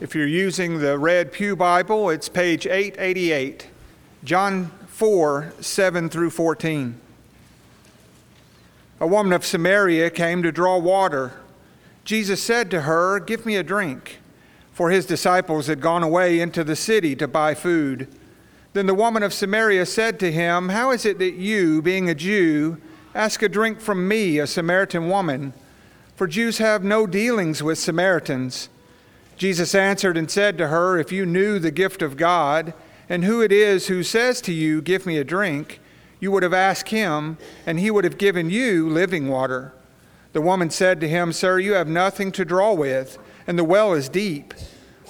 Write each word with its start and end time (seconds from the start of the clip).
If 0.00 0.14
you're 0.14 0.28
using 0.28 0.78
the 0.78 0.96
Red 0.96 1.32
Pew 1.32 1.56
Bible, 1.56 2.08
it's 2.08 2.28
page 2.28 2.68
888, 2.68 3.66
John 4.22 4.66
4 4.86 5.54
7 5.60 6.08
through 6.08 6.30
14. 6.30 7.00
A 9.00 9.06
woman 9.08 9.32
of 9.32 9.44
Samaria 9.44 10.10
came 10.10 10.44
to 10.44 10.52
draw 10.52 10.78
water. 10.78 11.32
Jesus 12.04 12.40
said 12.40 12.70
to 12.70 12.82
her, 12.82 13.18
Give 13.18 13.44
me 13.44 13.56
a 13.56 13.64
drink, 13.64 14.20
for 14.72 14.90
his 14.90 15.04
disciples 15.04 15.66
had 15.66 15.80
gone 15.80 16.04
away 16.04 16.38
into 16.38 16.62
the 16.62 16.76
city 16.76 17.16
to 17.16 17.26
buy 17.26 17.54
food. 17.54 18.06
Then 18.74 18.86
the 18.86 18.94
woman 18.94 19.24
of 19.24 19.34
Samaria 19.34 19.84
said 19.84 20.20
to 20.20 20.30
him, 20.30 20.68
How 20.68 20.92
is 20.92 21.04
it 21.04 21.18
that 21.18 21.34
you, 21.34 21.82
being 21.82 22.08
a 22.08 22.14
Jew, 22.14 22.76
ask 23.16 23.42
a 23.42 23.48
drink 23.48 23.80
from 23.80 24.06
me, 24.06 24.38
a 24.38 24.46
Samaritan 24.46 25.08
woman? 25.08 25.54
For 26.14 26.28
Jews 26.28 26.58
have 26.58 26.84
no 26.84 27.04
dealings 27.04 27.64
with 27.64 27.80
Samaritans. 27.80 28.68
Jesus 29.38 29.72
answered 29.72 30.16
and 30.16 30.28
said 30.28 30.58
to 30.58 30.66
her, 30.66 30.98
If 30.98 31.12
you 31.12 31.24
knew 31.24 31.60
the 31.60 31.70
gift 31.70 32.02
of 32.02 32.16
God, 32.16 32.74
and 33.08 33.24
who 33.24 33.40
it 33.40 33.52
is 33.52 33.86
who 33.86 34.02
says 34.02 34.40
to 34.42 34.52
you, 34.52 34.82
Give 34.82 35.06
me 35.06 35.16
a 35.16 35.24
drink, 35.24 35.80
you 36.18 36.32
would 36.32 36.42
have 36.42 36.52
asked 36.52 36.90
him, 36.90 37.38
and 37.64 37.78
he 37.78 37.90
would 37.90 38.02
have 38.02 38.18
given 38.18 38.50
you 38.50 38.88
living 38.88 39.28
water. 39.28 39.72
The 40.32 40.40
woman 40.40 40.70
said 40.70 41.00
to 41.00 41.08
him, 41.08 41.32
Sir, 41.32 41.60
you 41.60 41.74
have 41.74 41.88
nothing 41.88 42.32
to 42.32 42.44
draw 42.44 42.72
with, 42.72 43.16
and 43.46 43.56
the 43.56 43.64
well 43.64 43.94
is 43.94 44.08
deep. 44.08 44.52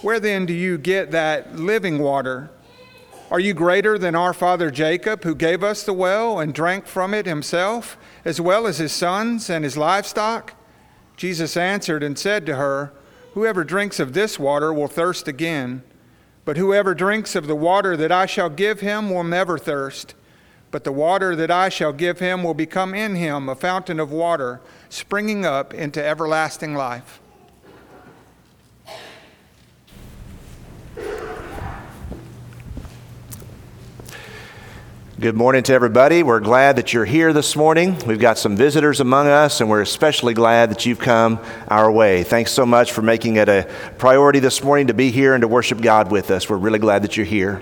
Where 0.02 0.20
then 0.20 0.44
do 0.44 0.52
you 0.52 0.76
get 0.76 1.10
that 1.10 1.56
living 1.56 1.98
water? 1.98 2.50
Are 3.30 3.40
you 3.40 3.54
greater 3.54 3.98
than 3.98 4.14
our 4.14 4.34
father 4.34 4.70
Jacob, 4.70 5.24
who 5.24 5.34
gave 5.34 5.64
us 5.64 5.82
the 5.82 5.92
well 5.94 6.38
and 6.38 6.54
drank 6.54 6.86
from 6.86 7.14
it 7.14 7.24
himself, 7.24 7.96
as 8.24 8.40
well 8.40 8.66
as 8.66 8.76
his 8.76 8.92
sons 8.92 9.48
and 9.48 9.64
his 9.64 9.76
livestock? 9.76 10.54
Jesus 11.16 11.56
answered 11.56 12.02
and 12.02 12.18
said 12.18 12.44
to 12.46 12.56
her, 12.56 12.92
Whoever 13.38 13.62
drinks 13.62 14.00
of 14.00 14.14
this 14.14 14.36
water 14.36 14.72
will 14.72 14.88
thirst 14.88 15.28
again, 15.28 15.84
but 16.44 16.56
whoever 16.56 16.92
drinks 16.92 17.36
of 17.36 17.46
the 17.46 17.54
water 17.54 17.96
that 17.96 18.10
I 18.10 18.26
shall 18.26 18.50
give 18.50 18.80
him 18.80 19.10
will 19.10 19.22
never 19.22 19.56
thirst. 19.56 20.16
But 20.72 20.82
the 20.82 20.90
water 20.90 21.36
that 21.36 21.48
I 21.48 21.68
shall 21.68 21.92
give 21.92 22.18
him 22.18 22.42
will 22.42 22.52
become 22.52 22.96
in 22.96 23.14
him 23.14 23.48
a 23.48 23.54
fountain 23.54 24.00
of 24.00 24.10
water, 24.10 24.60
springing 24.88 25.46
up 25.46 25.72
into 25.72 26.04
everlasting 26.04 26.74
life. 26.74 27.20
Good 35.20 35.34
morning 35.34 35.64
to 35.64 35.72
everybody. 35.72 36.22
We're 36.22 36.38
glad 36.38 36.76
that 36.76 36.92
you're 36.92 37.04
here 37.04 37.32
this 37.32 37.56
morning. 37.56 37.98
We've 38.06 38.20
got 38.20 38.38
some 38.38 38.56
visitors 38.56 39.00
among 39.00 39.26
us, 39.26 39.60
and 39.60 39.68
we're 39.68 39.82
especially 39.82 40.32
glad 40.32 40.70
that 40.70 40.86
you've 40.86 41.00
come 41.00 41.40
our 41.66 41.90
way. 41.90 42.22
Thanks 42.22 42.52
so 42.52 42.64
much 42.64 42.92
for 42.92 43.02
making 43.02 43.34
it 43.34 43.48
a 43.48 43.68
priority 43.98 44.38
this 44.38 44.62
morning 44.62 44.86
to 44.86 44.94
be 44.94 45.10
here 45.10 45.34
and 45.34 45.40
to 45.40 45.48
worship 45.48 45.80
God 45.80 46.12
with 46.12 46.30
us. 46.30 46.48
We're 46.48 46.58
really 46.58 46.78
glad 46.78 47.02
that 47.02 47.16
you're 47.16 47.26
here. 47.26 47.60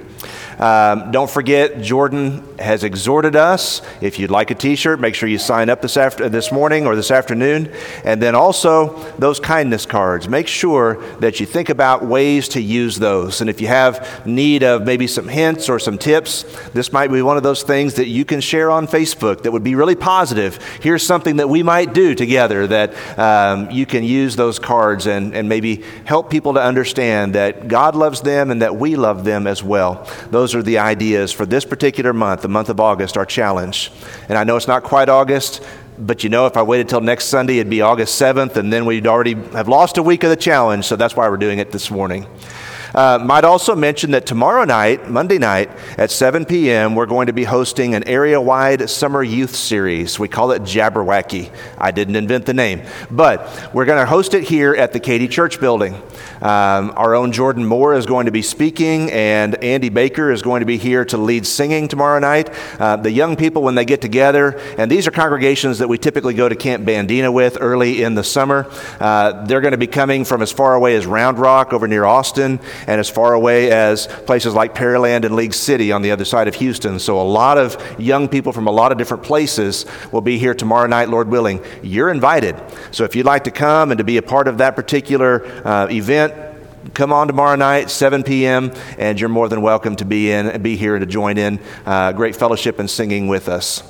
Um, 0.59 1.11
don't 1.13 1.31
forget, 1.31 1.81
Jordan 1.81 2.47
has 2.59 2.83
exhorted 2.83 3.37
us. 3.37 3.83
If 4.01 4.19
you'd 4.19 4.31
like 4.31 4.51
a 4.51 4.55
T-shirt, 4.55 4.99
make 4.99 5.15
sure 5.15 5.29
you 5.29 5.39
sign 5.39 5.69
up 5.69 5.83
this 5.83 5.97
after 5.97 6.29
this 6.29 6.51
morning 6.51 6.87
or 6.87 6.97
this 6.97 7.11
afternoon. 7.11 7.73
And 8.05 8.23
then 8.23 8.35
also 8.35 8.97
those 9.19 9.39
kindness 9.39 9.85
cards. 9.85 10.29
Make 10.29 10.49
sure 10.49 11.03
that 11.19 11.39
you 11.39 11.47
think 11.47 11.69
about 11.69 12.05
ways 12.05 12.49
to 12.49 12.61
use 12.63 12.99
those. 12.99 13.43
And 13.43 13.51
if 13.51 13.61
you 13.61 13.67
have 13.67 14.27
need 14.27 14.63
of 14.63 14.87
maybe 14.87 15.07
some 15.07 15.29
hints 15.29 15.69
or 15.69 15.79
some 15.79 15.99
tips, 15.99 16.45
this 16.71 16.91
might 16.91 17.11
be 17.13 17.21
one 17.21 17.37
of 17.37 17.43
those 17.43 17.63
things 17.63 17.95
that 17.95 18.09
you 18.09 18.25
can 18.25 18.41
share 18.41 18.71
on 18.71 18.87
Facebook 18.87 19.43
that 19.43 19.53
would 19.53 19.65
be 19.65 19.75
really 19.75 19.97
positive. 19.97 20.59
Here's 20.81 21.07
something 21.07 21.37
that 21.37 21.49
we 21.51 21.63
might 21.63 21.93
do 21.93 22.15
together 22.15 22.67
that 22.69 23.19
um, 23.19 23.71
you 23.71 23.85
can 23.85 24.05
use 24.05 24.37
those 24.37 24.59
cards 24.59 25.07
and, 25.07 25.35
and 25.35 25.51
maybe 25.51 25.83
help 26.07 26.31
people 26.31 26.55
to 26.55 26.63
understand 26.63 27.35
that 27.35 27.69
God 27.69 27.95
loves 27.95 28.23
them 28.23 28.51
and 28.51 28.63
that 28.63 28.77
we 28.77 28.97
love 28.97 29.25
them 29.25 29.47
as 29.47 29.63
well. 29.63 30.09
Those 30.31 30.47
those 30.47 30.55
are 30.55 30.63
the 30.63 30.79
ideas 30.79 31.33
for 31.33 31.45
this 31.45 31.65
particular 31.65 32.13
month, 32.13 32.45
the 32.47 32.53
month 32.53 32.69
of 32.69 32.79
August, 32.79 33.17
our 33.17 33.27
challenge. 33.27 33.91
And 34.29 34.39
I 34.39 34.45
know 34.45 34.57
it's 34.57 34.69
not 34.69 34.85
quite 34.85 35.09
August, 35.09 35.65
but 35.99 36.23
you 36.23 36.31
know, 36.31 36.47
if 36.47 36.57
I 36.57 36.63
waited 36.63 36.89
till 36.89 37.01
next 37.01 37.25
Sunday, 37.25 37.59
it'd 37.59 37.69
be 37.69 37.83
August 37.83 38.21
7th, 38.21 38.55
and 38.55 38.73
then 38.73 38.87
we'd 38.87 39.09
already 39.09 39.35
have 39.35 39.67
lost 39.67 39.99
a 39.99 40.03
week 40.03 40.23
of 40.23 40.31
the 40.31 40.37
challenge. 40.37 40.85
So 40.85 40.95
that's 40.95 41.17
why 41.17 41.29
we're 41.29 41.39
doing 41.39 41.59
it 41.59 41.73
this 41.73 41.91
morning. 41.91 42.29
Uh, 42.97 43.19
might 43.23 43.45
also 43.45 43.77
mention 43.77 44.13
that 44.13 44.25
tomorrow 44.25 44.65
night, 44.65 45.07
Monday 45.11 45.37
night, 45.37 45.69
at 45.99 46.11
7 46.11 46.47
p.m., 46.47 46.95
we're 46.95 47.05
going 47.05 47.27
to 47.27 47.35
be 47.35 47.45
hosting 47.45 47.95
an 47.95 48.03
area 48.09 48.41
wide 48.41 48.89
summer 48.89 49.23
youth 49.23 49.55
series. 49.55 50.19
We 50.19 50.29
call 50.29 50.53
it 50.53 50.63
Jabberwacky. 50.63 51.55
I 51.77 51.91
didn't 51.91 52.17
invent 52.17 52.47
the 52.47 52.55
name, 52.55 52.81
but 53.11 53.71
we're 53.75 53.85
going 53.85 53.99
to 53.99 54.07
host 54.07 54.33
it 54.33 54.45
here 54.45 54.75
at 54.75 54.95
the 54.95 55.01
Katy 55.01 55.29
Church 55.29 55.61
building. 55.61 55.93
Um, 56.41 56.93
our 56.97 57.15
own 57.15 57.33
Jordan 57.33 57.67
Moore 57.67 57.95
is 57.95 58.07
going 58.07 58.27
to 58.27 58.33
be 58.33 58.41
speaking, 58.41 59.11
and 59.13 59.63
Andy 59.63 59.91
Baker 59.91 60.33
is 60.33 60.41
going 60.41 60.61
to 60.61 60.67
be 60.67 60.79
here 60.79 61.05
to 61.05 61.19
lead 61.19 61.47
singing 61.47 61.89
tomorrow 61.89 62.19
night. 62.19 62.49
Uh, 62.81 62.97
the 62.97 63.11
young 63.11 63.37
people, 63.37 63.63
when 63.63 63.75
they 63.75 63.85
get 63.85 64.01
together, 64.01 64.59
and 64.79 64.91
these 64.91 65.07
are 65.07 65.11
congregations 65.11 65.81
that 65.81 65.89
we 65.89 65.99
typically 65.99 66.33
go 66.33 66.49
to 66.49 66.57
Camp 66.57 66.87
Bandina 66.87 67.31
with 67.31 67.59
early 67.61 68.03
in 68.03 68.15
the 68.15 68.25
summer, 68.25 68.67
uh, 69.01 69.45
they're 69.45 69.61
going 69.61 69.73
to 69.73 69.79
be 69.79 69.87
coming 69.87 70.25
from 70.25 70.41
as 70.41 70.51
far 70.51 70.75
away 70.75 70.97
as 70.97 71.05
Round 71.05 71.39
Rock 71.39 71.75
over 71.75 71.87
near 71.87 72.07
Austin 72.07 72.59
and 72.87 73.01
as 73.01 73.09
far 73.09 73.35
away 73.35 73.71
as 73.71 74.07
places 74.07 74.55
like 74.55 74.75
Pearland 74.75 75.25
and 75.25 75.35
League 75.35 75.55
City 75.55 75.93
on 75.93 76.03
the 76.03 76.11
other 76.11 76.25
side 76.25 76.49
of 76.49 76.55
Houston. 76.57 76.99
So, 76.99 77.21
a 77.21 77.23
lot 77.23 77.59
of 77.59 77.77
young 77.99 78.29
people 78.29 78.53
from 78.53 78.67
a 78.67 78.71
lot 78.71 78.93
of 78.93 78.99
different 78.99 79.23
places 79.23 79.87
will 80.13 80.21
be 80.21 80.39
here 80.39 80.55
tomorrow 80.55 80.87
night, 80.87 81.09
Lord 81.09 81.29
willing. 81.29 81.63
You're 81.83 82.11
invited. 82.11 82.57
So, 82.91 83.05
if 83.05 83.17
you'd 83.17 83.27
like 83.27 83.45
to 83.45 83.51
come 83.51 83.91
and 83.91 83.99
to 83.99 84.05
be 84.05 84.17
a 84.17 84.23
part 84.23 84.49
of 84.49 84.59
that 84.59 84.77
particular 84.77 85.45
uh, 85.67 85.89
event, 85.91 86.35
come 86.95 87.13
on 87.13 87.27
tomorrow 87.27 87.57
night 87.57 87.91
7 87.91 88.23
p.m 88.23 88.73
and 88.97 89.19
you're 89.19 89.29
more 89.29 89.49
than 89.49 89.61
welcome 89.61 89.97
to 89.97 90.05
be 90.05 90.31
in 90.31 90.47
and 90.47 90.63
be 90.63 90.77
here 90.77 90.95
and 90.95 91.03
to 91.03 91.07
join 91.07 91.37
in 91.37 91.59
uh, 91.85 92.13
great 92.13 92.37
fellowship 92.37 92.79
and 92.79 92.89
singing 92.89 93.27
with 93.27 93.49
us 93.49 93.83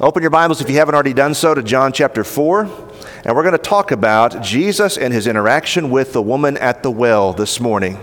open 0.00 0.20
your 0.20 0.30
bibles 0.30 0.60
if 0.60 0.68
you 0.68 0.74
haven't 0.74 0.94
already 0.96 1.12
done 1.12 1.32
so 1.32 1.54
to 1.54 1.62
john 1.62 1.92
chapter 1.92 2.24
4 2.24 2.89
and 3.24 3.36
we're 3.36 3.42
going 3.42 3.52
to 3.52 3.58
talk 3.58 3.90
about 3.90 4.42
Jesus 4.42 4.96
and 4.96 5.12
his 5.12 5.26
interaction 5.26 5.90
with 5.90 6.12
the 6.12 6.22
woman 6.22 6.56
at 6.56 6.82
the 6.82 6.90
well 6.90 7.32
this 7.32 7.60
morning. 7.60 7.98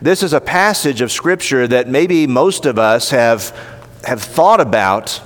This 0.00 0.22
is 0.22 0.32
a 0.32 0.40
passage 0.40 1.00
of 1.00 1.12
Scripture 1.12 1.66
that 1.66 1.88
maybe 1.88 2.26
most 2.26 2.64
of 2.64 2.78
us 2.78 3.10
have, 3.10 3.50
have 4.04 4.22
thought 4.22 4.60
about, 4.60 5.20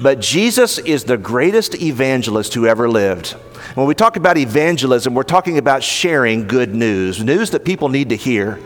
but 0.00 0.20
Jesus 0.20 0.78
is 0.78 1.04
the 1.04 1.16
greatest 1.16 1.80
evangelist 1.82 2.54
who 2.54 2.66
ever 2.66 2.88
lived. 2.88 3.30
When 3.74 3.86
we 3.86 3.94
talk 3.94 4.16
about 4.16 4.36
evangelism, 4.36 5.14
we're 5.14 5.22
talking 5.24 5.58
about 5.58 5.82
sharing 5.82 6.46
good 6.46 6.74
news, 6.74 7.22
news 7.24 7.50
that 7.50 7.64
people 7.64 7.88
need 7.88 8.10
to 8.10 8.16
hear. 8.16 8.60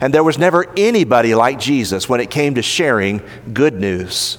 And 0.00 0.14
there 0.14 0.24
was 0.24 0.38
never 0.38 0.66
anybody 0.76 1.34
like 1.34 1.58
Jesus 1.58 2.08
when 2.08 2.20
it 2.20 2.30
came 2.30 2.54
to 2.54 2.62
sharing 2.62 3.20
good 3.52 3.74
news. 3.74 4.38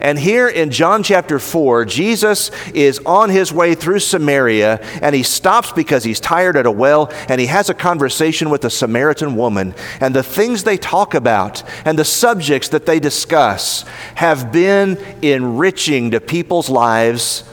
And 0.00 0.18
here 0.18 0.48
in 0.48 0.70
John 0.70 1.02
chapter 1.02 1.38
4, 1.38 1.84
Jesus 1.84 2.50
is 2.72 3.00
on 3.06 3.30
his 3.30 3.52
way 3.52 3.74
through 3.74 4.00
Samaria 4.00 4.80
and 5.02 5.14
he 5.14 5.22
stops 5.22 5.72
because 5.72 6.04
he's 6.04 6.20
tired 6.20 6.56
at 6.56 6.66
a 6.66 6.70
well 6.70 7.12
and 7.28 7.40
he 7.40 7.46
has 7.46 7.70
a 7.70 7.74
conversation 7.74 8.50
with 8.50 8.64
a 8.64 8.70
Samaritan 8.70 9.36
woman. 9.36 9.74
And 10.00 10.14
the 10.14 10.22
things 10.22 10.64
they 10.64 10.76
talk 10.76 11.14
about 11.14 11.62
and 11.84 11.98
the 11.98 12.04
subjects 12.04 12.68
that 12.68 12.86
they 12.86 13.00
discuss 13.00 13.84
have 14.16 14.52
been 14.52 14.96
enriching 15.22 16.10
to 16.12 16.20
people's 16.20 16.68
lives 16.68 17.44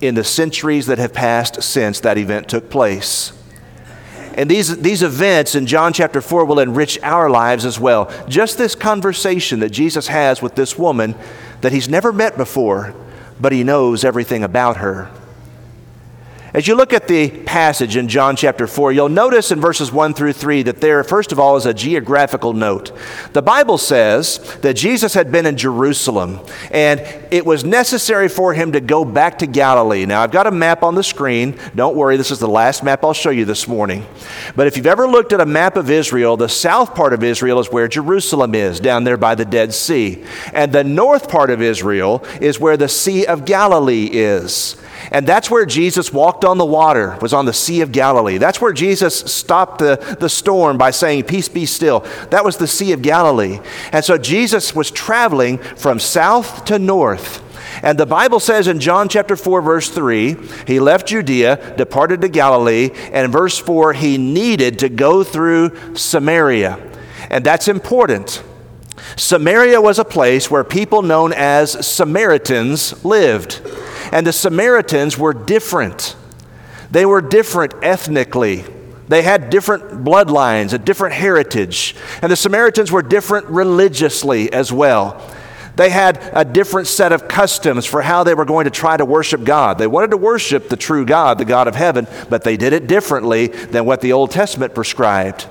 in 0.00 0.14
the 0.14 0.24
centuries 0.24 0.86
that 0.86 0.98
have 0.98 1.12
passed 1.12 1.62
since 1.62 2.00
that 2.00 2.18
event 2.18 2.48
took 2.48 2.70
place. 2.70 3.32
And 4.38 4.48
these, 4.48 4.76
these 4.78 5.02
events 5.02 5.56
in 5.56 5.66
John 5.66 5.92
chapter 5.92 6.20
4 6.20 6.44
will 6.44 6.60
enrich 6.60 6.96
our 7.02 7.28
lives 7.28 7.64
as 7.64 7.80
well. 7.80 8.08
Just 8.28 8.56
this 8.56 8.76
conversation 8.76 9.58
that 9.58 9.70
Jesus 9.70 10.06
has 10.06 10.40
with 10.40 10.54
this 10.54 10.78
woman 10.78 11.16
that 11.60 11.72
he's 11.72 11.88
never 11.88 12.12
met 12.12 12.36
before, 12.36 12.94
but 13.40 13.50
he 13.50 13.64
knows 13.64 14.04
everything 14.04 14.44
about 14.44 14.76
her. 14.76 15.10
As 16.58 16.66
you 16.66 16.74
look 16.74 16.92
at 16.92 17.06
the 17.06 17.30
passage 17.30 17.94
in 17.94 18.08
John 18.08 18.34
chapter 18.34 18.66
4, 18.66 18.90
you'll 18.90 19.08
notice 19.08 19.52
in 19.52 19.60
verses 19.60 19.92
1 19.92 20.12
through 20.12 20.32
3 20.32 20.64
that 20.64 20.80
there, 20.80 21.04
first 21.04 21.30
of 21.30 21.38
all, 21.38 21.56
is 21.56 21.66
a 21.66 21.72
geographical 21.72 22.52
note. 22.52 22.90
The 23.32 23.42
Bible 23.42 23.78
says 23.78 24.38
that 24.62 24.74
Jesus 24.74 25.14
had 25.14 25.30
been 25.30 25.46
in 25.46 25.56
Jerusalem, 25.56 26.40
and 26.72 26.98
it 27.30 27.46
was 27.46 27.62
necessary 27.62 28.28
for 28.28 28.54
him 28.54 28.72
to 28.72 28.80
go 28.80 29.04
back 29.04 29.38
to 29.38 29.46
Galilee. 29.46 30.04
Now, 30.04 30.20
I've 30.20 30.32
got 30.32 30.48
a 30.48 30.50
map 30.50 30.82
on 30.82 30.96
the 30.96 31.04
screen. 31.04 31.56
Don't 31.76 31.94
worry, 31.94 32.16
this 32.16 32.32
is 32.32 32.40
the 32.40 32.48
last 32.48 32.82
map 32.82 33.04
I'll 33.04 33.12
show 33.12 33.30
you 33.30 33.44
this 33.44 33.68
morning. 33.68 34.04
But 34.56 34.66
if 34.66 34.76
you've 34.76 34.88
ever 34.88 35.06
looked 35.06 35.32
at 35.32 35.40
a 35.40 35.46
map 35.46 35.76
of 35.76 35.92
Israel, 35.92 36.36
the 36.36 36.48
south 36.48 36.92
part 36.92 37.12
of 37.12 37.22
Israel 37.22 37.60
is 37.60 37.70
where 37.70 37.86
Jerusalem 37.86 38.56
is, 38.56 38.80
down 38.80 39.04
there 39.04 39.16
by 39.16 39.36
the 39.36 39.44
Dead 39.44 39.72
Sea. 39.72 40.24
And 40.52 40.72
the 40.72 40.82
north 40.82 41.28
part 41.28 41.50
of 41.50 41.62
Israel 41.62 42.24
is 42.40 42.58
where 42.58 42.76
the 42.76 42.88
Sea 42.88 43.26
of 43.26 43.44
Galilee 43.44 44.06
is. 44.10 44.74
And 45.10 45.26
that's 45.26 45.50
where 45.50 45.66
Jesus 45.66 46.12
walked 46.12 46.44
on 46.44 46.58
the 46.58 46.64
water, 46.64 47.16
was 47.20 47.32
on 47.32 47.46
the 47.46 47.52
Sea 47.52 47.80
of 47.80 47.92
Galilee. 47.92 48.38
That's 48.38 48.60
where 48.60 48.72
Jesus 48.72 49.18
stopped 49.18 49.78
the, 49.78 50.16
the 50.20 50.28
storm 50.28 50.78
by 50.78 50.90
saying, 50.90 51.24
Peace 51.24 51.48
be 51.48 51.66
still. 51.66 52.00
That 52.30 52.44
was 52.44 52.56
the 52.56 52.66
Sea 52.66 52.92
of 52.92 53.02
Galilee. 53.02 53.60
And 53.92 54.04
so 54.04 54.18
Jesus 54.18 54.74
was 54.74 54.90
traveling 54.90 55.58
from 55.58 55.98
south 55.98 56.64
to 56.66 56.78
north. 56.78 57.44
And 57.82 57.98
the 57.98 58.06
Bible 58.06 58.40
says 58.40 58.66
in 58.66 58.80
John 58.80 59.08
chapter 59.08 59.36
4, 59.36 59.62
verse 59.62 59.88
3, 59.88 60.36
he 60.66 60.80
left 60.80 61.08
Judea, 61.08 61.76
departed 61.76 62.20
to 62.22 62.28
Galilee, 62.28 62.90
and 63.12 63.26
in 63.26 63.30
verse 63.30 63.58
4, 63.58 63.92
he 63.92 64.18
needed 64.18 64.80
to 64.80 64.88
go 64.88 65.22
through 65.22 65.94
Samaria. 65.94 66.78
And 67.30 67.44
that's 67.44 67.68
important. 67.68 68.42
Samaria 69.16 69.80
was 69.80 69.98
a 69.98 70.04
place 70.04 70.50
where 70.50 70.64
people 70.64 71.02
known 71.02 71.32
as 71.32 71.86
Samaritans 71.86 73.04
lived. 73.04 73.60
And 74.12 74.26
the 74.26 74.32
Samaritans 74.32 75.18
were 75.18 75.32
different. 75.32 76.16
They 76.90 77.06
were 77.06 77.20
different 77.20 77.74
ethnically. 77.82 78.64
They 79.08 79.22
had 79.22 79.50
different 79.50 80.04
bloodlines, 80.04 80.72
a 80.72 80.78
different 80.78 81.14
heritage. 81.14 81.94
And 82.22 82.30
the 82.30 82.36
Samaritans 82.36 82.92
were 82.92 83.02
different 83.02 83.46
religiously 83.46 84.52
as 84.52 84.72
well. 84.72 85.22
They 85.76 85.90
had 85.90 86.18
a 86.32 86.44
different 86.44 86.88
set 86.88 87.12
of 87.12 87.28
customs 87.28 87.86
for 87.86 88.02
how 88.02 88.24
they 88.24 88.34
were 88.34 88.44
going 88.44 88.64
to 88.64 88.70
try 88.70 88.96
to 88.96 89.04
worship 89.04 89.44
God. 89.44 89.78
They 89.78 89.86
wanted 89.86 90.10
to 90.10 90.16
worship 90.16 90.68
the 90.68 90.76
true 90.76 91.06
God, 91.06 91.38
the 91.38 91.44
God 91.44 91.68
of 91.68 91.76
heaven, 91.76 92.08
but 92.28 92.42
they 92.42 92.56
did 92.56 92.72
it 92.72 92.88
differently 92.88 93.46
than 93.46 93.84
what 93.84 94.00
the 94.00 94.12
Old 94.12 94.32
Testament 94.32 94.74
prescribed. 94.74 95.46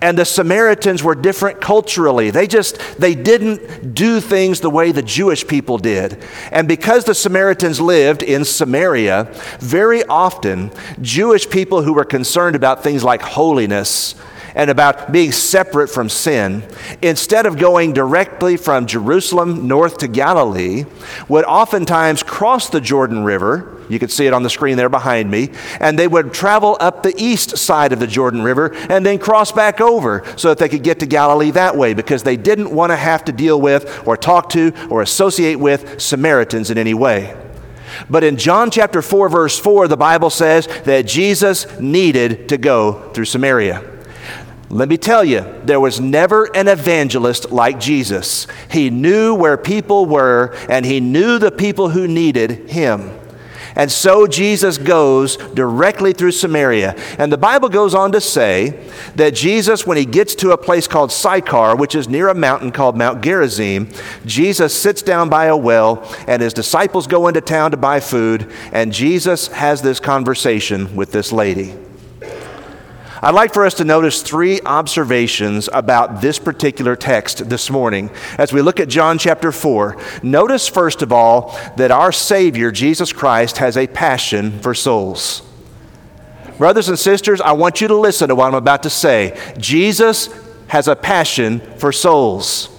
And 0.00 0.18
the 0.18 0.26
Samaritans 0.26 1.02
were 1.02 1.14
different 1.14 1.60
culturally. 1.60 2.30
They 2.30 2.46
just 2.46 2.78
they 2.98 3.14
didn't 3.14 3.94
do 3.94 4.20
things 4.20 4.60
the 4.60 4.70
way 4.70 4.92
the 4.92 5.02
Jewish 5.02 5.46
people 5.46 5.78
did. 5.78 6.22
And 6.52 6.68
because 6.68 7.04
the 7.04 7.14
Samaritans 7.14 7.80
lived 7.80 8.22
in 8.22 8.44
Samaria, 8.44 9.28
very 9.58 10.04
often 10.04 10.70
Jewish 11.00 11.48
people 11.48 11.82
who 11.82 11.94
were 11.94 12.04
concerned 12.04 12.56
about 12.56 12.82
things 12.82 13.02
like 13.02 13.22
holiness 13.22 14.14
and 14.54 14.70
about 14.70 15.12
being 15.12 15.32
separate 15.32 15.88
from 15.88 16.08
sin, 16.08 16.62
instead 17.02 17.46
of 17.46 17.58
going 17.58 17.92
directly 17.92 18.56
from 18.56 18.86
Jerusalem 18.86 19.66
north 19.66 19.98
to 19.98 20.08
Galilee, 20.08 20.84
would 21.28 21.44
oftentimes 21.44 22.22
cross 22.22 22.68
the 22.68 22.80
Jordan 22.80 23.24
River. 23.24 23.75
You 23.88 23.98
can 23.98 24.08
see 24.08 24.26
it 24.26 24.32
on 24.32 24.42
the 24.42 24.50
screen 24.50 24.76
there 24.76 24.88
behind 24.88 25.30
me. 25.30 25.50
And 25.80 25.98
they 25.98 26.08
would 26.08 26.32
travel 26.32 26.76
up 26.80 27.02
the 27.02 27.14
east 27.16 27.58
side 27.58 27.92
of 27.92 28.00
the 28.00 28.06
Jordan 28.06 28.42
River 28.42 28.74
and 28.88 29.04
then 29.04 29.18
cross 29.18 29.52
back 29.52 29.80
over 29.80 30.24
so 30.36 30.48
that 30.48 30.58
they 30.58 30.68
could 30.68 30.82
get 30.82 31.00
to 31.00 31.06
Galilee 31.06 31.50
that 31.52 31.76
way 31.76 31.94
because 31.94 32.22
they 32.22 32.36
didn't 32.36 32.70
want 32.70 32.90
to 32.90 32.96
have 32.96 33.24
to 33.26 33.32
deal 33.32 33.60
with 33.60 34.06
or 34.06 34.16
talk 34.16 34.48
to 34.50 34.72
or 34.90 35.02
associate 35.02 35.56
with 35.56 36.00
Samaritans 36.00 36.70
in 36.70 36.78
any 36.78 36.94
way. 36.94 37.36
But 38.10 38.24
in 38.24 38.36
John 38.36 38.70
chapter 38.70 39.02
4, 39.02 39.28
verse 39.28 39.58
4, 39.58 39.88
the 39.88 39.96
Bible 39.96 40.30
says 40.30 40.66
that 40.84 41.06
Jesus 41.06 41.80
needed 41.80 42.48
to 42.48 42.58
go 42.58 43.10
through 43.12 43.24
Samaria. 43.24 43.92
Let 44.68 44.88
me 44.88 44.96
tell 44.96 45.24
you, 45.24 45.44
there 45.64 45.78
was 45.78 46.00
never 46.00 46.44
an 46.56 46.66
evangelist 46.66 47.52
like 47.52 47.78
Jesus. 47.78 48.48
He 48.70 48.90
knew 48.90 49.34
where 49.34 49.56
people 49.56 50.06
were, 50.06 50.54
and 50.68 50.84
he 50.84 50.98
knew 50.98 51.38
the 51.38 51.52
people 51.52 51.90
who 51.90 52.08
needed 52.08 52.68
him. 52.68 53.16
And 53.76 53.92
so 53.92 54.26
Jesus 54.26 54.78
goes 54.78 55.36
directly 55.36 56.12
through 56.12 56.32
Samaria. 56.32 56.96
And 57.18 57.30
the 57.30 57.38
Bible 57.38 57.68
goes 57.68 57.94
on 57.94 58.10
to 58.12 58.20
say 58.20 58.88
that 59.14 59.34
Jesus, 59.34 59.86
when 59.86 59.98
he 59.98 60.06
gets 60.06 60.34
to 60.36 60.50
a 60.50 60.58
place 60.58 60.88
called 60.88 61.12
Sychar, 61.12 61.76
which 61.76 61.94
is 61.94 62.08
near 62.08 62.28
a 62.28 62.34
mountain 62.34 62.72
called 62.72 62.96
Mount 62.96 63.22
Gerizim, 63.22 63.88
Jesus 64.24 64.74
sits 64.74 65.02
down 65.02 65.28
by 65.28 65.46
a 65.46 65.56
well, 65.56 66.02
and 66.26 66.42
his 66.42 66.54
disciples 66.54 67.06
go 67.06 67.28
into 67.28 67.40
town 67.40 67.70
to 67.70 67.76
buy 67.76 68.00
food, 68.00 68.50
and 68.72 68.92
Jesus 68.92 69.48
has 69.48 69.82
this 69.82 70.00
conversation 70.00 70.96
with 70.96 71.12
this 71.12 71.30
lady. 71.30 71.74
I'd 73.22 73.34
like 73.34 73.54
for 73.54 73.64
us 73.64 73.74
to 73.74 73.84
notice 73.84 74.22
three 74.22 74.60
observations 74.60 75.70
about 75.72 76.20
this 76.20 76.38
particular 76.38 76.96
text 76.96 77.48
this 77.48 77.70
morning 77.70 78.10
as 78.36 78.52
we 78.52 78.60
look 78.60 78.78
at 78.78 78.88
John 78.88 79.18
chapter 79.18 79.52
4. 79.52 79.96
Notice, 80.22 80.68
first 80.68 81.00
of 81.00 81.12
all, 81.12 81.58
that 81.76 81.90
our 81.90 82.12
Savior, 82.12 82.70
Jesus 82.70 83.12
Christ, 83.12 83.56
has 83.56 83.76
a 83.76 83.86
passion 83.86 84.60
for 84.60 84.74
souls. 84.74 85.42
Brothers 86.58 86.88
and 86.88 86.98
sisters, 86.98 87.40
I 87.40 87.52
want 87.52 87.80
you 87.80 87.88
to 87.88 87.96
listen 87.96 88.28
to 88.28 88.34
what 88.34 88.48
I'm 88.48 88.54
about 88.54 88.82
to 88.82 88.90
say. 88.90 89.38
Jesus 89.56 90.28
has 90.68 90.86
a 90.86 90.96
passion 90.96 91.60
for 91.78 91.92
souls. 91.92 92.75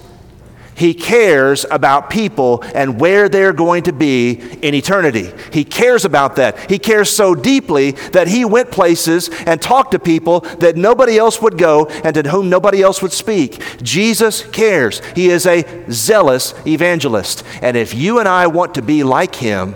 He 0.78 0.94
cares 0.94 1.66
about 1.70 2.08
people 2.08 2.62
and 2.72 3.00
where 3.00 3.28
they're 3.28 3.52
going 3.52 3.82
to 3.84 3.92
be 3.92 4.34
in 4.62 4.74
eternity. 4.74 5.32
He 5.52 5.64
cares 5.64 6.04
about 6.04 6.36
that. 6.36 6.70
He 6.70 6.78
cares 6.78 7.10
so 7.10 7.34
deeply 7.34 7.90
that 8.12 8.28
he 8.28 8.44
went 8.44 8.70
places 8.70 9.28
and 9.44 9.60
talked 9.60 9.90
to 9.90 9.98
people 9.98 10.40
that 10.60 10.76
nobody 10.76 11.18
else 11.18 11.42
would 11.42 11.58
go 11.58 11.86
and 11.86 12.14
to 12.14 12.30
whom 12.30 12.48
nobody 12.48 12.80
else 12.80 13.02
would 13.02 13.12
speak. 13.12 13.60
Jesus 13.82 14.46
cares. 14.46 15.04
He 15.16 15.30
is 15.30 15.46
a 15.46 15.64
zealous 15.90 16.54
evangelist. 16.64 17.42
And 17.60 17.76
if 17.76 17.92
you 17.92 18.20
and 18.20 18.28
I 18.28 18.46
want 18.46 18.76
to 18.76 18.82
be 18.82 19.02
like 19.02 19.34
him, 19.34 19.74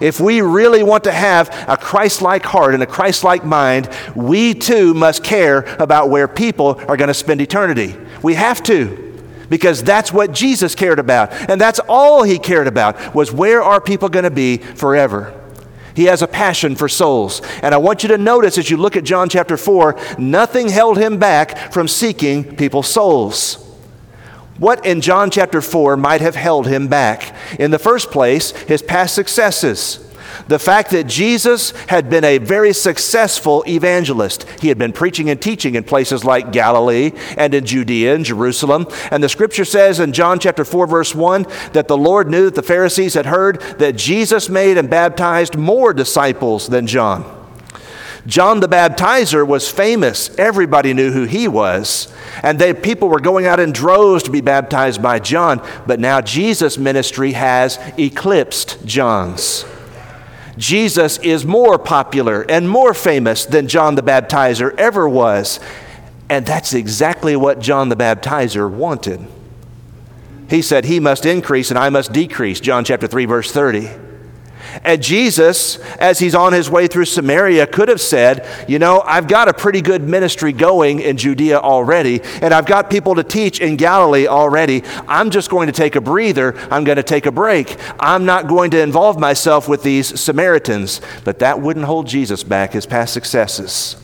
if 0.00 0.20
we 0.20 0.40
really 0.40 0.82
want 0.82 1.04
to 1.04 1.12
have 1.12 1.50
a 1.68 1.76
Christ 1.76 2.22
like 2.22 2.44
heart 2.44 2.72
and 2.72 2.82
a 2.82 2.86
Christ 2.86 3.24
like 3.24 3.44
mind, 3.44 3.90
we 4.14 4.54
too 4.54 4.94
must 4.94 5.22
care 5.22 5.58
about 5.78 6.08
where 6.08 6.28
people 6.28 6.80
are 6.88 6.96
going 6.96 7.08
to 7.08 7.14
spend 7.14 7.42
eternity. 7.42 7.94
We 8.22 8.34
have 8.34 8.62
to 8.64 9.03
because 9.54 9.84
that's 9.84 10.12
what 10.12 10.32
Jesus 10.32 10.74
cared 10.74 10.98
about. 10.98 11.32
And 11.48 11.60
that's 11.60 11.78
all 11.88 12.24
he 12.24 12.40
cared 12.40 12.66
about 12.66 13.14
was 13.14 13.30
where 13.30 13.62
are 13.62 13.80
people 13.80 14.08
going 14.08 14.24
to 14.24 14.30
be 14.32 14.56
forever? 14.56 15.32
He 15.94 16.06
has 16.06 16.22
a 16.22 16.26
passion 16.26 16.74
for 16.74 16.88
souls. 16.88 17.40
And 17.62 17.72
I 17.72 17.78
want 17.78 18.02
you 18.02 18.08
to 18.08 18.18
notice 18.18 18.58
as 18.58 18.68
you 18.68 18.76
look 18.76 18.96
at 18.96 19.04
John 19.04 19.28
chapter 19.28 19.56
4, 19.56 20.18
nothing 20.18 20.70
held 20.70 20.98
him 20.98 21.18
back 21.20 21.72
from 21.72 21.86
seeking 21.86 22.56
people's 22.56 22.88
souls. 22.88 23.54
What 24.58 24.84
in 24.84 25.00
John 25.00 25.30
chapter 25.30 25.62
4 25.62 25.96
might 25.98 26.20
have 26.20 26.34
held 26.34 26.66
him 26.66 26.88
back? 26.88 27.32
In 27.60 27.70
the 27.70 27.78
first 27.78 28.10
place, 28.10 28.50
his 28.62 28.82
past 28.82 29.14
successes. 29.14 30.03
The 30.48 30.58
fact 30.58 30.90
that 30.90 31.06
Jesus 31.06 31.70
had 31.88 32.10
been 32.10 32.24
a 32.24 32.38
very 32.38 32.72
successful 32.72 33.64
evangelist. 33.66 34.46
He 34.60 34.68
had 34.68 34.78
been 34.78 34.92
preaching 34.92 35.30
and 35.30 35.40
teaching 35.40 35.74
in 35.74 35.84
places 35.84 36.24
like 36.24 36.52
Galilee 36.52 37.12
and 37.36 37.54
in 37.54 37.64
Judea 37.64 38.14
and 38.14 38.24
Jerusalem. 38.24 38.86
And 39.10 39.22
the 39.22 39.28
scripture 39.28 39.64
says 39.64 40.00
in 40.00 40.12
John 40.12 40.38
chapter 40.38 40.64
4, 40.64 40.86
verse 40.86 41.14
1, 41.14 41.46
that 41.72 41.88
the 41.88 41.96
Lord 41.96 42.28
knew 42.28 42.46
that 42.46 42.54
the 42.54 42.62
Pharisees 42.62 43.14
had 43.14 43.26
heard 43.26 43.60
that 43.78 43.96
Jesus 43.96 44.48
made 44.48 44.78
and 44.78 44.90
baptized 44.90 45.56
more 45.56 45.92
disciples 45.92 46.68
than 46.68 46.86
John. 46.86 47.30
John 48.26 48.60
the 48.60 48.68
Baptizer 48.68 49.46
was 49.46 49.70
famous. 49.70 50.34
Everybody 50.38 50.94
knew 50.94 51.12
who 51.12 51.24
he 51.24 51.46
was. 51.46 52.12
And 52.42 52.58
they, 52.58 52.72
people 52.72 53.08
were 53.08 53.20
going 53.20 53.46
out 53.46 53.60
in 53.60 53.72
droves 53.72 54.22
to 54.24 54.30
be 54.30 54.40
baptized 54.40 55.02
by 55.02 55.18
John. 55.18 55.66
But 55.86 56.00
now 56.00 56.20
Jesus' 56.20 56.78
ministry 56.78 57.32
has 57.32 57.78
eclipsed 57.98 58.84
John's. 58.86 59.66
Jesus 60.56 61.18
is 61.18 61.44
more 61.44 61.78
popular 61.78 62.42
and 62.42 62.68
more 62.68 62.94
famous 62.94 63.44
than 63.44 63.68
John 63.68 63.94
the 63.94 64.02
Baptizer 64.02 64.74
ever 64.78 65.08
was. 65.08 65.60
And 66.28 66.46
that's 66.46 66.72
exactly 66.72 67.36
what 67.36 67.58
John 67.58 67.88
the 67.88 67.96
Baptizer 67.96 68.70
wanted. 68.70 69.26
He 70.48 70.62
said, 70.62 70.84
He 70.84 71.00
must 71.00 71.26
increase 71.26 71.70
and 71.70 71.78
I 71.78 71.90
must 71.90 72.12
decrease. 72.12 72.60
John 72.60 72.84
chapter 72.84 73.06
3, 73.06 73.24
verse 73.24 73.50
30. 73.52 74.03
And 74.82 75.02
Jesus, 75.02 75.78
as 75.96 76.18
he's 76.18 76.34
on 76.34 76.52
his 76.52 76.70
way 76.70 76.86
through 76.86 77.04
Samaria, 77.04 77.66
could 77.66 77.88
have 77.88 78.00
said, 78.00 78.46
You 78.68 78.78
know, 78.78 79.02
I've 79.02 79.28
got 79.28 79.48
a 79.48 79.54
pretty 79.54 79.80
good 79.80 80.02
ministry 80.02 80.52
going 80.52 81.00
in 81.00 81.16
Judea 81.16 81.58
already, 81.58 82.20
and 82.42 82.52
I've 82.52 82.66
got 82.66 82.90
people 82.90 83.14
to 83.14 83.24
teach 83.24 83.60
in 83.60 83.76
Galilee 83.76 84.26
already. 84.26 84.82
I'm 85.06 85.30
just 85.30 85.50
going 85.50 85.66
to 85.66 85.72
take 85.72 85.96
a 85.96 86.00
breather. 86.00 86.56
I'm 86.70 86.84
going 86.84 86.96
to 86.96 87.02
take 87.02 87.26
a 87.26 87.32
break. 87.32 87.76
I'm 88.00 88.24
not 88.24 88.48
going 88.48 88.70
to 88.72 88.80
involve 88.80 89.18
myself 89.18 89.68
with 89.68 89.82
these 89.82 90.18
Samaritans. 90.20 91.00
But 91.24 91.38
that 91.40 91.60
wouldn't 91.60 91.84
hold 91.84 92.06
Jesus 92.06 92.42
back, 92.42 92.72
his 92.72 92.86
past 92.86 93.12
successes. 93.12 93.96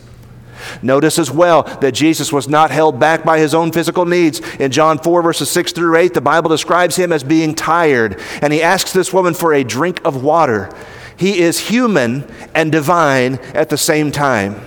Notice 0.81 1.19
as 1.19 1.31
well 1.31 1.63
that 1.81 1.93
Jesus 1.93 2.31
was 2.31 2.47
not 2.47 2.71
held 2.71 2.99
back 2.99 3.23
by 3.23 3.39
his 3.39 3.53
own 3.53 3.71
physical 3.71 4.05
needs. 4.05 4.39
In 4.57 4.71
John 4.71 4.97
4, 4.99 5.21
verses 5.21 5.49
6 5.49 5.71
through 5.73 5.95
8, 5.95 6.13
the 6.13 6.21
Bible 6.21 6.49
describes 6.49 6.95
him 6.95 7.11
as 7.11 7.23
being 7.23 7.55
tired, 7.55 8.19
and 8.41 8.53
he 8.53 8.61
asks 8.61 8.93
this 8.93 9.13
woman 9.13 9.33
for 9.33 9.53
a 9.53 9.63
drink 9.63 10.01
of 10.05 10.23
water. 10.23 10.69
He 11.17 11.39
is 11.39 11.59
human 11.59 12.29
and 12.55 12.71
divine 12.71 13.35
at 13.53 13.69
the 13.69 13.77
same 13.77 14.11
time. 14.11 14.59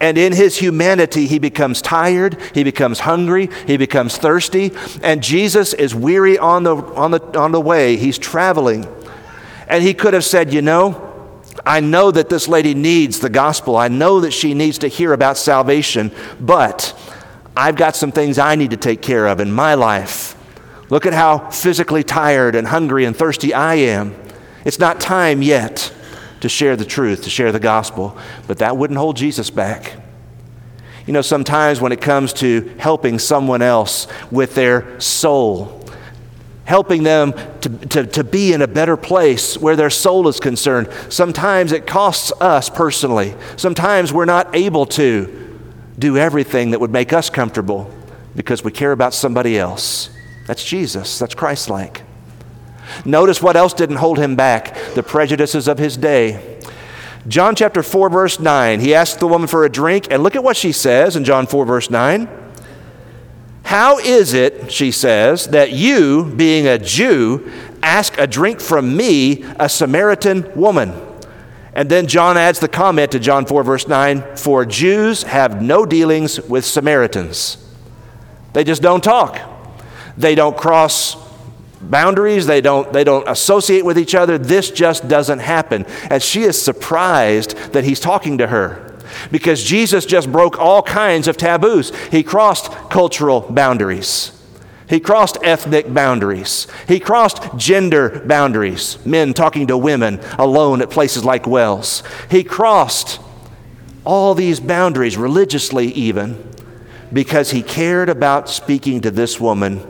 And 0.00 0.18
in 0.18 0.32
his 0.32 0.58
humanity, 0.58 1.26
he 1.26 1.38
becomes 1.38 1.80
tired, 1.80 2.38
he 2.54 2.64
becomes 2.64 3.00
hungry, 3.00 3.48
he 3.66 3.76
becomes 3.76 4.18
thirsty, 4.18 4.72
and 5.02 5.22
Jesus 5.22 5.72
is 5.72 5.94
weary 5.94 6.38
on 6.38 6.64
the, 6.64 6.76
on 6.76 7.12
the, 7.12 7.38
on 7.38 7.52
the 7.52 7.60
way. 7.60 7.96
He's 7.96 8.18
traveling. 8.18 8.86
And 9.68 9.82
he 9.82 9.94
could 9.94 10.14
have 10.14 10.24
said, 10.24 10.52
You 10.52 10.62
know, 10.62 11.05
I 11.66 11.80
know 11.80 12.12
that 12.12 12.28
this 12.28 12.46
lady 12.46 12.74
needs 12.74 13.18
the 13.18 13.28
gospel. 13.28 13.76
I 13.76 13.88
know 13.88 14.20
that 14.20 14.30
she 14.30 14.54
needs 14.54 14.78
to 14.78 14.88
hear 14.88 15.12
about 15.12 15.36
salvation, 15.36 16.12
but 16.40 16.96
I've 17.56 17.74
got 17.74 17.96
some 17.96 18.12
things 18.12 18.38
I 18.38 18.54
need 18.54 18.70
to 18.70 18.76
take 18.76 19.02
care 19.02 19.26
of 19.26 19.40
in 19.40 19.50
my 19.50 19.74
life. 19.74 20.34
Look 20.90 21.06
at 21.06 21.12
how 21.12 21.50
physically 21.50 22.04
tired 22.04 22.54
and 22.54 22.68
hungry 22.68 23.04
and 23.04 23.16
thirsty 23.16 23.52
I 23.52 23.74
am. 23.74 24.14
It's 24.64 24.78
not 24.78 25.00
time 25.00 25.42
yet. 25.42 25.92
to 26.40 26.48
share 26.48 26.76
the 26.76 26.84
truth, 26.84 27.24
to 27.24 27.30
share 27.30 27.50
the 27.50 27.58
gospel. 27.58 28.16
But 28.46 28.58
that 28.58 28.76
wouldn't 28.76 28.98
hold 28.98 29.16
Jesus 29.16 29.50
back. 29.50 29.94
You 31.06 31.12
know, 31.12 31.22
sometimes 31.22 31.80
when 31.80 31.92
it 31.92 32.00
comes 32.00 32.32
to 32.34 32.74
helping 32.78 33.18
someone 33.18 33.62
else 33.62 34.06
with 34.30 34.54
their 34.54 35.00
soul, 35.00 35.75
helping 36.66 37.04
them 37.04 37.32
to, 37.60 37.68
to, 37.68 38.06
to 38.06 38.24
be 38.24 38.52
in 38.52 38.60
a 38.60 38.66
better 38.66 38.96
place 38.96 39.56
where 39.56 39.76
their 39.76 39.88
soul 39.88 40.28
is 40.28 40.38
concerned, 40.38 40.88
sometimes 41.08 41.72
it 41.72 41.86
costs 41.86 42.32
us 42.40 42.68
personally. 42.68 43.34
Sometimes 43.56 44.12
we're 44.12 44.24
not 44.24 44.54
able 44.54 44.84
to 44.86 45.60
do 45.98 46.18
everything 46.18 46.72
that 46.72 46.80
would 46.80 46.90
make 46.90 47.12
us 47.12 47.30
comfortable 47.30 47.90
because 48.34 48.62
we 48.62 48.72
care 48.72 48.92
about 48.92 49.14
somebody 49.14 49.56
else. 49.56 50.10
That's 50.46 50.64
Jesus, 50.64 51.18
that's 51.18 51.34
Christ 51.34 51.70
like. 51.70 52.02
Notice 53.04 53.40
what 53.40 53.56
else 53.56 53.72
didn't 53.72 53.96
hold 53.96 54.18
him 54.18 54.36
back 54.36 54.76
the 54.94 55.02
prejudices 55.02 55.68
of 55.68 55.78
his 55.78 55.96
day. 55.96 56.60
John 57.28 57.54
chapter 57.54 57.82
4, 57.82 58.10
verse 58.10 58.38
9, 58.38 58.80
he 58.80 58.94
asked 58.94 59.18
the 59.20 59.26
woman 59.26 59.48
for 59.48 59.64
a 59.64 59.68
drink, 59.68 60.08
and 60.10 60.22
look 60.22 60.36
at 60.36 60.44
what 60.44 60.56
she 60.56 60.72
says 60.72 61.16
in 61.16 61.24
John 61.24 61.46
4, 61.46 61.64
verse 61.64 61.90
9. 61.90 62.28
How 63.66 63.98
is 63.98 64.32
it, 64.32 64.70
she 64.70 64.92
says, 64.92 65.48
that 65.48 65.72
you, 65.72 66.24
being 66.36 66.68
a 66.68 66.78
Jew, 66.78 67.50
ask 67.82 68.16
a 68.16 68.24
drink 68.24 68.60
from 68.60 68.96
me, 68.96 69.42
a 69.58 69.68
Samaritan 69.68 70.48
woman? 70.54 70.94
And 71.72 71.90
then 71.90 72.06
John 72.06 72.36
adds 72.36 72.60
the 72.60 72.68
comment 72.68 73.10
to 73.10 73.18
John 73.18 73.44
4, 73.44 73.64
verse 73.64 73.88
9 73.88 74.36
For 74.36 74.64
Jews 74.64 75.24
have 75.24 75.60
no 75.60 75.84
dealings 75.84 76.40
with 76.42 76.64
Samaritans. 76.64 77.58
They 78.52 78.62
just 78.62 78.82
don't 78.82 79.02
talk. 79.02 79.36
They 80.16 80.36
don't 80.36 80.56
cross 80.56 81.16
boundaries, 81.80 82.46
they 82.46 82.60
don't, 82.60 82.92
they 82.92 83.02
don't 83.02 83.28
associate 83.28 83.84
with 83.84 83.98
each 83.98 84.14
other. 84.14 84.38
This 84.38 84.70
just 84.70 85.08
doesn't 85.08 85.40
happen. 85.40 85.86
And 86.08 86.22
she 86.22 86.42
is 86.42 86.60
surprised 86.62 87.56
that 87.72 87.82
he's 87.82 87.98
talking 87.98 88.38
to 88.38 88.46
her 88.46 88.85
because 89.30 89.62
Jesus 89.62 90.06
just 90.06 90.30
broke 90.30 90.58
all 90.58 90.82
kinds 90.82 91.28
of 91.28 91.36
taboos. 91.36 91.94
He 92.10 92.22
crossed 92.22 92.70
cultural 92.90 93.40
boundaries. 93.40 94.32
He 94.88 95.00
crossed 95.00 95.38
ethnic 95.42 95.92
boundaries. 95.92 96.68
He 96.86 97.00
crossed 97.00 97.56
gender 97.56 98.22
boundaries, 98.24 99.04
men 99.04 99.34
talking 99.34 99.66
to 99.66 99.76
women 99.76 100.20
alone 100.38 100.80
at 100.80 100.90
places 100.90 101.24
like 101.24 101.46
wells. 101.46 102.02
He 102.30 102.44
crossed 102.44 103.20
all 104.04 104.34
these 104.34 104.60
boundaries, 104.60 105.16
religiously 105.16 105.88
even, 105.88 106.52
because 107.12 107.50
he 107.50 107.62
cared 107.62 108.08
about 108.08 108.48
speaking 108.48 109.00
to 109.00 109.10
this 109.10 109.40
woman 109.40 109.80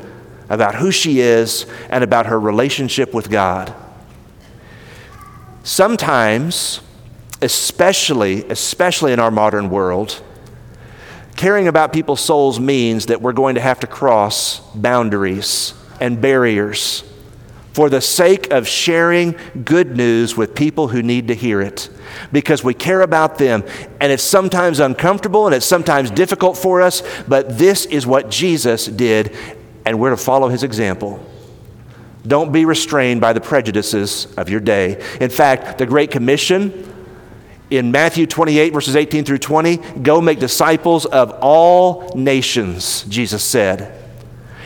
about 0.48 0.76
who 0.76 0.90
she 0.90 1.20
is 1.20 1.66
and 1.90 2.02
about 2.04 2.26
her 2.26 2.38
relationship 2.38 3.12
with 3.12 3.30
God. 3.30 3.74
Sometimes, 5.62 6.80
especially, 7.42 8.44
especially 8.48 9.12
in 9.12 9.20
our 9.20 9.30
modern 9.30 9.70
world, 9.70 10.22
caring 11.36 11.68
about 11.68 11.92
people's 11.92 12.20
souls 12.20 12.58
means 12.58 13.06
that 13.06 13.20
we're 13.20 13.32
going 13.32 13.56
to 13.56 13.60
have 13.60 13.80
to 13.80 13.86
cross 13.86 14.60
boundaries 14.74 15.74
and 16.00 16.20
barriers 16.20 17.04
for 17.76 17.90
the 17.90 18.00
sake 18.00 18.50
of 18.52 18.66
sharing 18.66 19.36
good 19.62 19.94
news 19.98 20.34
with 20.34 20.54
people 20.54 20.88
who 20.88 21.02
need 21.02 21.28
to 21.28 21.34
hear 21.34 21.60
it 21.60 21.90
because 22.32 22.64
we 22.64 22.72
care 22.72 23.02
about 23.02 23.36
them. 23.36 23.62
And 24.00 24.10
it's 24.10 24.22
sometimes 24.22 24.80
uncomfortable 24.80 25.44
and 25.44 25.54
it's 25.54 25.66
sometimes 25.66 26.10
difficult 26.10 26.56
for 26.56 26.80
us, 26.80 27.02
but 27.28 27.58
this 27.58 27.84
is 27.84 28.06
what 28.06 28.30
Jesus 28.30 28.86
did, 28.86 29.36
and 29.84 30.00
we're 30.00 30.08
to 30.08 30.16
follow 30.16 30.48
his 30.48 30.62
example. 30.62 31.22
Don't 32.26 32.50
be 32.50 32.64
restrained 32.64 33.20
by 33.20 33.34
the 33.34 33.42
prejudices 33.42 34.34
of 34.36 34.48
your 34.48 34.60
day. 34.60 34.98
In 35.20 35.28
fact, 35.28 35.76
the 35.76 35.84
Great 35.84 36.10
Commission 36.10 36.95
in 37.70 37.90
Matthew 37.90 38.26
28, 38.26 38.72
verses 38.72 38.96
18 38.96 39.24
through 39.24 39.38
20, 39.38 39.76
go 40.02 40.20
make 40.20 40.38
disciples 40.38 41.06
of 41.06 41.30
all 41.40 42.12
nations, 42.14 43.02
Jesus 43.04 43.42
said. 43.42 43.92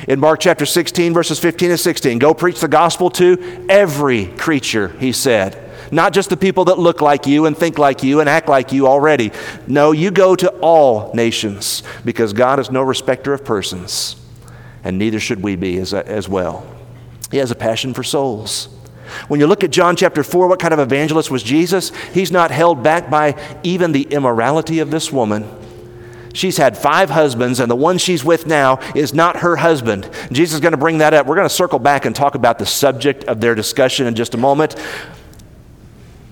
In 0.09 0.21
Mark 0.21 0.41
chapter 0.41 0.67
16, 0.67 1.13
verses 1.13 1.39
15 1.39 1.71
and 1.71 1.81
16, 1.81 2.19
go 2.19 2.35
preach 2.35 2.61
the 2.61 2.69
gospel 2.69 3.11
to 3.11 3.67
every 3.69 4.27
creature, 4.27 4.89
he 4.99 5.13
said. 5.13 5.71
Not 5.93 6.13
just 6.13 6.31
the 6.31 6.37
people 6.37 6.67
that 6.67 6.79
look 6.79 7.01
like 7.01 7.27
you 7.27 7.47
and 7.47 7.57
think 7.57 7.79
like 7.79 8.03
you 8.03 8.21
and 8.21 8.29
act 8.29 8.49
like 8.49 8.73
you 8.73 8.87
already. 8.87 9.33
No, 9.67 9.93
you 9.93 10.11
go 10.11 10.37
to 10.37 10.51
all 10.61 11.13
nations 11.15 11.83
because 12.05 12.33
God 12.33 12.61
is 12.61 12.71
no 12.71 12.83
respecter 12.83 13.33
of 13.33 13.45
persons 13.45 14.17
and 14.85 14.99
neither 14.99 15.21
should 15.21 15.43
we 15.43 15.57
be 15.57 15.79
as, 15.79 15.93
as 15.93 16.29
well. 16.29 16.67
He 17.31 17.39
has 17.39 17.51
a 17.51 17.57
passion 17.57 17.95
for 17.95 18.03
souls. 18.03 18.69
When 19.29 19.41
you 19.41 19.47
look 19.47 19.65
at 19.65 19.71
John 19.71 19.97
chapter 19.97 20.23
4, 20.23 20.49
what 20.49 20.59
kind 20.59 20.75
of 20.75 20.81
evangelist 20.81 21.31
was 21.31 21.43
Jesus? 21.43 21.93
He's 22.13 22.33
not 22.33 22.51
held 22.51 22.83
back 22.83 23.11
by 23.11 23.41
even 23.63 23.93
the 23.93 24.03
immorality 24.03 24.79
of 24.79 24.91
this 24.91 25.13
woman. 25.13 25.49
She's 26.33 26.57
had 26.57 26.79
five 26.79 27.11
husbands, 27.11 27.59
and 27.61 27.71
the 27.71 27.77
one 27.77 27.99
she's 27.99 28.25
with 28.25 28.47
now 28.47 28.79
is 28.95 29.13
not 29.13 29.39
her 29.39 29.57
husband. 29.57 30.09
Jesus 30.31 30.55
is 30.55 30.61
going 30.61 30.73
to 30.73 30.79
bring 30.79 30.99
that 30.99 31.13
up. 31.13 31.27
We're 31.27 31.35
going 31.35 31.49
to 31.49 31.55
circle 31.55 31.79
back 31.79 32.05
and 32.05 32.15
talk 32.15 32.35
about 32.35 32.59
the 32.59 32.67
subject 32.67 33.25
of 33.25 33.41
their 33.41 33.55
discussion 33.55 34.07
in 34.07 34.15
just 34.15 34.35
a 34.35 34.39
moment. 34.39 34.77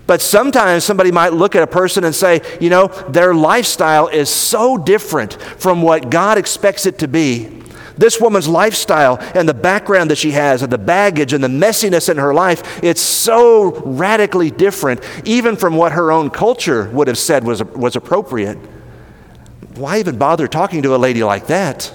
But 0.06 0.22
sometimes 0.22 0.84
somebody 0.84 1.12
might 1.12 1.34
look 1.34 1.54
at 1.54 1.62
a 1.62 1.66
person 1.66 2.04
and 2.04 2.14
say, 2.14 2.40
you 2.60 2.70
know, 2.70 2.86
their 3.08 3.34
lifestyle 3.34 4.08
is 4.08 4.30
so 4.30 4.78
different 4.78 5.34
from 5.34 5.82
what 5.82 6.10
God 6.10 6.38
expects 6.38 6.86
it 6.86 6.98
to 7.00 7.08
be 7.08 7.57
this 7.98 8.20
woman's 8.20 8.48
lifestyle 8.48 9.18
and 9.34 9.48
the 9.48 9.54
background 9.54 10.10
that 10.10 10.18
she 10.18 10.30
has 10.30 10.62
and 10.62 10.72
the 10.72 10.78
baggage 10.78 11.32
and 11.32 11.42
the 11.42 11.48
messiness 11.48 12.08
in 12.08 12.16
her 12.16 12.32
life, 12.32 12.82
it's 12.82 13.02
so 13.02 13.80
radically 13.80 14.50
different, 14.50 15.02
even 15.24 15.56
from 15.56 15.76
what 15.76 15.92
her 15.92 16.10
own 16.10 16.30
culture 16.30 16.88
would 16.90 17.08
have 17.08 17.18
said 17.18 17.44
was, 17.44 17.62
was 17.62 17.96
appropriate. 17.96 18.56
Why 19.74 19.98
even 19.98 20.16
bother 20.16 20.48
talking 20.48 20.82
to 20.82 20.94
a 20.94 20.96
lady 20.96 21.22
like 21.22 21.48
that? 21.48 21.92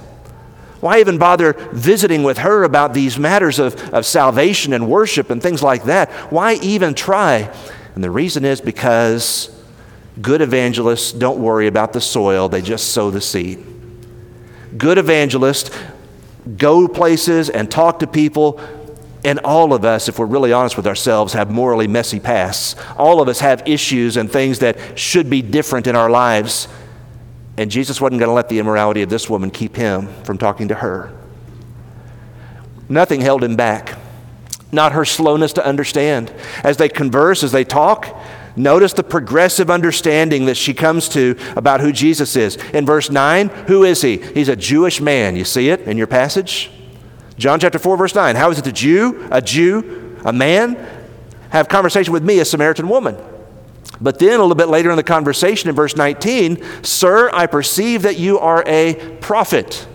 Why 0.79 1.00
even 1.00 1.17
bother 1.17 1.53
visiting 1.72 2.24
with 2.24 2.39
her 2.39 2.63
about 2.63 2.93
these 2.93 3.17
matters 3.17 3.57
of, 3.57 3.81
of 3.93 4.05
salvation 4.05 4.74
and 4.74 4.89
worship 4.89 5.29
and 5.29 5.41
things 5.41 5.63
like 5.63 5.86
that? 5.86 6.12
Why 6.29 6.55
even 6.55 6.93
try? 6.93 7.53
And 7.95 8.03
the 8.03 8.12
reason 8.12 8.43
is 8.43 8.60
because 8.60 9.50
good 10.22 10.41
evangelists 10.41 11.13
don't 11.13 11.39
worry 11.39 11.67
about 11.67 11.93
the 11.93 12.01
soil, 12.01 12.50
they 12.50 12.62
just 12.62 12.89
sow 12.89 13.12
the 13.12 13.22
seed. 13.22 13.65
Good 14.77 14.98
evangelists 14.98 15.72
go 16.58 16.88
places 16.88 17.50
and 17.50 17.70
talk 17.70 18.00
to 18.00 18.08
people. 18.08 18.60
And 19.26 19.40
all 19.40 19.74
of 19.74 19.86
us, 19.86 20.10
if 20.10 20.20
we're 20.20 20.26
really 20.26 20.52
honest 20.52 20.76
with 20.76 20.86
ourselves, 20.86 21.34
have 21.34 21.50
morally 21.50 21.88
messy 21.88 22.20
pasts. 22.20 22.76
All 22.98 23.22
of 23.22 23.30
us 23.30 23.40
have 23.40 23.68
issues 23.68 24.18
and 24.18 24.30
things 24.32 24.60
that 24.60 25.00
should 25.00 25.30
be 25.30 25.42
different 25.42 25.88
in 25.88 25.96
our 25.96 26.10
lives. 26.10 26.68
And 27.58 27.72
Jesus 27.72 28.02
wasn't 28.02 28.20
going 28.20 28.30
to 28.30 28.34
let 28.34 28.50
the 28.50 28.60
immorality 28.60 29.02
of 29.02 29.10
this 29.10 29.30
woman 29.30 29.52
keep 29.52 29.76
him 29.76 30.08
from 30.24 30.38
talking 30.38 30.68
to 30.70 30.76
her. 30.76 31.14
Nothing 32.90 33.22
held 33.22 33.44
him 33.44 33.56
back, 33.56 33.98
not 34.72 34.92
her 34.92 35.06
slowness 35.06 35.54
to 35.54 35.66
understand. 35.66 36.34
As 36.64 36.78
they 36.78 36.90
converse, 36.90 37.44
as 37.44 37.52
they 37.52 37.64
talk, 37.64 38.08
Notice 38.55 38.93
the 38.93 39.03
progressive 39.03 39.72
understanding 39.72 40.45
that 40.45 40.57
she 40.57 40.74
comes 40.74 41.10
to 41.10 41.36
about 41.55 41.81
who 41.81 41.91
Jesus 41.91 42.36
is. 42.36 42.55
In 42.72 42.86
verse 42.86 43.10
9, 43.10 43.50
who 43.67 43.83
is 43.83 44.01
he? 44.01 44.17
He's 44.17 44.50
a 44.50 44.55
Jewish 44.55 45.01
man. 45.01 45.36
You 45.36 45.45
see 45.45 45.69
it 45.69 45.81
in 45.81 45.98
your 45.98 46.07
passage? 46.07 46.69
John 47.38 47.60
chapter 47.60 47.79
4, 47.79 47.98
verse 47.98 48.13
9. 48.13 48.36
How 48.36 48.51
is 48.51 48.60
it 48.60 48.67
a 48.67 48.72
Jew, 48.72 49.27
a 49.31 49.41
Jew, 49.41 50.19
a 50.24 50.31
man, 50.31 50.77
have 51.50 51.67
conversation 51.67 52.13
with 52.13 52.24
me, 52.24 52.39
a 52.39 52.45
Samaritan 52.45 52.88
woman? 52.88 53.17
But 54.00 54.19
then 54.19 54.39
a 54.39 54.43
little 54.43 54.55
bit 54.55 54.67
later 54.67 54.91
in 54.91 54.98
the 54.98 55.03
conversation 55.03 55.69
in 55.69 55.75
verse 55.75 55.95
19, 55.95 56.83
Sir, 56.83 57.29
I 57.33 57.48
perceive 57.48 58.03
that 58.03 58.19
you 58.19 58.38
are 58.39 58.63
a 58.67 59.17
prophet. 59.22 59.88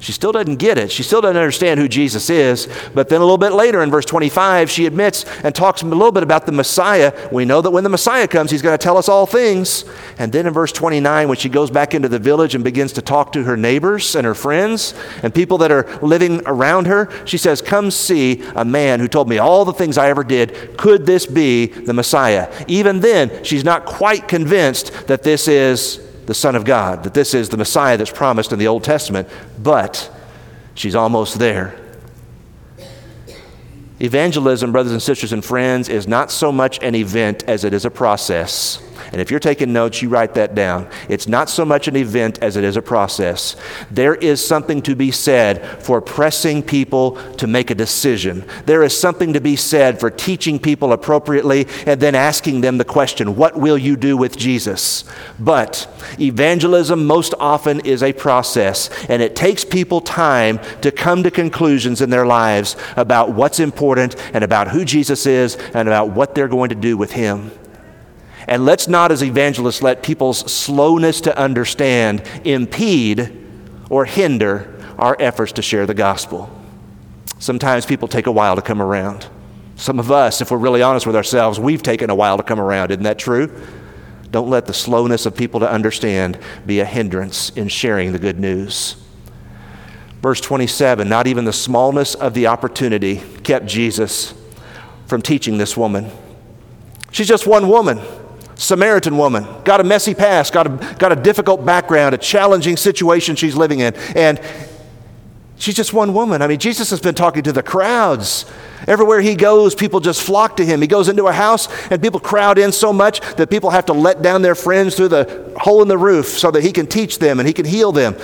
She 0.00 0.12
still 0.12 0.32
doesn't 0.32 0.56
get 0.56 0.78
it. 0.78 0.90
She 0.90 1.02
still 1.02 1.20
doesn't 1.20 1.36
understand 1.36 1.78
who 1.78 1.86
Jesus 1.86 2.30
is. 2.30 2.68
But 2.94 3.10
then 3.10 3.20
a 3.20 3.24
little 3.24 3.38
bit 3.38 3.52
later 3.52 3.82
in 3.82 3.90
verse 3.90 4.06
25, 4.06 4.70
she 4.70 4.86
admits 4.86 5.24
and 5.44 5.54
talks 5.54 5.82
a 5.82 5.86
little 5.86 6.10
bit 6.10 6.22
about 6.22 6.46
the 6.46 6.52
Messiah. 6.52 7.12
We 7.30 7.44
know 7.44 7.60
that 7.60 7.70
when 7.70 7.84
the 7.84 7.90
Messiah 7.90 8.26
comes, 8.26 8.50
he's 8.50 8.62
going 8.62 8.76
to 8.76 8.82
tell 8.82 8.96
us 8.96 9.08
all 9.08 9.26
things. 9.26 9.84
And 10.18 10.32
then 10.32 10.46
in 10.46 10.54
verse 10.54 10.72
29, 10.72 11.28
when 11.28 11.36
she 11.36 11.50
goes 11.50 11.70
back 11.70 11.94
into 11.94 12.08
the 12.08 12.18
village 12.18 12.54
and 12.54 12.64
begins 12.64 12.94
to 12.94 13.02
talk 13.02 13.32
to 13.32 13.44
her 13.44 13.56
neighbors 13.56 14.16
and 14.16 14.24
her 14.26 14.34
friends 14.34 14.94
and 15.22 15.34
people 15.34 15.58
that 15.58 15.70
are 15.70 15.86
living 16.00 16.40
around 16.46 16.86
her, 16.86 17.10
she 17.26 17.36
says, 17.36 17.60
Come 17.60 17.90
see 17.90 18.42
a 18.56 18.64
man 18.64 19.00
who 19.00 19.08
told 19.08 19.28
me 19.28 19.36
all 19.36 19.66
the 19.66 19.72
things 19.74 19.98
I 19.98 20.08
ever 20.08 20.24
did. 20.24 20.78
Could 20.78 21.04
this 21.04 21.26
be 21.26 21.66
the 21.66 21.92
Messiah? 21.92 22.50
Even 22.66 23.00
then, 23.00 23.44
she's 23.44 23.64
not 23.64 23.84
quite 23.84 24.28
convinced 24.28 25.08
that 25.08 25.22
this 25.22 25.46
is 25.46 26.09
the 26.30 26.34
Son 26.34 26.54
of 26.54 26.64
God, 26.64 27.02
that 27.02 27.12
this 27.12 27.34
is 27.34 27.48
the 27.48 27.56
Messiah 27.56 27.96
that's 27.96 28.12
promised 28.12 28.52
in 28.52 28.60
the 28.60 28.68
Old 28.68 28.84
Testament, 28.84 29.28
but 29.58 30.08
she's 30.76 30.94
almost 30.94 31.40
there. 31.40 31.76
Evangelism, 33.98 34.70
brothers 34.70 34.92
and 34.92 35.02
sisters 35.02 35.32
and 35.32 35.44
friends, 35.44 35.88
is 35.88 36.06
not 36.06 36.30
so 36.30 36.52
much 36.52 36.80
an 36.84 36.94
event 36.94 37.42
as 37.48 37.64
it 37.64 37.74
is 37.74 37.84
a 37.84 37.90
process. 37.90 38.80
And 39.12 39.20
if 39.20 39.30
you're 39.30 39.40
taking 39.40 39.72
notes, 39.72 40.02
you 40.02 40.08
write 40.08 40.34
that 40.34 40.54
down. 40.54 40.88
It's 41.08 41.26
not 41.28 41.50
so 41.50 41.64
much 41.64 41.88
an 41.88 41.96
event 41.96 42.38
as 42.42 42.56
it 42.56 42.64
is 42.64 42.76
a 42.76 42.82
process. 42.82 43.56
There 43.90 44.14
is 44.14 44.44
something 44.44 44.82
to 44.82 44.94
be 44.94 45.10
said 45.10 45.64
for 45.82 46.00
pressing 46.00 46.62
people 46.62 47.12
to 47.34 47.46
make 47.46 47.70
a 47.70 47.74
decision. 47.74 48.44
There 48.66 48.82
is 48.82 48.98
something 48.98 49.32
to 49.32 49.40
be 49.40 49.56
said 49.56 50.00
for 50.00 50.10
teaching 50.10 50.58
people 50.58 50.92
appropriately 50.92 51.66
and 51.86 52.00
then 52.00 52.14
asking 52.14 52.60
them 52.60 52.78
the 52.78 52.84
question, 52.84 53.36
What 53.36 53.56
will 53.56 53.78
you 53.78 53.96
do 53.96 54.16
with 54.16 54.36
Jesus? 54.36 55.04
But 55.38 55.88
evangelism 56.18 57.06
most 57.06 57.34
often 57.38 57.80
is 57.80 58.02
a 58.02 58.12
process, 58.12 58.90
and 59.08 59.22
it 59.22 59.36
takes 59.36 59.64
people 59.64 60.00
time 60.00 60.60
to 60.82 60.90
come 60.90 61.22
to 61.22 61.30
conclusions 61.30 62.00
in 62.00 62.10
their 62.10 62.26
lives 62.26 62.76
about 62.96 63.32
what's 63.32 63.60
important 63.60 64.16
and 64.34 64.44
about 64.44 64.68
who 64.68 64.84
Jesus 64.84 65.26
is 65.26 65.56
and 65.74 65.88
about 65.88 66.10
what 66.10 66.34
they're 66.34 66.48
going 66.48 66.70
to 66.70 66.74
do 66.74 66.96
with 66.96 67.12
him. 67.12 67.50
And 68.46 68.64
let's 68.64 68.88
not, 68.88 69.12
as 69.12 69.22
evangelists, 69.22 69.82
let 69.82 70.02
people's 70.02 70.50
slowness 70.50 71.20
to 71.22 71.36
understand 71.38 72.22
impede 72.44 73.36
or 73.88 74.04
hinder 74.04 74.76
our 74.98 75.16
efforts 75.18 75.52
to 75.52 75.62
share 75.62 75.86
the 75.86 75.94
gospel. 75.94 76.50
Sometimes 77.38 77.86
people 77.86 78.08
take 78.08 78.26
a 78.26 78.32
while 78.32 78.56
to 78.56 78.62
come 78.62 78.82
around. 78.82 79.26
Some 79.76 79.98
of 79.98 80.10
us, 80.10 80.40
if 80.40 80.50
we're 80.50 80.58
really 80.58 80.82
honest 80.82 81.06
with 81.06 81.16
ourselves, 81.16 81.58
we've 81.58 81.82
taken 81.82 82.10
a 82.10 82.14
while 82.14 82.36
to 82.36 82.42
come 82.42 82.60
around. 82.60 82.90
Isn't 82.90 83.04
that 83.04 83.18
true? 83.18 83.50
Don't 84.30 84.50
let 84.50 84.66
the 84.66 84.74
slowness 84.74 85.26
of 85.26 85.36
people 85.36 85.60
to 85.60 85.70
understand 85.70 86.38
be 86.66 86.80
a 86.80 86.84
hindrance 86.84 87.50
in 87.50 87.68
sharing 87.68 88.12
the 88.12 88.18
good 88.18 88.38
news. 88.38 88.96
Verse 90.20 90.40
27 90.40 91.08
Not 91.08 91.26
even 91.26 91.44
the 91.46 91.52
smallness 91.52 92.14
of 92.14 92.34
the 92.34 92.46
opportunity 92.46 93.22
kept 93.42 93.66
Jesus 93.66 94.34
from 95.06 95.22
teaching 95.22 95.58
this 95.58 95.76
woman. 95.76 96.10
She's 97.10 97.26
just 97.26 97.46
one 97.46 97.68
woman. 97.68 98.00
Samaritan 98.60 99.16
woman, 99.16 99.46
got 99.64 99.80
a 99.80 99.84
messy 99.84 100.14
past, 100.14 100.52
got 100.52 100.66
a, 100.66 100.96
got 100.98 101.12
a 101.12 101.16
difficult 101.16 101.64
background, 101.64 102.14
a 102.14 102.18
challenging 102.18 102.76
situation 102.76 103.34
she's 103.34 103.56
living 103.56 103.80
in. 103.80 103.94
And 104.14 104.38
she's 105.56 105.74
just 105.74 105.94
one 105.94 106.12
woman. 106.12 106.42
I 106.42 106.46
mean, 106.46 106.58
Jesus 106.58 106.90
has 106.90 107.00
been 107.00 107.14
talking 107.14 107.42
to 107.44 107.52
the 107.52 107.62
crowds. 107.62 108.44
Everywhere 108.86 109.22
he 109.22 109.34
goes, 109.34 109.74
people 109.74 109.98
just 109.98 110.20
flock 110.22 110.58
to 110.58 110.66
him. 110.66 110.82
He 110.82 110.88
goes 110.88 111.08
into 111.08 111.26
a 111.26 111.32
house 111.32 111.68
and 111.90 112.02
people 112.02 112.20
crowd 112.20 112.58
in 112.58 112.70
so 112.70 112.92
much 112.92 113.22
that 113.36 113.48
people 113.48 113.70
have 113.70 113.86
to 113.86 113.94
let 113.94 114.20
down 114.20 114.42
their 114.42 114.54
friends 114.54 114.94
through 114.94 115.08
the 115.08 115.54
hole 115.58 115.80
in 115.80 115.88
the 115.88 115.96
roof 115.96 116.26
so 116.26 116.50
that 116.50 116.62
he 116.62 116.70
can 116.70 116.86
teach 116.86 117.18
them 117.18 117.40
and 117.40 117.46
he 117.46 117.54
can 117.54 117.64
heal 117.64 117.92
them. 117.92 118.14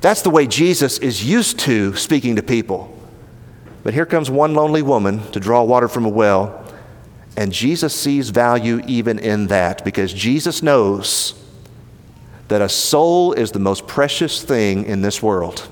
That's 0.00 0.22
the 0.22 0.30
way 0.30 0.46
Jesus 0.46 0.96
is 0.98 1.22
used 1.22 1.58
to 1.60 1.94
speaking 1.94 2.36
to 2.36 2.42
people. 2.42 2.98
But 3.84 3.92
here 3.92 4.06
comes 4.06 4.30
one 4.30 4.54
lonely 4.54 4.80
woman 4.80 5.30
to 5.32 5.40
draw 5.40 5.62
water 5.62 5.88
from 5.88 6.06
a 6.06 6.08
well 6.08 6.61
and 7.36 7.52
Jesus 7.52 7.94
sees 7.94 8.30
value 8.30 8.82
even 8.86 9.18
in 9.18 9.46
that 9.48 9.84
because 9.84 10.12
Jesus 10.12 10.62
knows 10.62 11.34
that 12.48 12.60
a 12.60 12.68
soul 12.68 13.32
is 13.32 13.52
the 13.52 13.58
most 13.58 13.86
precious 13.86 14.42
thing 14.42 14.84
in 14.84 15.00
this 15.00 15.22
world. 15.22 15.68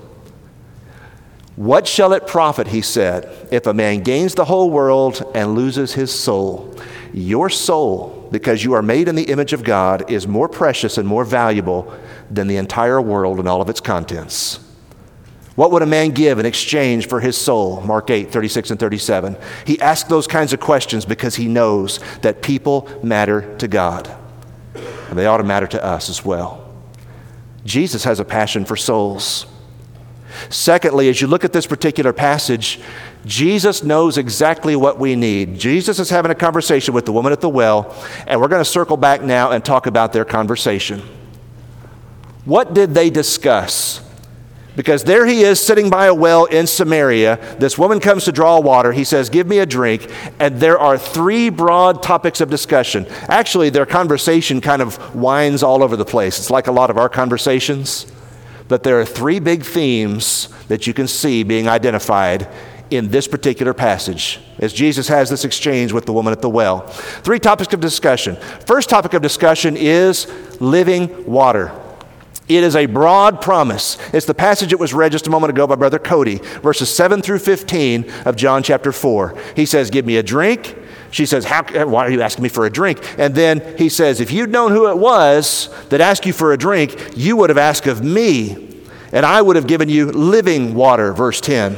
What 1.55 1.85
shall 1.85 2.13
it 2.13 2.25
profit, 2.25 2.67
he 2.67 2.81
said, 2.81 3.47
if 3.51 3.67
a 3.67 3.73
man 3.73 4.01
gains 4.01 4.33
the 4.33 4.45
whole 4.45 4.71
world 4.71 5.23
and 5.35 5.53
loses 5.53 5.93
his 5.93 6.11
soul? 6.11 6.75
Your 7.13 7.49
soul, 7.49 8.27
because 8.31 8.63
you 8.63 8.73
are 8.73 8.81
made 8.81 9.07
in 9.07 9.15
the 9.15 9.25
image 9.29 9.53
of 9.53 9.63
God, 9.63 10.09
is 10.09 10.27
more 10.27 10.49
precious 10.49 10.97
and 10.97 11.07
more 11.07 11.25
valuable 11.25 11.93
than 12.31 12.47
the 12.47 12.57
entire 12.57 13.01
world 13.01 13.37
and 13.37 13.47
all 13.47 13.61
of 13.61 13.69
its 13.69 13.81
contents. 13.81 14.59
What 15.55 15.71
would 15.71 15.81
a 15.81 15.87
man 15.87 16.11
give 16.11 16.39
in 16.39 16.45
exchange 16.45 17.07
for 17.07 17.19
his 17.19 17.37
soul? 17.37 17.81
Mark 17.81 18.09
8, 18.09 18.31
36 18.31 18.71
and 18.71 18.79
37. 18.79 19.35
He 19.65 19.79
asks 19.81 20.09
those 20.09 20.27
kinds 20.27 20.53
of 20.53 20.59
questions 20.59 21.05
because 21.05 21.35
he 21.35 21.47
knows 21.47 21.99
that 22.21 22.41
people 22.41 22.89
matter 23.03 23.55
to 23.57 23.67
God. 23.67 24.09
And 25.09 25.19
they 25.19 25.25
ought 25.25 25.37
to 25.37 25.43
matter 25.43 25.67
to 25.67 25.83
us 25.83 26.09
as 26.09 26.23
well. 26.23 26.69
Jesus 27.65 28.05
has 28.05 28.19
a 28.19 28.25
passion 28.25 28.63
for 28.63 28.77
souls. 28.77 29.45
Secondly, 30.49 31.09
as 31.09 31.19
you 31.21 31.27
look 31.27 31.43
at 31.43 31.51
this 31.51 31.67
particular 31.67 32.13
passage, 32.13 32.79
Jesus 33.25 33.83
knows 33.83 34.17
exactly 34.17 34.75
what 34.75 34.97
we 34.97 35.15
need. 35.15 35.59
Jesus 35.59 35.99
is 35.99 36.09
having 36.09 36.31
a 36.31 36.35
conversation 36.35 36.93
with 36.93 37.05
the 37.05 37.11
woman 37.11 37.33
at 37.33 37.41
the 37.41 37.49
well, 37.49 37.93
and 38.25 38.39
we're 38.39 38.47
going 38.47 38.61
to 38.63 38.69
circle 38.69 38.97
back 38.97 39.21
now 39.21 39.51
and 39.51 39.63
talk 39.63 39.85
about 39.85 40.13
their 40.13 40.25
conversation. 40.25 41.01
What 42.45 42.73
did 42.73 42.93
they 42.93 43.09
discuss? 43.09 44.01
Because 44.75 45.03
there 45.03 45.25
he 45.25 45.41
is 45.41 45.59
sitting 45.59 45.89
by 45.89 46.05
a 46.05 46.13
well 46.13 46.45
in 46.45 46.65
Samaria. 46.65 47.57
This 47.59 47.77
woman 47.77 47.99
comes 47.99 48.23
to 48.25 48.31
draw 48.31 48.59
water. 48.59 48.93
He 48.93 49.03
says, 49.03 49.29
Give 49.29 49.45
me 49.45 49.59
a 49.59 49.65
drink. 49.65 50.09
And 50.39 50.59
there 50.59 50.79
are 50.79 50.97
three 50.97 51.49
broad 51.49 52.01
topics 52.01 52.39
of 52.39 52.49
discussion. 52.49 53.05
Actually, 53.27 53.69
their 53.69 53.85
conversation 53.85 54.61
kind 54.61 54.81
of 54.81 55.13
winds 55.13 55.61
all 55.61 55.83
over 55.83 55.97
the 55.97 56.05
place. 56.05 56.39
It's 56.39 56.49
like 56.49 56.67
a 56.67 56.71
lot 56.71 56.89
of 56.89 56.97
our 56.97 57.09
conversations. 57.09 58.11
But 58.69 58.83
there 58.83 59.01
are 59.01 59.05
three 59.05 59.39
big 59.39 59.65
themes 59.65 60.47
that 60.69 60.87
you 60.87 60.93
can 60.93 61.07
see 61.07 61.43
being 61.43 61.67
identified 61.67 62.47
in 62.91 63.09
this 63.09 63.27
particular 63.27 63.73
passage 63.73 64.39
as 64.59 64.71
Jesus 64.71 65.07
has 65.07 65.29
this 65.29 65.43
exchange 65.43 65.91
with 65.91 66.05
the 66.05 66.13
woman 66.13 66.31
at 66.31 66.41
the 66.41 66.49
well. 66.49 66.81
Three 66.87 67.39
topics 67.39 67.73
of 67.73 67.79
discussion. 67.81 68.37
First 68.65 68.89
topic 68.89 69.13
of 69.13 69.21
discussion 69.21 69.75
is 69.75 70.27
living 70.61 71.25
water. 71.25 71.77
It 72.57 72.65
is 72.65 72.75
a 72.75 72.85
broad 72.85 73.41
promise. 73.41 73.97
It's 74.13 74.25
the 74.25 74.33
passage 74.33 74.71
that 74.71 74.77
was 74.77 74.93
read 74.93 75.13
just 75.13 75.25
a 75.25 75.29
moment 75.29 75.51
ago 75.51 75.65
by 75.67 75.75
Brother 75.75 75.99
Cody, 75.99 76.37
verses 76.61 76.93
7 76.93 77.21
through 77.21 77.39
15 77.39 78.11
of 78.25 78.35
John 78.35 78.61
chapter 78.61 78.91
4. 78.91 79.37
He 79.55 79.65
says, 79.65 79.89
Give 79.89 80.05
me 80.05 80.17
a 80.17 80.23
drink. 80.23 80.77
She 81.11 81.25
says, 81.25 81.45
How, 81.45 81.63
Why 81.85 82.05
are 82.05 82.11
you 82.11 82.21
asking 82.21 82.43
me 82.43 82.49
for 82.49 82.65
a 82.65 82.69
drink? 82.69 83.01
And 83.17 83.35
then 83.35 83.77
he 83.77 83.87
says, 83.87 84.19
If 84.19 84.31
you'd 84.31 84.49
known 84.49 84.71
who 84.71 84.89
it 84.89 84.97
was 84.97 85.69
that 85.89 86.01
asked 86.01 86.25
you 86.25 86.33
for 86.33 86.51
a 86.51 86.57
drink, 86.57 87.13
you 87.15 87.37
would 87.37 87.49
have 87.49 87.57
asked 87.57 87.87
of 87.87 88.03
me, 88.03 88.81
and 89.13 89.25
I 89.25 89.41
would 89.41 89.55
have 89.55 89.67
given 89.67 89.87
you 89.87 90.11
living 90.11 90.73
water, 90.73 91.13
verse 91.13 91.39
10. 91.39 91.77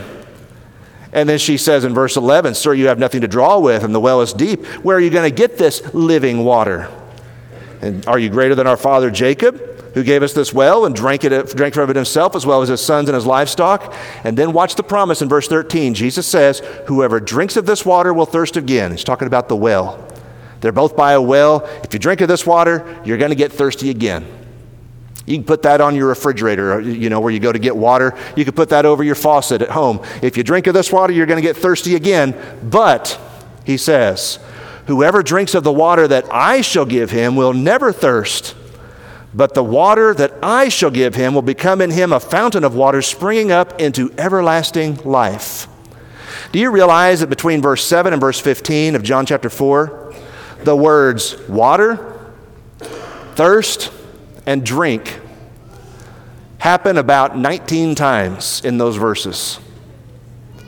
And 1.11 1.29
then 1.29 1.37
she 1.37 1.57
says 1.57 1.83
in 1.83 1.93
verse 1.93 2.17
11, 2.17 2.55
Sir, 2.55 2.73
you 2.73 2.87
have 2.87 2.97
nothing 2.97 3.21
to 3.21 3.27
draw 3.27 3.59
with, 3.59 3.83
and 3.83 3.93
the 3.93 3.99
well 3.99 4.21
is 4.21 4.33
deep. 4.33 4.65
Where 4.83 4.97
are 4.97 5.01
you 5.01 5.11
going 5.11 5.29
to 5.29 5.35
get 5.35 5.59
this 5.59 5.93
living 5.93 6.43
water? 6.43 6.89
And 7.81 8.07
are 8.07 8.17
you 8.17 8.29
greater 8.29 8.55
than 8.55 8.65
our 8.65 8.77
father 8.77 9.11
Jacob? 9.11 9.72
Who 9.93 10.03
gave 10.03 10.23
us 10.23 10.33
this 10.33 10.53
well 10.53 10.85
and 10.85 10.95
drank, 10.95 11.23
it, 11.23 11.55
drank 11.55 11.73
from 11.73 11.89
it 11.89 11.95
himself 11.95 12.35
as 12.35 12.45
well 12.45 12.61
as 12.61 12.69
his 12.69 12.81
sons 12.81 13.09
and 13.09 13.15
his 13.15 13.25
livestock. 13.25 13.93
And 14.23 14.37
then 14.37 14.53
watch 14.53 14.75
the 14.75 14.83
promise 14.83 15.21
in 15.21 15.29
verse 15.29 15.47
13. 15.47 15.93
Jesus 15.93 16.27
says, 16.27 16.59
Whoever 16.87 17.19
drinks 17.19 17.57
of 17.57 17.65
this 17.65 17.85
water 17.85 18.13
will 18.13 18.25
thirst 18.25 18.57
again. 18.57 18.91
He's 18.91 19.03
talking 19.03 19.27
about 19.27 19.49
the 19.49 19.55
well. 19.55 20.07
They're 20.61 20.71
both 20.71 20.95
by 20.95 21.13
a 21.13 21.21
well. 21.21 21.65
If 21.83 21.93
you 21.93 21.99
drink 21.99 22.21
of 22.21 22.27
this 22.27 22.45
water, 22.45 23.01
you're 23.05 23.17
going 23.17 23.31
to 23.31 23.35
get 23.35 23.51
thirsty 23.51 23.89
again. 23.89 24.25
You 25.25 25.37
can 25.37 25.45
put 25.45 25.61
that 25.61 25.79
on 25.79 25.95
your 25.95 26.07
refrigerator, 26.07 26.81
you 26.81 27.09
know, 27.09 27.21
where 27.21 27.31
you 27.31 27.39
go 27.39 27.51
to 27.51 27.59
get 27.59 27.75
water. 27.75 28.17
You 28.35 28.43
can 28.43 28.53
put 28.53 28.69
that 28.69 28.85
over 28.85 29.03
your 29.03 29.15
faucet 29.15 29.61
at 29.61 29.69
home. 29.69 30.01
If 30.21 30.37
you 30.37 30.43
drink 30.43 30.67
of 30.67 30.73
this 30.73 30.91
water, 30.91 31.13
you're 31.13 31.25
going 31.25 31.41
to 31.41 31.47
get 31.47 31.55
thirsty 31.55 31.95
again. 31.95 32.35
But, 32.63 33.19
he 33.65 33.77
says, 33.77 34.39
whoever 34.87 35.23
drinks 35.23 35.55
of 35.55 35.63
the 35.63 35.71
water 35.71 36.07
that 36.07 36.25
I 36.33 36.61
shall 36.61 36.85
give 36.85 37.11
him 37.11 37.35
will 37.35 37.53
never 37.53 37.93
thirst. 37.93 38.55
But 39.33 39.55
the 39.55 39.63
water 39.63 40.13
that 40.13 40.33
I 40.43 40.69
shall 40.69 40.91
give 40.91 41.15
him 41.15 41.33
will 41.33 41.41
become 41.41 41.81
in 41.81 41.91
him 41.91 42.13
a 42.13 42.19
fountain 42.19 42.63
of 42.63 42.75
water 42.75 43.01
springing 43.01 43.51
up 43.51 43.81
into 43.81 44.13
everlasting 44.17 44.97
life. 45.03 45.67
Do 46.51 46.59
you 46.59 46.69
realize 46.69 47.21
that 47.21 47.29
between 47.29 47.61
verse 47.61 47.83
7 47.83 48.13
and 48.13 48.21
verse 48.21 48.39
15 48.39 48.95
of 48.95 49.01
John 49.01 49.25
chapter 49.25 49.49
4, 49.49 50.13
the 50.63 50.75
words 50.75 51.37
water, 51.49 52.19
thirst, 53.33 53.91
and 54.45 54.63
drink 54.63 55.19
happen 56.59 56.97
about 56.97 57.35
19 57.35 57.95
times 57.95 58.63
in 58.63 58.77
those 58.77 58.97
verses? 58.97 59.55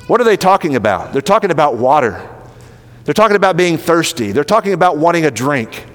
What 0.07 0.19
are 0.21 0.23
they 0.23 0.37
talking 0.37 0.75
about? 0.75 1.13
They're 1.13 1.21
talking 1.21 1.51
about 1.51 1.77
water. 1.77 2.27
They're 3.03 3.13
talking 3.13 3.35
about 3.35 3.57
being 3.57 3.77
thirsty. 3.77 4.31
They're 4.31 4.43
talking 4.43 4.73
about 4.73 4.97
wanting 4.97 5.25
a 5.25 5.31
drink. 5.31 5.85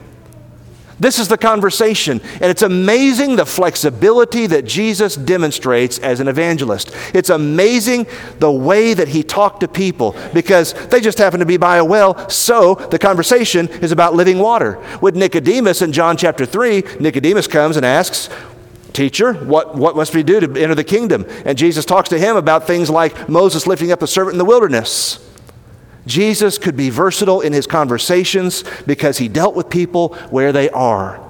This 1.00 1.18
is 1.18 1.28
the 1.28 1.38
conversation. 1.38 2.20
And 2.34 2.44
it's 2.44 2.62
amazing 2.62 3.36
the 3.36 3.46
flexibility 3.46 4.46
that 4.46 4.66
Jesus 4.66 5.16
demonstrates 5.16 5.98
as 5.98 6.20
an 6.20 6.28
evangelist. 6.28 6.94
It's 7.14 7.30
amazing 7.30 8.06
the 8.38 8.52
way 8.52 8.92
that 8.92 9.08
he 9.08 9.22
talked 9.22 9.60
to 9.60 9.68
people 9.68 10.14
because 10.34 10.74
they 10.88 11.00
just 11.00 11.18
happen 11.18 11.40
to 11.40 11.46
be 11.46 11.56
by 11.56 11.78
a 11.78 11.84
well. 11.84 12.28
So 12.28 12.74
the 12.74 12.98
conversation 12.98 13.68
is 13.68 13.92
about 13.92 14.14
living 14.14 14.38
water. 14.38 14.78
With 15.00 15.16
Nicodemus 15.16 15.80
in 15.80 15.92
John 15.92 16.18
chapter 16.18 16.44
3, 16.44 16.84
Nicodemus 17.00 17.46
comes 17.46 17.78
and 17.78 17.86
asks, 17.86 18.28
Teacher, 18.92 19.32
what, 19.34 19.76
what 19.76 19.96
must 19.96 20.14
we 20.14 20.22
do 20.22 20.40
to 20.40 20.60
enter 20.60 20.74
the 20.74 20.84
kingdom? 20.84 21.24
And 21.44 21.56
Jesus 21.56 21.84
talks 21.84 22.08
to 22.10 22.18
him 22.18 22.36
about 22.36 22.66
things 22.66 22.90
like 22.90 23.28
Moses 23.28 23.66
lifting 23.66 23.92
up 23.92 24.00
the 24.00 24.06
servant 24.06 24.34
in 24.34 24.38
the 24.38 24.44
wilderness. 24.44 25.29
Jesus 26.06 26.58
could 26.58 26.76
be 26.76 26.90
versatile 26.90 27.40
in 27.40 27.52
his 27.52 27.66
conversations 27.66 28.64
because 28.86 29.18
he 29.18 29.28
dealt 29.28 29.54
with 29.54 29.68
people 29.68 30.14
where 30.30 30.52
they 30.52 30.70
are. 30.70 31.20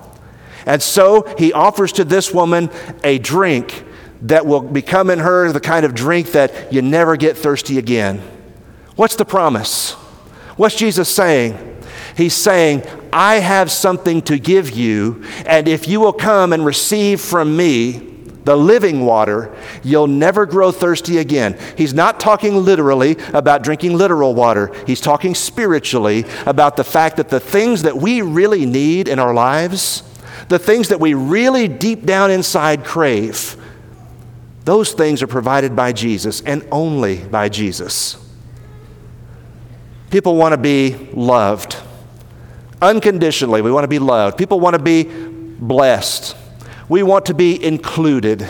And 0.67 0.83
so 0.83 1.23
he 1.39 1.53
offers 1.53 1.93
to 1.93 2.05
this 2.05 2.33
woman 2.33 2.71
a 3.03 3.19
drink 3.19 3.85
that 4.23 4.47
will 4.47 4.61
become 4.61 5.11
in 5.11 5.19
her 5.19 5.51
the 5.53 5.61
kind 5.61 5.87
of 5.87 5.95
drink 5.95 6.33
that 6.33 6.73
you 6.73 6.83
never 6.83 7.17
get 7.17 7.37
thirsty 7.37 7.79
again. 7.79 8.21
What's 8.97 9.17
the 9.17 9.25
promise? 9.25 9.93
What's 10.57 10.77
Jesus 10.77 11.09
saying? 11.09 11.59
He's 12.17 12.35
saying, 12.35 12.83
I 13.13 13.37
have 13.37 13.71
something 13.71 14.21
to 14.23 14.39
give 14.39 14.71
you, 14.71 15.25
and 15.47 15.67
if 15.69 15.89
you 15.89 16.01
will 16.01 16.13
come 16.13 16.53
and 16.53 16.65
receive 16.65 17.21
from 17.21 17.57
me, 17.57 18.10
the 18.45 18.57
living 18.57 19.05
water, 19.05 19.55
you'll 19.83 20.07
never 20.07 20.47
grow 20.47 20.73
thirsty 20.73 21.19
again. 21.19 21.59
He's 21.77 21.95
not 21.95 22.21
talking 22.21 22.57
literally 22.57 23.17
about 23.33 23.63
drinking 23.63 23.97
literal 23.97 24.35
water. 24.35 24.73
He's 24.87 25.01
talking 25.01 25.35
spiritually 25.35 26.25
about 26.47 26.77
the 26.77 26.85
fact 26.85 27.17
that 27.19 27.29
the 27.29 27.41
things 27.41 27.83
that 27.83 27.97
we 27.97 28.23
really 28.23 28.67
need 28.67 29.09
in 29.09 29.19
our 29.19 29.35
lives, 29.35 30.03
the 30.49 30.59
things 30.59 30.89
that 30.89 31.01
we 31.01 31.15
really 31.15 31.69
deep 31.69 32.07
down 32.07 32.31
inside 32.31 32.85
crave, 32.85 33.57
those 34.65 34.93
things 34.93 35.23
are 35.23 35.27
provided 35.27 35.75
by 35.75 35.93
Jesus 35.93 36.41
and 36.43 36.67
only 36.71 37.17
by 37.17 37.49
Jesus. 37.49 38.17
People 40.11 40.37
want 40.37 40.53
to 40.53 40.59
be 40.59 40.97
loved 41.13 41.77
unconditionally. 42.83 43.63
We 43.63 43.71
want 43.71 43.85
to 43.85 43.89
be 43.89 43.99
loved. 43.99 44.37
People 44.37 44.61
want 44.61 44.75
to 44.75 44.83
be 44.83 45.05
blessed. 45.05 46.37
We 46.91 47.05
want 47.05 47.27
to 47.27 47.35
be 47.35 47.65
included. 47.65 48.47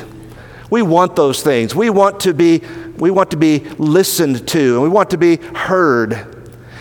We 0.70 0.81
want 0.81 1.14
those 1.14 1.42
things. 1.42 1.74
We 1.74 1.90
want 1.90 2.20
to 2.20 2.33
be, 2.33 2.62
we 2.96 3.11
want 3.11 3.31
to 3.33 3.37
be 3.37 3.59
listened 3.76 4.48
to, 4.48 4.74
and 4.74 4.83
we 4.83 4.88
want 4.88 5.11
to 5.11 5.18
be 5.18 5.37
heard. 5.37 6.39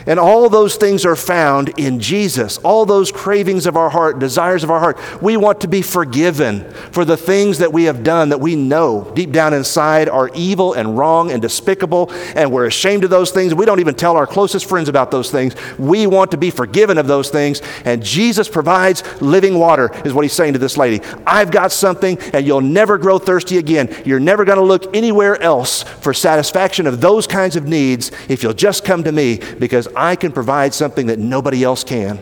And 0.10 0.20
all 0.20 0.50
those 0.50 0.76
things 0.76 1.06
are 1.06 1.16
found 1.16 1.70
in 1.78 2.00
Jesus. 2.00 2.58
All 2.58 2.86
those 2.86 3.12
cravings 3.12 3.68
of 3.68 3.78
our 3.78 3.92
heart, 3.92 4.18
desires 4.18 4.64
of 4.64 4.72
our 4.72 4.80
heart. 4.80 4.98
We 5.22 5.38
want 5.38 5.62
to 5.62 5.68
be 5.68 5.84
forgiven 5.84 6.70
for 6.92 7.06
the 7.06 7.16
things 7.16 7.60
that 7.60 7.72
we 7.72 7.84
have 7.84 8.04
done 8.04 8.30
that 8.30 8.42
we 8.42 8.56
know 8.56 9.12
deep 9.14 9.32
down 9.32 9.54
inside 9.54 10.10
are 10.10 10.32
evil 10.34 10.74
and 10.74 10.98
wrong 10.98 11.32
and 11.32 11.42
despicable, 11.42 12.12
and 12.36 12.52
we're 12.52 12.66
ashamed 12.66 13.04
of 13.04 13.12
those 13.12 13.30
things. 13.30 13.54
We 13.54 13.68
don't 13.68 13.80
even 13.80 13.94
tell 13.94 14.18
our 14.18 14.26
closest 14.26 14.68
friends 14.68 14.90
about 14.90 15.12
those 15.12 15.30
things. 15.30 15.54
We 15.78 16.08
want 16.08 16.32
to 16.32 16.38
be 16.38 16.50
forgiven 16.50 16.98
of 16.98 17.06
those 17.06 17.30
things, 17.30 17.62
and 17.86 18.04
Jesus 18.04 18.50
provides 18.50 19.04
living 19.22 19.60
water, 19.60 19.92
is 20.04 20.14
what 20.14 20.24
he's 20.24 20.34
saying 20.34 20.54
to 20.54 20.60
this 20.60 20.76
lady. 20.76 21.06
I've 21.28 21.52
got 21.52 21.72
something, 21.72 22.18
and 22.34 22.48
you'll 22.48 22.62
never 22.62 22.98
grow 22.98 23.20
thirsty 23.20 23.60
again. 23.60 23.96
You're 24.06 24.20
never 24.20 24.44
going 24.44 24.58
to 24.58 24.64
look 24.64 24.96
anywhere 24.96 25.40
else 25.40 25.84
for 25.84 26.16
satisfaction 26.16 26.88
of 26.88 27.00
those 27.00 27.28
kinds 27.28 27.56
of 27.56 27.68
needs 27.68 28.12
if 28.28 28.42
you'll 28.42 28.54
just 28.54 28.84
come 28.84 29.04
to 29.04 29.12
me 29.12 29.40
because 29.60 29.88
I 30.00 30.16
can 30.16 30.32
provide 30.32 30.74
something 30.74 31.08
that 31.08 31.20
nobody 31.20 31.64
else 31.64 31.84
can. 31.84 32.20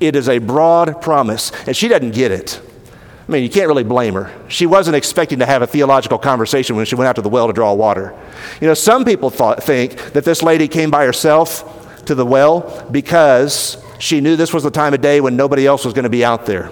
It 0.00 0.14
is 0.14 0.28
a 0.28 0.38
broad 0.38 1.02
promise, 1.02 1.50
and 1.66 1.76
she 1.76 1.88
doesn't 1.88 2.12
get 2.12 2.30
it. 2.30 2.60
I 3.28 3.32
mean, 3.32 3.42
you 3.42 3.50
can't 3.50 3.66
really 3.68 3.84
blame 3.84 4.14
her. 4.14 4.32
She 4.48 4.64
wasn't 4.64 4.96
expecting 4.96 5.40
to 5.40 5.46
have 5.46 5.60
a 5.60 5.66
theological 5.66 6.18
conversation 6.18 6.76
when 6.76 6.86
she 6.86 6.94
went 6.94 7.08
out 7.08 7.16
to 7.16 7.22
the 7.22 7.28
well 7.28 7.48
to 7.48 7.52
draw 7.52 7.74
water. 7.74 8.18
You 8.60 8.68
know, 8.68 8.74
some 8.74 9.04
people 9.04 9.28
thought, 9.28 9.62
think 9.62 9.98
that 10.12 10.24
this 10.24 10.42
lady 10.42 10.68
came 10.68 10.90
by 10.90 11.04
herself 11.04 12.04
to 12.06 12.14
the 12.14 12.24
well 12.24 12.88
because 12.90 13.76
she 13.98 14.20
knew 14.20 14.36
this 14.36 14.54
was 14.54 14.62
the 14.62 14.70
time 14.70 14.94
of 14.94 15.00
day 15.00 15.20
when 15.20 15.36
nobody 15.36 15.66
else 15.66 15.84
was 15.84 15.92
going 15.92 16.04
to 16.04 16.08
be 16.08 16.24
out 16.24 16.46
there. 16.46 16.70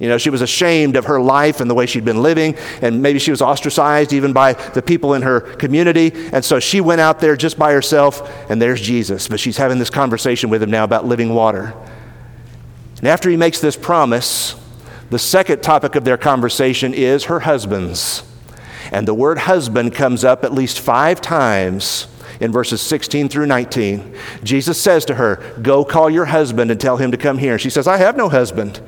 You 0.00 0.08
know, 0.08 0.18
she 0.18 0.30
was 0.30 0.40
ashamed 0.40 0.96
of 0.96 1.04
her 1.04 1.20
life 1.20 1.60
and 1.60 1.70
the 1.70 1.74
way 1.74 1.84
she'd 1.84 2.06
been 2.06 2.22
living, 2.22 2.56
and 2.80 3.02
maybe 3.02 3.18
she 3.18 3.30
was 3.30 3.42
ostracized 3.42 4.14
even 4.14 4.32
by 4.32 4.54
the 4.54 4.80
people 4.80 5.12
in 5.12 5.22
her 5.22 5.40
community. 5.40 6.10
And 6.32 6.42
so 6.42 6.58
she 6.58 6.80
went 6.80 7.02
out 7.02 7.20
there 7.20 7.36
just 7.36 7.58
by 7.58 7.72
herself, 7.72 8.28
and 8.50 8.60
there's 8.60 8.80
Jesus. 8.80 9.28
But 9.28 9.38
she's 9.38 9.58
having 9.58 9.78
this 9.78 9.90
conversation 9.90 10.48
with 10.48 10.62
him 10.62 10.70
now 10.70 10.84
about 10.84 11.04
living 11.04 11.34
water. 11.34 11.74
And 12.98 13.08
after 13.08 13.28
he 13.28 13.36
makes 13.36 13.60
this 13.60 13.76
promise, 13.76 14.56
the 15.10 15.18
second 15.18 15.62
topic 15.62 15.96
of 15.96 16.04
their 16.04 16.18
conversation 16.18 16.94
is 16.94 17.24
her 17.24 17.40
husbands. 17.40 18.22
And 18.92 19.06
the 19.06 19.14
word 19.14 19.38
husband 19.38 19.94
comes 19.94 20.24
up 20.24 20.44
at 20.44 20.52
least 20.52 20.80
five 20.80 21.20
times 21.20 22.06
in 22.40 22.52
verses 22.52 22.80
16 22.80 23.28
through 23.28 23.46
19. 23.46 24.14
Jesus 24.42 24.80
says 24.80 25.04
to 25.04 25.16
her, 25.16 25.36
Go 25.60 25.84
call 25.84 26.08
your 26.08 26.24
husband 26.24 26.70
and 26.70 26.80
tell 26.80 26.96
him 26.96 27.10
to 27.10 27.16
come 27.18 27.38
here. 27.38 27.52
And 27.52 27.60
she 27.60 27.70
says, 27.70 27.86
I 27.86 27.98
have 27.98 28.16
no 28.16 28.28
husband. 28.30 28.80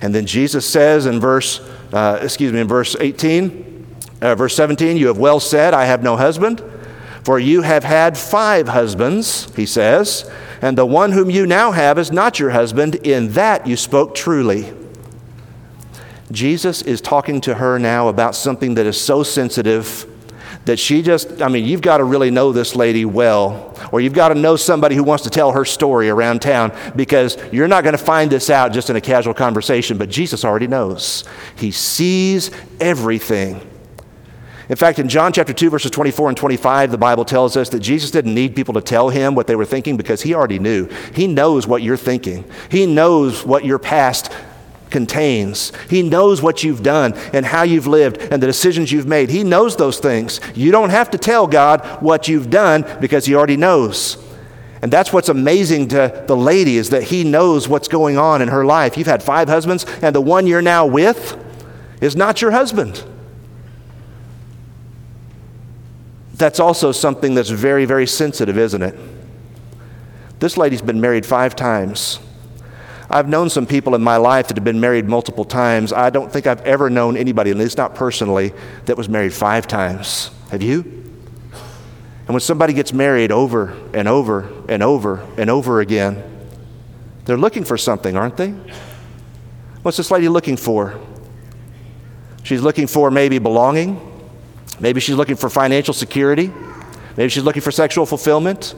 And 0.00 0.14
then 0.14 0.26
Jesus 0.26 0.66
says 0.66 1.06
in 1.06 1.20
verse, 1.20 1.60
uh, 1.92 2.20
excuse 2.22 2.52
me, 2.52 2.60
in 2.60 2.68
verse 2.68 2.96
18, 2.98 3.86
uh, 4.20 4.34
verse 4.34 4.54
17, 4.54 4.96
You 4.96 5.08
have 5.08 5.18
well 5.18 5.40
said, 5.40 5.74
I 5.74 5.84
have 5.84 6.02
no 6.02 6.16
husband. 6.16 6.62
For 7.24 7.38
you 7.38 7.62
have 7.62 7.84
had 7.84 8.16
five 8.16 8.68
husbands, 8.68 9.54
he 9.54 9.66
says, 9.66 10.30
and 10.62 10.78
the 10.78 10.86
one 10.86 11.12
whom 11.12 11.28
you 11.28 11.46
now 11.46 11.72
have 11.72 11.98
is 11.98 12.10
not 12.10 12.38
your 12.38 12.50
husband. 12.50 12.94
In 12.94 13.32
that 13.32 13.66
you 13.66 13.76
spoke 13.76 14.14
truly. 14.14 14.72
Jesus 16.30 16.82
is 16.82 17.00
talking 17.00 17.40
to 17.42 17.54
her 17.54 17.78
now 17.78 18.08
about 18.08 18.34
something 18.34 18.74
that 18.74 18.86
is 18.86 19.00
so 19.00 19.22
sensitive 19.22 20.06
that 20.64 20.78
she 20.78 21.02
just, 21.02 21.40
I 21.40 21.48
mean, 21.48 21.64
you've 21.64 21.80
got 21.80 21.98
to 21.98 22.04
really 22.04 22.30
know 22.30 22.52
this 22.52 22.76
lady 22.76 23.04
well, 23.04 23.74
or 23.90 24.00
you've 24.00 24.12
got 24.12 24.28
to 24.28 24.34
know 24.34 24.56
somebody 24.56 24.94
who 24.94 25.02
wants 25.02 25.24
to 25.24 25.30
tell 25.30 25.52
her 25.52 25.64
story 25.64 26.10
around 26.10 26.42
town 26.42 26.72
because 26.94 27.38
you're 27.52 27.68
not 27.68 27.84
going 27.84 27.96
to 27.96 28.02
find 28.02 28.30
this 28.30 28.50
out 28.50 28.72
just 28.72 28.90
in 28.90 28.96
a 28.96 29.00
casual 29.00 29.34
conversation, 29.34 29.96
but 29.96 30.08
Jesus 30.08 30.44
already 30.44 30.66
knows. 30.66 31.24
He 31.56 31.70
sees 31.70 32.50
everything. 32.80 33.60
In 34.68 34.76
fact, 34.76 34.98
in 34.98 35.08
John 35.08 35.32
chapter 35.32 35.54
2, 35.54 35.70
verses 35.70 35.90
24 35.90 36.28
and 36.28 36.36
25, 36.36 36.90
the 36.90 36.98
Bible 36.98 37.24
tells 37.24 37.56
us 37.56 37.70
that 37.70 37.80
Jesus 37.80 38.10
didn't 38.10 38.34
need 38.34 38.54
people 38.54 38.74
to 38.74 38.82
tell 38.82 39.08
him 39.08 39.34
what 39.34 39.46
they 39.46 39.56
were 39.56 39.64
thinking 39.64 39.96
because 39.96 40.20
he 40.20 40.34
already 40.34 40.58
knew. 40.58 40.88
He 41.14 41.26
knows 41.26 41.66
what 41.66 41.82
you're 41.82 41.96
thinking, 41.96 42.44
he 42.70 42.84
knows 42.84 43.44
what 43.44 43.64
your 43.64 43.78
past 43.78 44.30
contains. 44.90 45.72
He 45.88 46.02
knows 46.02 46.42
what 46.42 46.62
you've 46.64 46.82
done 46.82 47.14
and 47.32 47.44
how 47.46 47.62
you've 47.62 47.86
lived 47.86 48.18
and 48.18 48.42
the 48.42 48.46
decisions 48.46 48.90
you've 48.92 49.06
made. 49.06 49.30
He 49.30 49.44
knows 49.44 49.76
those 49.76 49.98
things. 49.98 50.40
You 50.54 50.70
don't 50.70 50.90
have 50.90 51.10
to 51.10 51.18
tell 51.18 51.46
God 51.46 51.86
what 52.02 52.28
you've 52.28 52.50
done 52.50 52.84
because 53.00 53.26
He 53.26 53.34
already 53.34 53.56
knows. 53.56 54.16
And 54.80 54.92
that's 54.92 55.12
what's 55.12 55.28
amazing 55.28 55.88
to 55.88 56.24
the 56.26 56.36
lady 56.36 56.76
is 56.76 56.90
that 56.90 57.04
He 57.04 57.24
knows 57.24 57.68
what's 57.68 57.88
going 57.88 58.16
on 58.16 58.42
in 58.42 58.48
her 58.48 58.64
life. 58.64 58.96
You've 58.96 59.06
had 59.06 59.22
five 59.22 59.48
husbands, 59.48 59.84
and 60.02 60.14
the 60.14 60.20
one 60.20 60.46
you're 60.46 60.62
now 60.62 60.86
with 60.86 61.36
is 62.00 62.14
not 62.14 62.40
your 62.40 62.52
husband. 62.52 63.02
That's 66.34 66.60
also 66.60 66.92
something 66.92 67.34
that's 67.34 67.50
very, 67.50 67.84
very 67.84 68.06
sensitive, 68.06 68.56
isn't 68.56 68.82
it? 68.82 68.96
This 70.38 70.56
lady's 70.56 70.82
been 70.82 71.00
married 71.00 71.26
five 71.26 71.56
times. 71.56 72.20
I've 73.10 73.28
known 73.28 73.48
some 73.48 73.66
people 73.66 73.94
in 73.94 74.02
my 74.02 74.18
life 74.18 74.48
that 74.48 74.56
have 74.56 74.64
been 74.64 74.80
married 74.80 75.06
multiple 75.06 75.44
times. 75.44 75.92
I 75.92 76.10
don't 76.10 76.30
think 76.30 76.46
I've 76.46 76.60
ever 76.62 76.90
known 76.90 77.16
anybody, 77.16 77.50
at 77.50 77.56
least 77.56 77.78
not 77.78 77.94
personally, 77.94 78.52
that 78.84 78.98
was 78.98 79.08
married 79.08 79.32
five 79.32 79.66
times. 79.66 80.30
Have 80.50 80.62
you? 80.62 80.80
And 82.28 82.34
when 82.34 82.40
somebody 82.40 82.74
gets 82.74 82.92
married 82.92 83.32
over 83.32 83.74
and 83.94 84.06
over 84.06 84.50
and 84.68 84.82
over 84.82 85.26
and 85.38 85.48
over 85.48 85.80
again, 85.80 86.22
they're 87.24 87.38
looking 87.38 87.64
for 87.64 87.78
something, 87.78 88.16
aren't 88.16 88.36
they? 88.36 88.50
What's 89.82 89.96
this 89.96 90.10
lady 90.10 90.28
looking 90.28 90.58
for? 90.58 91.00
She's 92.42 92.60
looking 92.60 92.86
for 92.86 93.10
maybe 93.10 93.38
belonging. 93.38 94.00
Maybe 94.80 95.00
she's 95.00 95.16
looking 95.16 95.36
for 95.36 95.48
financial 95.48 95.94
security. 95.94 96.52
Maybe 97.16 97.30
she's 97.30 97.42
looking 97.42 97.62
for 97.62 97.70
sexual 97.70 98.04
fulfillment. 98.04 98.74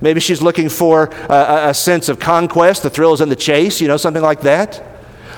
Maybe 0.00 0.20
she's 0.20 0.42
looking 0.42 0.68
for 0.68 1.04
a, 1.28 1.68
a 1.70 1.74
sense 1.74 2.08
of 2.08 2.18
conquest, 2.18 2.82
the 2.82 2.90
thrills 2.90 3.20
in 3.20 3.28
the 3.28 3.36
chase, 3.36 3.80
you 3.80 3.88
know, 3.88 3.96
something 3.96 4.22
like 4.22 4.42
that. 4.42 4.82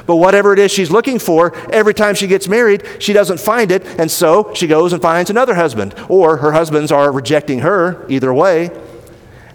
But 0.07 0.17
whatever 0.17 0.53
it 0.53 0.59
is 0.59 0.71
she's 0.71 0.91
looking 0.91 1.19
for, 1.19 1.57
every 1.71 1.95
time 1.95 2.15
she 2.15 2.27
gets 2.27 2.49
married, 2.49 2.85
she 2.99 3.13
doesn't 3.13 3.39
find 3.39 3.71
it, 3.71 3.87
and 3.99 4.11
so 4.11 4.53
she 4.55 4.67
goes 4.67 4.93
and 4.93 5.01
finds 5.01 5.31
another 5.31 5.55
husband. 5.55 5.95
Or 6.09 6.39
her 6.39 6.53
husbands 6.53 6.91
are 6.91 7.13
rejecting 7.13 7.61
her, 7.61 8.07
either 8.09 8.35
way. 8.35 8.71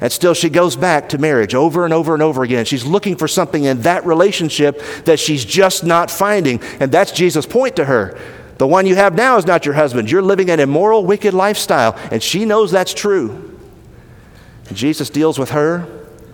And 0.01 0.11
still, 0.11 0.33
she 0.33 0.49
goes 0.49 0.75
back 0.75 1.09
to 1.09 1.17
marriage 1.17 1.55
over 1.55 1.85
and 1.85 1.93
over 1.93 2.13
and 2.13 2.21
over 2.21 2.43
again. 2.43 2.65
She's 2.65 2.85
looking 2.85 3.15
for 3.15 3.27
something 3.27 3.63
in 3.63 3.81
that 3.81 4.05
relationship 4.05 4.81
that 5.05 5.19
she's 5.19 5.45
just 5.45 5.83
not 5.83 6.11
finding. 6.11 6.61
And 6.79 6.91
that's 6.91 7.11
Jesus' 7.11 7.45
point 7.45 7.75
to 7.77 7.85
her. 7.85 8.17
The 8.57 8.67
one 8.67 8.85
you 8.85 8.95
have 8.95 9.15
now 9.15 9.37
is 9.37 9.45
not 9.45 9.65
your 9.65 9.73
husband. 9.73 10.11
You're 10.11 10.21
living 10.21 10.49
an 10.49 10.59
immoral, 10.59 11.05
wicked 11.05 11.33
lifestyle, 11.33 11.97
and 12.11 12.21
she 12.21 12.45
knows 12.45 12.71
that's 12.71 12.93
true. 12.93 13.54
Jesus 14.73 15.09
deals 15.09 15.37
with 15.37 15.51
her 15.51 15.87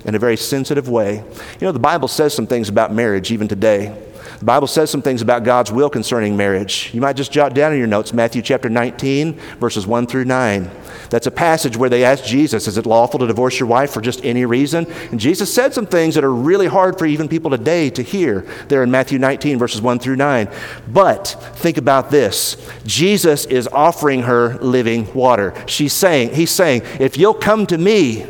in 0.06 0.16
a 0.16 0.20
very 0.20 0.38
sensitive 0.38 0.90
way. 0.90 1.16
You 1.16 1.68
know, 1.68 1.72
the 1.72 1.80
Bible 1.80 2.08
says 2.08 2.34
some 2.34 2.48
things 2.48 2.70
about 2.70 2.94
marriage 2.94 3.32
even 3.32 3.48
today. 3.48 4.11
The 4.42 4.46
Bible 4.46 4.66
says 4.66 4.90
some 4.90 5.04
things 5.04 5.22
about 5.22 5.44
God's 5.44 5.72
will 5.72 5.92
concerning 5.92 6.36
marriage. 6.36 6.90
You 6.96 7.02
might 7.02 7.16
just 7.16 7.32
jot 7.32 7.54
down 7.54 7.74
in 7.74 7.78
your 7.78 7.86
notes 7.86 8.12
Matthew 8.12 8.42
chapter 8.42 8.72
19, 8.72 9.34
verses 9.60 9.86
1 9.86 10.08
through 10.08 10.26
9. 10.26 10.68
That's 11.12 11.28
a 11.28 11.32
passage 11.32 11.78
where 11.78 11.92
they 11.92 12.04
asked 12.04 12.26
Jesus, 12.26 12.68
Is 12.68 12.76
it 12.76 12.88
lawful 12.88 13.20
to 13.20 13.28
divorce 13.28 13.60
your 13.60 13.70
wife 13.70 13.92
for 13.92 14.02
just 14.02 14.26
any 14.26 14.44
reason? 14.46 14.92
And 15.12 15.20
Jesus 15.20 15.54
said 15.54 15.76
some 15.76 15.86
things 15.86 16.16
that 16.16 16.24
are 16.24 16.34
really 16.34 16.66
hard 16.66 16.98
for 16.98 17.06
even 17.06 17.28
people 17.30 17.52
today 17.52 17.92
to 17.92 18.02
hear 18.02 18.48
there 18.68 18.82
in 18.82 18.90
Matthew 18.90 19.20
19, 19.20 19.60
verses 19.60 19.80
1 19.80 20.00
through 20.00 20.16
9. 20.16 20.50
But 20.88 21.28
think 21.58 21.78
about 21.78 22.10
this 22.10 22.58
Jesus 22.84 23.46
is 23.46 23.68
offering 23.68 24.24
her 24.24 24.58
living 24.58 25.14
water. 25.14 25.54
She's 25.68 25.94
saying, 25.94 26.34
He's 26.34 26.50
saying, 26.50 26.82
If 27.00 27.16
you'll 27.16 27.36
come 27.36 27.68
to 27.68 27.78
me, 27.78 28.26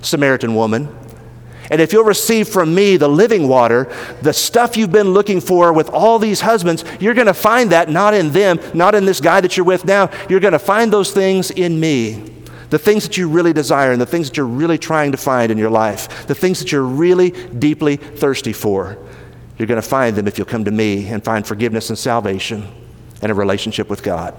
Samaritan 0.00 0.54
woman, 0.54 0.96
and 1.70 1.80
if 1.80 1.92
you'll 1.92 2.04
receive 2.04 2.48
from 2.48 2.74
me 2.74 2.96
the 2.96 3.08
living 3.08 3.48
water, 3.48 3.92
the 4.22 4.32
stuff 4.32 4.76
you've 4.76 4.92
been 4.92 5.12
looking 5.14 5.40
for 5.40 5.72
with 5.72 5.90
all 5.90 6.18
these 6.18 6.40
husbands, 6.40 6.84
you're 7.00 7.14
going 7.14 7.26
to 7.26 7.34
find 7.34 7.72
that 7.72 7.88
not 7.88 8.14
in 8.14 8.30
them, 8.30 8.60
not 8.74 8.94
in 8.94 9.04
this 9.04 9.20
guy 9.20 9.40
that 9.40 9.56
you're 9.56 9.66
with 9.66 9.84
now. 9.84 10.10
You're 10.28 10.40
going 10.40 10.52
to 10.52 10.58
find 10.58 10.92
those 10.92 11.12
things 11.12 11.50
in 11.50 11.78
me. 11.78 12.32
the 12.70 12.78
things 12.78 13.04
that 13.04 13.16
you 13.16 13.28
really 13.28 13.52
desire 13.52 13.92
and 13.92 14.00
the 14.00 14.06
things 14.06 14.28
that 14.28 14.36
you're 14.36 14.46
really 14.46 14.78
trying 14.78 15.12
to 15.12 15.18
find 15.18 15.52
in 15.52 15.58
your 15.58 15.70
life, 15.70 16.26
the 16.26 16.34
things 16.34 16.58
that 16.58 16.72
you're 16.72 16.82
really 16.82 17.30
deeply 17.30 17.96
thirsty 17.96 18.52
for, 18.52 18.98
you're 19.58 19.68
going 19.68 19.80
to 19.80 19.88
find 19.88 20.16
them 20.16 20.26
if 20.26 20.38
you'll 20.38 20.46
come 20.46 20.64
to 20.64 20.70
me 20.70 21.08
and 21.08 21.24
find 21.24 21.46
forgiveness 21.46 21.88
and 21.88 21.98
salvation 21.98 22.66
and 23.22 23.32
a 23.32 23.34
relationship 23.34 23.88
with 23.88 24.02
God. 24.02 24.34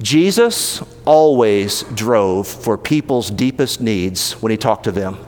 Jesus 0.00 0.82
always 1.04 1.82
drove 1.94 2.46
for 2.46 2.76
people's 2.76 3.30
deepest 3.30 3.80
needs 3.80 4.32
when 4.34 4.50
he 4.50 4.56
talked 4.56 4.84
to 4.84 4.92
them. 4.92 5.18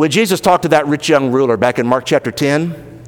When 0.00 0.10
Jesus 0.10 0.40
talked 0.40 0.62
to 0.62 0.70
that 0.70 0.86
rich 0.86 1.10
young 1.10 1.30
ruler 1.30 1.58
back 1.58 1.78
in 1.78 1.86
Mark 1.86 2.06
chapter 2.06 2.30
10, 2.30 3.02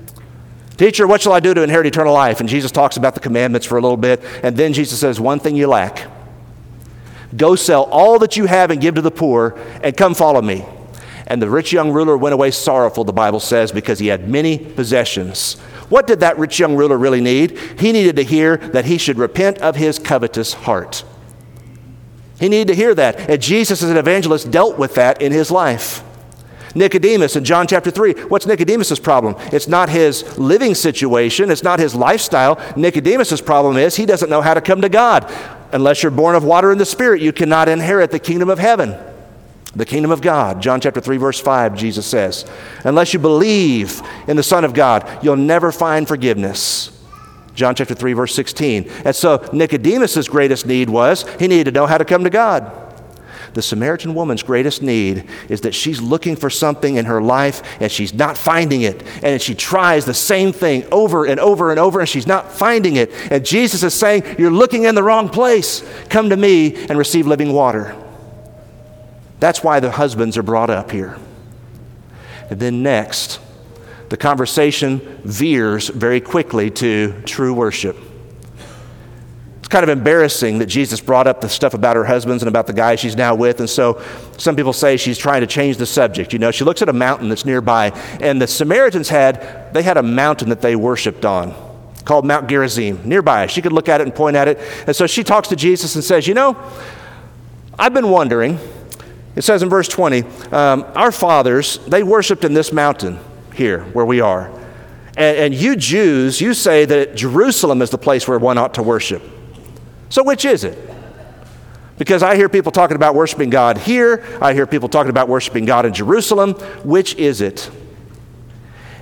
Teacher, 0.76 1.07
what 1.07 1.22
shall 1.22 1.33
I 1.33 1.40
do 1.40 1.55
to 1.55 1.62
inherit 1.62 1.87
eternal 1.87 2.12
life? 2.12 2.38
And 2.38 2.46
Jesus 2.46 2.70
talks 2.70 2.98
about 2.98 3.14
the 3.14 3.20
commandments 3.20 3.66
for 3.66 3.78
a 3.78 3.81
little 3.81 3.96
bit. 3.96 4.22
And 4.42 4.59
then 4.59 4.74
Jesus 4.74 5.00
says, 5.00 5.18
One 5.18 5.38
thing 5.38 5.57
you 5.57 5.68
lack. 5.68 6.07
Go 7.35 7.57
sell 7.57 7.85
all 7.85 8.18
that 8.18 8.37
you 8.37 8.44
have 8.44 8.70
and 8.70 8.78
give 8.78 8.96
to 8.96 9.00
the 9.00 9.11
poor, 9.11 9.59
and 9.83 9.96
come 9.96 10.12
follow 10.12 10.42
me. 10.42 10.66
And 11.26 11.40
the 11.40 11.48
rich 11.48 11.72
young 11.72 11.92
ruler 11.92 12.14
went 12.14 12.35
away 12.35 12.50
sorrowful, 12.50 13.05
the 13.05 13.12
Bible 13.14 13.40
says, 13.40 13.72
because 13.72 13.98
he 13.98 14.09
had 14.09 14.28
many 14.28 14.59
possessions. 14.59 15.59
What 15.88 16.07
did 16.07 16.20
that 16.20 16.37
rich 16.37 16.59
young 16.59 16.76
ruler 16.76 16.98
really 16.98 17.22
need? 17.22 17.59
He 17.78 17.92
needed 17.92 18.16
to 18.16 18.22
hear 18.22 18.59
that 18.59 18.85
he 18.85 18.98
should 18.98 19.16
repent 19.16 19.57
of 19.61 19.76
his 19.76 19.98
covetous 19.98 20.52
heart. 20.52 21.05
He 22.38 22.50
needed 22.50 22.68
to 22.68 22.74
hear 22.74 22.94
that. 22.94 23.31
And 23.31 23.40
Jesus, 23.40 23.83
as 23.83 23.88
an 23.88 23.96
evangelist, 23.96 24.50
dealt 24.50 24.76
with 24.76 24.94
that 24.96 25.22
in 25.22 25.33
his 25.33 25.50
life. 25.50 26.05
Nicodemus 26.75 27.37
in 27.37 27.45
John 27.45 27.67
chapter 27.67 27.91
3. 27.91 28.25
What's 28.25 28.47
Nicodemus's 28.47 28.99
problem? 28.99 29.37
It's 29.53 29.69
not 29.69 29.89
his 29.89 30.39
living 30.39 30.75
situation, 30.75 31.51
it's 31.51 31.63
not 31.63 31.79
his 31.79 31.95
lifestyle. 31.95 32.61
Nicodemus's 32.77 33.41
problem 33.41 33.77
is 33.77 33.97
he 33.97 34.07
doesn't 34.07 34.31
know 34.31 34.41
how 34.41 34.55
to 34.55 34.61
come 34.61 34.81
to 34.83 34.89
God. 34.89 35.31
Unless 35.73 36.03
you're 36.03 36.13
born 36.13 36.35
of 36.35 36.45
water 36.45 36.71
and 36.71 36.81
the 36.81 36.87
Spirit, 36.87 37.23
you 37.23 37.33
cannot 37.33 37.69
inherit 37.69 38.11
the 38.11 38.19
kingdom 38.19 38.51
of 38.51 38.59
heaven. 38.59 38.95
The 39.75 39.87
kingdom 39.87 40.11
of 40.11 40.21
God. 40.21 40.61
John 40.61 40.81
chapter 40.81 41.01
3 41.01 41.17
verse 41.17 41.41
5 41.41 41.75
Jesus 41.75 42.05
says, 42.05 42.45
"Unless 42.85 43.15
you 43.15 43.19
believe 43.19 44.03
in 44.27 44.37
the 44.37 44.43
Son 44.43 44.65
of 44.65 44.75
God, 44.75 45.09
you'll 45.23 45.37
never 45.37 45.73
find 45.73 46.07
forgiveness." 46.07 46.91
John 47.55 47.75
chapter 47.75 47.95
3 47.95 48.13
verse 48.13 48.35
16. 48.35 48.91
And 49.05 49.15
so 49.15 49.43
Nicodemus's 49.53 50.29
greatest 50.29 50.67
need 50.67 50.91
was 50.91 51.25
he 51.39 51.49
needed 51.49 51.67
to 51.67 51.71
know 51.73 51.87
how 51.87 51.99
to 51.99 52.05
come 52.05 52.25
to 52.25 52.31
God. 52.31 52.71
The 53.55 53.62
Samaritan 53.62 54.15
woman's 54.15 54.43
greatest 54.43 54.83
need 54.83 55.25
is 55.49 55.61
that 55.62 55.75
she's 55.75 56.01
looking 56.01 56.37
for 56.37 56.49
something 56.49 56.97
in 56.97 57.05
her 57.05 57.21
life 57.21 57.62
and 57.81 57.93
she's 57.93 58.15
not 58.15 58.38
finding 58.38 58.83
it. 58.83 59.03
And 59.23 59.41
she 59.43 59.55
tries 59.55 60.05
the 60.05 60.15
same 60.15 60.53
thing 60.53 60.87
over 60.91 61.27
and 61.27 61.38
over 61.38 61.71
and 61.71 61.79
over 61.79 62.01
and 62.01 62.09
she's 62.09 62.27
not 62.27 62.51
finding 62.51 62.97
it. 62.97 63.11
And 63.31 63.45
Jesus 63.45 63.83
is 63.83 63.93
saying, 63.95 64.37
You're 64.38 64.51
looking 64.51 64.85
in 64.85 64.95
the 64.95 65.03
wrong 65.03 65.29
place. 65.29 65.85
Come 66.09 66.31
to 66.31 66.37
me 66.37 66.75
and 66.87 66.97
receive 66.97 67.27
living 67.27 67.53
water. 67.53 67.95
That's 69.38 69.62
why 69.62 69.81
the 69.81 69.91
husbands 69.91 70.38
are 70.38 70.43
brought 70.43 70.71
up 70.71 70.91
here. 70.91 71.19
And 72.49 72.59
then 72.59 72.83
next, 72.83 73.41
the 74.09 74.17
conversation 74.17 75.01
veers 75.25 75.88
very 75.88 76.21
quickly 76.21 76.71
to 76.71 77.21
true 77.23 77.53
worship 77.53 77.97
kind 79.68 79.85
of 79.85 79.88
embarrassing 79.88 80.59
that 80.59 80.66
Jesus 80.66 81.01
brought 81.01 81.27
up 81.27 81.40
the 81.40 81.48
stuff 81.48 81.75
about 81.75 81.96
her 81.96 82.05
husbands 82.05 82.42
and 82.42 82.48
about 82.48 82.66
the 82.66 82.72
guy 82.72 82.96
she's 82.96 83.16
now 83.16 83.35
with. 83.35 83.61
And 83.61 83.70
so 83.70 84.03
some 84.37 84.57
people 84.57 84.72
say 84.72 84.96
she's 84.96 85.18
trying 85.18 85.40
to 85.40 85.46
change 85.46 85.77
the 85.77 85.87
subject. 85.87 86.33
You 86.33 86.38
know, 86.38 86.51
she 86.51 86.64
looks 86.64 86.83
at 86.83 86.88
a 86.88 86.92
mountain 86.92 87.29
that's 87.29 87.44
nearby, 87.44 87.90
and 88.20 88.40
the 88.40 88.46
Samaritans 88.46 89.09
had, 89.09 89.72
they 89.72 89.83
had 89.83 89.96
a 89.96 90.03
mountain 90.03 90.48
that 90.51 90.61
they 90.61 90.77
worshiped 90.77 91.25
on 91.25 91.55
called 92.05 92.27
Mount 92.27 92.48
Gerizim 92.48 93.01
nearby. 93.05 93.46
She 93.46 93.62
could 93.62 93.72
look 93.72 93.88
at 93.88 94.01
it 94.01 94.05
and 94.05 94.14
point 94.14 94.37
at 94.37 94.48
it. 94.48 94.59
And 94.87 94.94
so 94.94 95.07
she 95.07 95.22
talks 95.22 95.48
to 95.48 95.57
Jesus 95.57 95.94
and 95.94 96.05
says, 96.05 96.27
You 96.27 96.35
know, 96.35 96.57
I've 97.79 97.94
been 97.94 98.11
wondering. 98.11 98.59
It 99.35 99.42
says 99.42 99.62
in 99.62 99.70
verse 99.70 99.88
20, 99.88 100.25
um, 100.53 100.85
Our 100.94 101.12
fathers, 101.12 101.79
they 101.87 102.03
worshiped 102.03 102.44
in 102.44 102.55
this 102.55 102.72
mountain 102.72 103.18
here 103.55 103.85
where 103.85 104.05
we 104.05 104.20
are. 104.20 104.51
And, 105.16 105.38
and 105.38 105.55
you 105.55 105.77
Jews, 105.77 106.40
you 106.40 106.55
say 106.55 106.85
that 106.85 107.14
Jerusalem 107.14 107.83
is 107.83 107.90
the 107.90 107.98
place 107.98 108.27
where 108.27 108.38
one 108.38 108.59
ought 108.59 108.75
to 108.75 108.83
worship. 108.83 109.22
So, 110.12 110.22
which 110.22 110.44
is 110.44 110.62
it? 110.62 110.79
Because 111.96 112.22
I 112.22 112.37
hear 112.37 112.51
people 112.51 112.70
talking 112.70 112.96
about 112.96 113.14
worshiping 113.14 113.48
God 113.48 113.79
here, 113.79 114.22
I 114.42 114.53
hear 114.53 114.66
people 114.66 114.90
talking 114.90 115.09
about 115.09 115.27
worshiping 115.27 115.64
God 115.64 115.87
in 115.87 115.94
Jerusalem. 115.94 116.53
Which 116.85 117.14
is 117.14 117.40
it? 117.40 117.70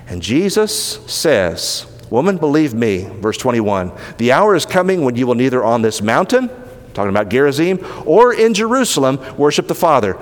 And 0.07 0.21
Jesus 0.21 1.05
says, 1.11 1.85
Woman, 2.09 2.37
believe 2.37 2.73
me, 2.73 3.09
verse 3.19 3.37
21, 3.37 3.91
the 4.19 4.31
hour 4.31 4.55
is 4.55 4.65
coming 4.65 5.03
when 5.03 5.17
you 5.17 5.27
will 5.27 5.35
neither 5.35 5.61
on 5.65 5.81
this 5.81 6.01
mountain, 6.01 6.49
talking 6.93 7.09
about 7.09 7.27
Gerizim, 7.27 7.85
or 8.05 8.33
in 8.33 8.53
Jerusalem 8.53 9.19
worship 9.37 9.67
the 9.67 9.75
Father. 9.75 10.17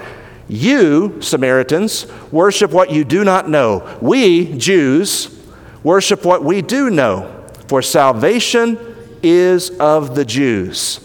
You, 0.47 1.21
Samaritans, 1.21 2.07
worship 2.31 2.71
what 2.71 2.89
you 2.89 3.03
do 3.03 3.23
not 3.23 3.47
know. 3.47 3.95
We, 4.01 4.57
Jews, 4.57 5.39
worship 5.83 6.25
what 6.25 6.43
we 6.43 6.63
do 6.63 6.89
know. 6.89 7.45
For 7.67 7.83
salvation 7.83 8.88
is 9.23 9.69
of 9.79 10.15
the 10.15 10.25
Jews. 10.25 10.99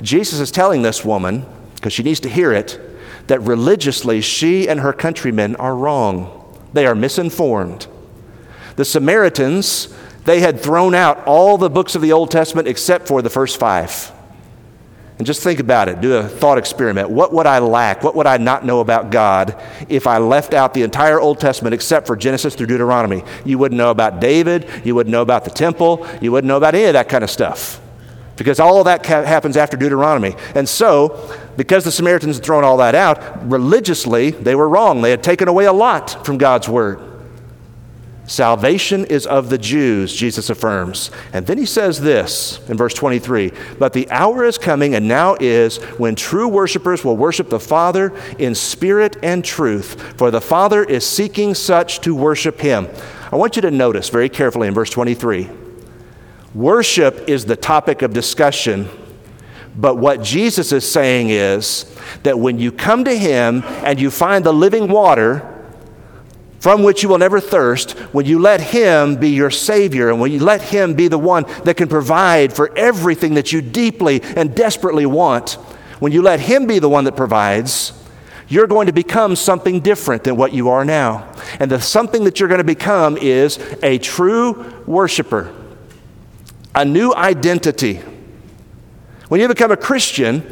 Jesus 0.00 0.40
is 0.40 0.50
telling 0.50 0.82
this 0.82 1.04
woman, 1.04 1.44
because 1.74 1.92
she 1.92 2.02
needs 2.02 2.20
to 2.20 2.28
hear 2.28 2.52
it, 2.52 2.80
that 3.28 3.40
religiously 3.40 4.20
she 4.20 4.68
and 4.68 4.80
her 4.80 4.92
countrymen 4.92 5.56
are 5.56 5.76
wrong. 5.76 6.34
They 6.72 6.86
are 6.86 6.94
misinformed. 6.94 7.86
The 8.76 8.84
Samaritans, 8.84 9.94
they 10.24 10.40
had 10.40 10.60
thrown 10.60 10.94
out 10.94 11.24
all 11.26 11.58
the 11.58 11.70
books 11.70 11.94
of 11.94 12.02
the 12.02 12.12
Old 12.12 12.30
Testament 12.30 12.68
except 12.68 13.08
for 13.08 13.22
the 13.22 13.30
first 13.30 13.58
five. 13.58 14.12
And 15.18 15.26
just 15.26 15.42
think 15.42 15.58
about 15.58 15.88
it. 15.88 16.00
Do 16.00 16.14
a 16.14 16.28
thought 16.28 16.58
experiment. 16.58 17.10
What 17.10 17.32
would 17.32 17.46
I 17.46 17.58
lack? 17.58 18.04
What 18.04 18.14
would 18.14 18.28
I 18.28 18.36
not 18.36 18.64
know 18.64 18.78
about 18.78 19.10
God 19.10 19.60
if 19.88 20.06
I 20.06 20.18
left 20.18 20.54
out 20.54 20.74
the 20.74 20.84
entire 20.84 21.20
Old 21.20 21.40
Testament 21.40 21.74
except 21.74 22.06
for 22.06 22.14
Genesis 22.14 22.54
through 22.54 22.68
Deuteronomy? 22.68 23.24
You 23.44 23.58
wouldn't 23.58 23.76
know 23.76 23.90
about 23.90 24.20
David. 24.20 24.68
You 24.84 24.94
wouldn't 24.94 25.10
know 25.10 25.22
about 25.22 25.44
the 25.44 25.50
temple. 25.50 26.06
You 26.20 26.30
wouldn't 26.30 26.46
know 26.46 26.56
about 26.56 26.76
any 26.76 26.84
of 26.84 26.92
that 26.92 27.08
kind 27.08 27.24
of 27.24 27.30
stuff. 27.30 27.80
Because 28.36 28.60
all 28.60 28.78
of 28.78 28.84
that 28.84 29.02
ca- 29.02 29.24
happens 29.24 29.56
after 29.56 29.76
Deuteronomy. 29.76 30.36
And 30.54 30.68
so, 30.68 31.36
because 31.56 31.82
the 31.82 31.90
Samaritans 31.90 32.36
had 32.36 32.44
thrown 32.44 32.62
all 32.62 32.76
that 32.76 32.94
out, 32.94 33.50
religiously, 33.50 34.30
they 34.30 34.54
were 34.54 34.68
wrong. 34.68 35.02
They 35.02 35.10
had 35.10 35.24
taken 35.24 35.48
away 35.48 35.64
a 35.64 35.72
lot 35.72 36.24
from 36.24 36.38
God's 36.38 36.68
word. 36.68 37.00
Salvation 38.28 39.06
is 39.06 39.26
of 39.26 39.48
the 39.48 39.56
Jews, 39.56 40.14
Jesus 40.14 40.50
affirms. 40.50 41.10
And 41.32 41.46
then 41.46 41.56
he 41.56 41.64
says 41.64 41.98
this 42.02 42.60
in 42.68 42.76
verse 42.76 42.92
23 42.92 43.52
But 43.78 43.94
the 43.94 44.08
hour 44.10 44.44
is 44.44 44.58
coming, 44.58 44.94
and 44.94 45.08
now 45.08 45.34
is, 45.40 45.78
when 45.96 46.14
true 46.14 46.46
worshipers 46.46 47.02
will 47.02 47.16
worship 47.16 47.48
the 47.48 47.58
Father 47.58 48.14
in 48.38 48.54
spirit 48.54 49.16
and 49.22 49.42
truth, 49.42 50.18
for 50.18 50.30
the 50.30 50.42
Father 50.42 50.84
is 50.84 51.06
seeking 51.06 51.54
such 51.54 52.00
to 52.00 52.14
worship 52.14 52.60
him. 52.60 52.86
I 53.32 53.36
want 53.36 53.56
you 53.56 53.62
to 53.62 53.70
notice 53.70 54.10
very 54.10 54.28
carefully 54.28 54.68
in 54.68 54.74
verse 54.74 54.90
23 54.90 55.48
worship 56.54 57.28
is 57.28 57.46
the 57.46 57.56
topic 57.56 58.02
of 58.02 58.12
discussion. 58.12 58.88
But 59.74 59.96
what 59.96 60.22
Jesus 60.22 60.72
is 60.72 60.90
saying 60.90 61.30
is 61.30 61.96
that 62.24 62.38
when 62.38 62.58
you 62.58 62.72
come 62.72 63.04
to 63.04 63.16
him 63.16 63.62
and 63.64 63.98
you 63.98 64.10
find 64.10 64.44
the 64.44 64.52
living 64.52 64.88
water, 64.88 65.57
from 66.60 66.82
which 66.82 67.02
you 67.02 67.08
will 67.08 67.18
never 67.18 67.40
thirst, 67.40 67.92
when 68.12 68.26
you 68.26 68.38
let 68.38 68.60
Him 68.60 69.16
be 69.16 69.30
your 69.30 69.50
Savior 69.50 70.10
and 70.10 70.20
when 70.20 70.32
you 70.32 70.40
let 70.40 70.60
Him 70.60 70.94
be 70.94 71.08
the 71.08 71.18
one 71.18 71.44
that 71.64 71.76
can 71.76 71.88
provide 71.88 72.52
for 72.52 72.76
everything 72.76 73.34
that 73.34 73.52
you 73.52 73.62
deeply 73.62 74.22
and 74.22 74.54
desperately 74.54 75.06
want, 75.06 75.52
when 76.00 76.12
you 76.12 76.22
let 76.22 76.40
Him 76.40 76.66
be 76.66 76.78
the 76.78 76.88
one 76.88 77.04
that 77.04 77.16
provides, 77.16 77.92
you're 78.48 78.66
going 78.66 78.86
to 78.86 78.92
become 78.92 79.36
something 79.36 79.80
different 79.80 80.24
than 80.24 80.36
what 80.36 80.52
you 80.52 80.70
are 80.70 80.84
now. 80.84 81.32
And 81.60 81.70
the 81.70 81.80
something 81.80 82.24
that 82.24 82.40
you're 82.40 82.48
going 82.48 82.58
to 82.58 82.64
become 82.64 83.16
is 83.18 83.58
a 83.82 83.98
true 83.98 84.82
worshiper, 84.86 85.54
a 86.74 86.84
new 86.84 87.14
identity. 87.14 88.00
When 89.28 89.40
you 89.40 89.48
become 89.48 89.70
a 89.70 89.76
Christian, 89.76 90.48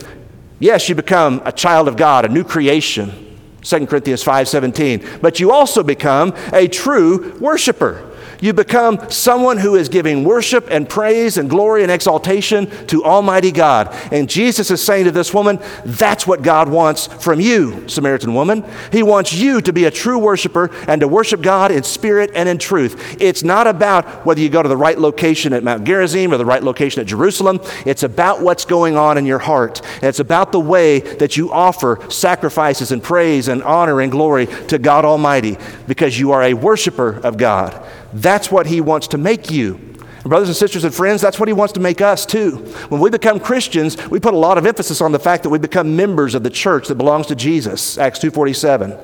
yes, 0.60 0.88
you 0.88 0.94
become 0.94 1.40
a 1.44 1.52
child 1.52 1.88
of 1.88 1.96
God, 1.96 2.26
a 2.26 2.28
new 2.28 2.44
creation. 2.44 3.35
2 3.66 3.86
Corinthians 3.86 4.22
5:17. 4.22 5.20
But 5.20 5.40
you 5.40 5.50
also 5.50 5.82
become 5.82 6.34
a 6.52 6.68
true 6.68 7.34
worshiper. 7.40 8.02
You 8.40 8.52
become 8.52 9.10
someone 9.10 9.58
who 9.58 9.74
is 9.74 9.88
giving 9.88 10.24
worship 10.24 10.68
and 10.70 10.88
praise 10.88 11.38
and 11.38 11.48
glory 11.48 11.82
and 11.82 11.90
exaltation 11.90 12.70
to 12.86 13.04
Almighty 13.04 13.52
God. 13.52 13.88
And 14.12 14.28
Jesus 14.28 14.70
is 14.70 14.82
saying 14.82 15.04
to 15.04 15.10
this 15.10 15.32
woman, 15.32 15.58
that's 15.84 16.26
what 16.26 16.42
God 16.42 16.68
wants 16.68 17.06
from 17.06 17.40
you, 17.40 17.88
Samaritan 17.88 18.34
woman. 18.34 18.64
He 18.92 19.02
wants 19.02 19.32
you 19.32 19.60
to 19.62 19.72
be 19.72 19.84
a 19.84 19.90
true 19.90 20.18
worshiper 20.18 20.70
and 20.86 21.00
to 21.00 21.08
worship 21.08 21.40
God 21.40 21.70
in 21.70 21.82
spirit 21.82 22.30
and 22.34 22.48
in 22.48 22.58
truth. 22.58 23.16
It's 23.20 23.42
not 23.42 23.66
about 23.66 24.26
whether 24.26 24.40
you 24.40 24.48
go 24.48 24.62
to 24.62 24.68
the 24.68 24.76
right 24.76 24.98
location 24.98 25.52
at 25.52 25.64
Mount 25.64 25.84
Gerizim 25.84 26.32
or 26.32 26.36
the 26.36 26.44
right 26.44 26.62
location 26.62 27.00
at 27.00 27.06
Jerusalem. 27.06 27.60
It's 27.84 28.02
about 28.02 28.40
what's 28.40 28.64
going 28.64 28.96
on 28.96 29.18
in 29.18 29.26
your 29.26 29.38
heart. 29.38 29.80
And 29.96 30.04
it's 30.04 30.20
about 30.20 30.52
the 30.52 30.60
way 30.60 31.00
that 31.00 31.36
you 31.36 31.52
offer 31.52 31.98
sacrifices 32.10 32.92
and 32.92 33.02
praise 33.02 33.48
and 33.48 33.62
honor 33.62 34.00
and 34.00 34.10
glory 34.10 34.46
to 34.68 34.78
God 34.78 35.04
Almighty 35.04 35.56
because 35.86 36.18
you 36.18 36.32
are 36.32 36.42
a 36.42 36.54
worshiper 36.54 37.20
of 37.24 37.36
God. 37.36 37.84
That's 38.20 38.50
what 38.50 38.66
He 38.66 38.80
wants 38.80 39.08
to 39.08 39.18
make 39.18 39.50
you. 39.50 39.80
Brothers 40.28 40.48
and 40.48 40.56
sisters 40.56 40.82
and 40.82 40.92
friends, 40.92 41.20
that's 41.20 41.38
what 41.38 41.48
he 41.48 41.52
wants 41.52 41.72
to 41.74 41.80
make 41.80 42.00
us 42.00 42.26
too. 42.26 42.56
When 42.88 43.00
we 43.00 43.10
become 43.10 43.38
Christians, 43.38 43.96
we 44.08 44.18
put 44.18 44.34
a 44.34 44.36
lot 44.36 44.58
of 44.58 44.66
emphasis 44.66 45.00
on 45.00 45.12
the 45.12 45.20
fact 45.20 45.44
that 45.44 45.50
we 45.50 45.58
become 45.58 45.94
members 45.94 46.34
of 46.34 46.42
the 46.42 46.50
church 46.50 46.88
that 46.88 46.96
belongs 46.96 47.28
to 47.28 47.36
Jesus, 47.36 47.96
Acts 47.96 48.18
2:47. 48.18 48.96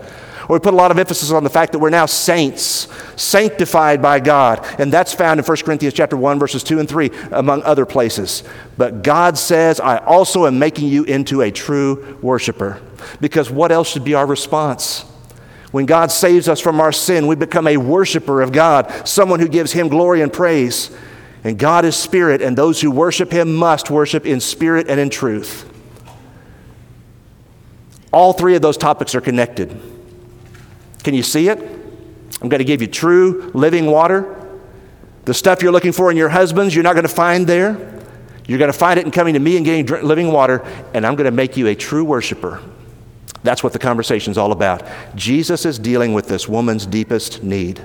Or 0.49 0.57
we 0.57 0.59
put 0.59 0.75
a 0.75 0.77
lot 0.77 0.91
of 0.91 0.99
emphasis 0.99 1.31
on 1.31 1.45
the 1.45 1.51
fact 1.51 1.71
that 1.73 1.79
we're 1.79 1.91
now 1.91 2.07
saints, 2.07 2.89
sanctified 3.15 4.03
by 4.03 4.19
God. 4.19 4.67
And 4.79 4.93
that's 4.93 5.13
found 5.13 5.39
in 5.39 5.45
1 5.45 5.65
Corinthians 5.65 5.95
chapter 5.95 6.17
1 6.17 6.41
verses 6.41 6.65
2 6.65 6.81
and 6.81 6.89
3 6.89 7.13
among 7.31 7.63
other 7.63 7.87
places. 7.87 8.43
But 8.77 9.05
God 9.05 9.39
says, 9.39 9.79
"I 9.79 9.99
also 9.99 10.47
am 10.47 10.59
making 10.59 10.89
you 10.89 11.05
into 11.05 11.41
a 11.43 11.53
true 11.53 12.17
worshiper." 12.21 12.79
Because 13.21 13.49
what 13.49 13.71
else 13.71 13.89
should 13.89 14.05
be 14.05 14.15
our 14.15 14.27
response? 14.27 15.05
When 15.73 15.87
God 15.87 16.13
saves 16.13 16.49
us 16.49 16.61
from 16.61 16.81
our 16.81 16.93
sin, 16.93 17.27
we 17.27 17.35
become 17.35 17.67
a 17.67 17.79
worshiper 17.79 18.43
of 18.43 18.53
God, 18.53 19.09
someone 19.09 19.41
who 19.41 19.49
gives 19.49 19.73
him 19.73 19.89
glory 19.89 20.21
and 20.21 20.33
praise. 20.33 20.95
And 21.45 21.59
God 21.59 21.85
is 21.85 21.97
spirit, 21.97 22.41
and 22.41 22.57
those 22.57 22.81
who 22.81 22.91
worship 22.91 23.33
him 23.33 23.55
must 23.55 23.91
worship 23.91 24.27
in 24.27 24.39
spirit 24.39 24.89
and 24.89 25.01
in 25.01 25.11
truth. 25.11 25.69
All 28.13 28.35
three 28.35 28.55
of 28.55 28.63
those 28.63 28.77
topics 28.77 29.15
are 29.15 29.21
connected. 29.21 29.81
Can 31.03 31.15
you 31.15 31.23
see 31.23 31.49
it? 31.49 31.59
I'm 31.59 32.49
going 32.49 32.59
to 32.59 32.65
give 32.65 32.83
you 32.83 32.87
true 32.87 33.51
living 33.55 33.87
water. 33.87 34.39
The 35.25 35.35
stuff 35.35 35.63
you're 35.63 35.73
looking 35.73 35.93
for 35.93 36.11
in 36.11 36.17
your 36.17 36.29
husbands, 36.29 36.75
you're 36.75 36.85
not 36.85 36.93
going 36.93 37.07
to 37.07 37.15
find 37.15 37.47
there. 37.47 38.03
You're 38.47 38.59
going 38.59 38.73
to 38.73 38.79
find 38.79 39.01
it 39.01 39.07
in 39.07 39.13
coming 39.13 39.35
to 39.35 39.41
me 39.41 39.57
and 39.57 39.65
getting 39.65 39.87
living 40.07 40.31
water, 40.31 40.65
and 40.93 41.07
I'm 41.07 41.15
going 41.15 41.25
to 41.25 41.31
make 41.31 41.57
you 41.57 41.69
a 41.69 41.75
true 41.75 42.05
worshiper. 42.05 42.61
That's 43.43 43.63
what 43.63 43.73
the 43.73 43.79
conversation's 43.79 44.39
all 44.39 44.53
about. 44.53 44.83
Jesus 45.15 45.67
is 45.67 45.79
dealing 45.79 46.15
with 46.15 46.29
this 46.29 46.49
woman's 46.49 46.87
deepest 46.87 47.43
need, 47.43 47.81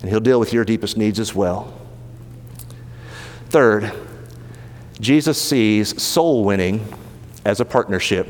and 0.00 0.10
he'll 0.10 0.20
deal 0.20 0.40
with 0.40 0.52
your 0.52 0.64
deepest 0.64 0.96
needs 0.96 1.20
as 1.20 1.34
well. 1.34 1.72
Third, 3.48 3.92
Jesus 5.00 5.40
sees 5.40 6.02
soul 6.02 6.44
winning 6.44 6.86
as 7.44 7.60
a 7.60 7.64
partnership. 7.64 8.26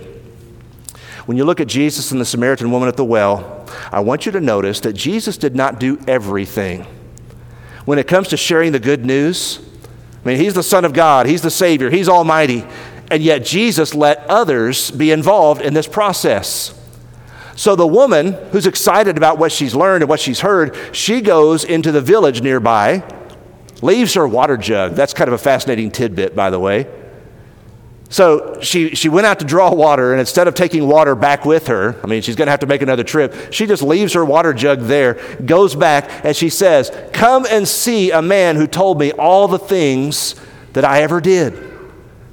When 1.24 1.36
you 1.36 1.44
look 1.44 1.60
at 1.60 1.66
Jesus 1.66 2.12
and 2.12 2.20
the 2.20 2.24
Samaritan 2.24 2.70
woman 2.70 2.88
at 2.88 2.96
the 2.96 3.04
well, 3.04 3.66
I 3.90 4.00
want 4.00 4.26
you 4.26 4.32
to 4.32 4.40
notice 4.40 4.80
that 4.80 4.92
Jesus 4.92 5.36
did 5.36 5.56
not 5.56 5.80
do 5.80 5.98
everything. 6.06 6.86
When 7.84 7.98
it 7.98 8.06
comes 8.06 8.28
to 8.28 8.36
sharing 8.36 8.72
the 8.72 8.78
good 8.78 9.04
news, 9.04 9.60
I 10.24 10.28
mean, 10.28 10.38
He's 10.38 10.54
the 10.54 10.62
Son 10.62 10.84
of 10.84 10.92
God, 10.92 11.26
He's 11.26 11.42
the 11.42 11.50
Savior, 11.50 11.88
He's 11.88 12.08
Almighty, 12.08 12.64
and 13.10 13.22
yet 13.22 13.44
Jesus 13.44 13.94
let 13.94 14.26
others 14.28 14.90
be 14.90 15.10
involved 15.10 15.62
in 15.62 15.74
this 15.74 15.86
process. 15.86 16.74
So 17.56 17.74
the 17.74 17.86
woman 17.86 18.34
who's 18.52 18.66
excited 18.66 19.16
about 19.16 19.38
what 19.38 19.50
she's 19.50 19.74
learned 19.74 20.02
and 20.02 20.08
what 20.08 20.20
she's 20.20 20.40
heard, 20.40 20.76
she 20.92 21.22
goes 21.22 21.64
into 21.64 21.90
the 21.90 22.02
village 22.02 22.42
nearby 22.42 23.02
leaves 23.82 24.14
her 24.14 24.28
water 24.28 24.56
jug. 24.56 24.92
That's 24.92 25.14
kind 25.14 25.28
of 25.28 25.34
a 25.34 25.38
fascinating 25.38 25.90
tidbit, 25.90 26.36
by 26.36 26.50
the 26.50 26.60
way. 26.60 26.86
So 28.08 28.60
she, 28.60 28.94
she 28.94 29.08
went 29.08 29.26
out 29.26 29.40
to 29.40 29.44
draw 29.44 29.74
water, 29.74 30.12
and 30.12 30.20
instead 30.20 30.46
of 30.46 30.54
taking 30.54 30.86
water 30.86 31.14
back 31.14 31.44
with 31.44 31.66
her, 31.66 31.98
I 32.04 32.06
mean, 32.06 32.22
she's 32.22 32.36
going 32.36 32.46
to 32.46 32.52
have 32.52 32.60
to 32.60 32.66
make 32.66 32.82
another 32.82 33.02
trip, 33.02 33.52
she 33.52 33.66
just 33.66 33.82
leaves 33.82 34.12
her 34.12 34.24
water 34.24 34.52
jug 34.52 34.82
there, 34.82 35.14
goes 35.44 35.74
back, 35.74 36.24
and 36.24 36.36
she 36.36 36.48
says, 36.48 36.92
Come 37.12 37.46
and 37.50 37.66
see 37.66 38.12
a 38.12 38.22
man 38.22 38.56
who 38.56 38.66
told 38.66 38.98
me 38.98 39.12
all 39.12 39.48
the 39.48 39.58
things 39.58 40.36
that 40.74 40.84
I 40.84 41.02
ever 41.02 41.20
did. 41.20 41.75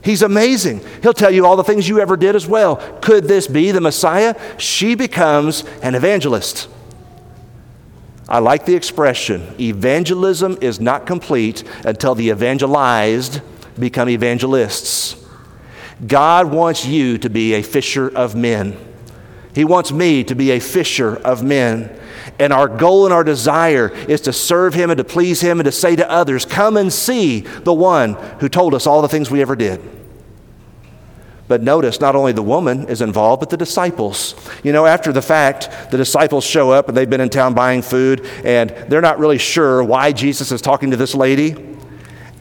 He's 0.04 0.22
amazing. 0.22 0.82
He'll 1.02 1.13
tell 1.13 1.32
you 1.32 1.46
all 1.46 1.56
the 1.56 1.63
things 1.63 1.88
you 1.88 2.00
ever 2.00 2.18
did 2.18 2.36
as 2.36 2.46
well. 2.46 2.76
Could 3.02 3.26
this 3.26 3.48
be 3.48 3.72
the 3.72 3.82
Messiah? 3.82 4.36
She 4.60 4.96
becomes 4.96 5.63
an 5.82 5.96
evangelist. 5.96 6.68
I 8.28 8.39
like 8.39 8.66
the 8.66 8.76
expression 8.76 9.56
evangelism 9.60 10.58
is 10.62 10.80
not 10.80 11.06
complete 11.06 11.63
until 11.86 12.16
the 12.16 12.30
evangelized 12.30 13.42
become 13.80 14.10
evangelists. 14.10 15.16
God 16.06 16.52
wants 16.52 16.86
you 16.86 17.18
to 17.20 17.30
be 17.30 17.54
a 17.54 17.62
fisher 17.62 18.10
of 18.10 18.36
men. 18.36 18.78
He 19.56 19.63
wants 19.63 19.92
me 19.92 20.24
to 20.26 20.36
be 20.36 20.52
a 20.52 20.60
fisher 20.60 21.16
of 21.18 21.44
men. 21.44 21.98
And 22.40 22.54
our 22.54 22.68
goal 22.68 23.06
and 23.06 23.14
our 23.14 23.24
desire 23.24 23.90
is 23.90 24.22
to 24.22 24.34
serve 24.34 24.74
Him 24.74 24.90
and 24.90 24.98
to 24.98 25.04
please 25.04 25.42
Him 25.42 25.60
and 25.60 25.66
to 25.66 25.72
say 25.72 25.96
to 25.96 26.10
others, 26.10 26.46
Come 26.46 26.78
and 26.78 26.92
see 26.92 27.42
the 27.42 27.74
one 27.74 28.14
who 28.40 28.50
told 28.50 28.74
us 28.74 28.88
all 28.88 29.02
the 29.02 29.10
things 29.10 29.30
we 29.30 29.42
ever 29.42 29.56
did. 29.56 29.82
But 31.48 31.62
notice, 31.62 32.00
not 32.00 32.16
only 32.16 32.32
the 32.32 32.42
woman 32.42 32.88
is 32.88 33.02
involved, 33.02 33.42
but 33.42 33.50
the 33.50 33.58
disciples. 33.58 34.34
You 34.64 34.72
know, 34.72 34.86
after 34.86 35.12
the 35.12 35.22
fact, 35.22 35.92
the 35.92 35.98
disciples 35.98 36.46
show 36.46 36.72
up 36.72 36.88
and 36.88 36.96
they've 36.96 37.10
been 37.10 37.22
in 37.22 37.30
town 37.30 37.54
buying 37.54 37.82
food, 37.82 38.26
and 38.46 38.70
they're 38.88 39.02
not 39.02 39.20
really 39.20 39.38
sure 39.38 39.84
why 39.84 40.14
Jesus 40.14 40.52
is 40.52 40.62
talking 40.62 40.92
to 40.92 40.98
this 40.98 41.14
lady. 41.14 41.56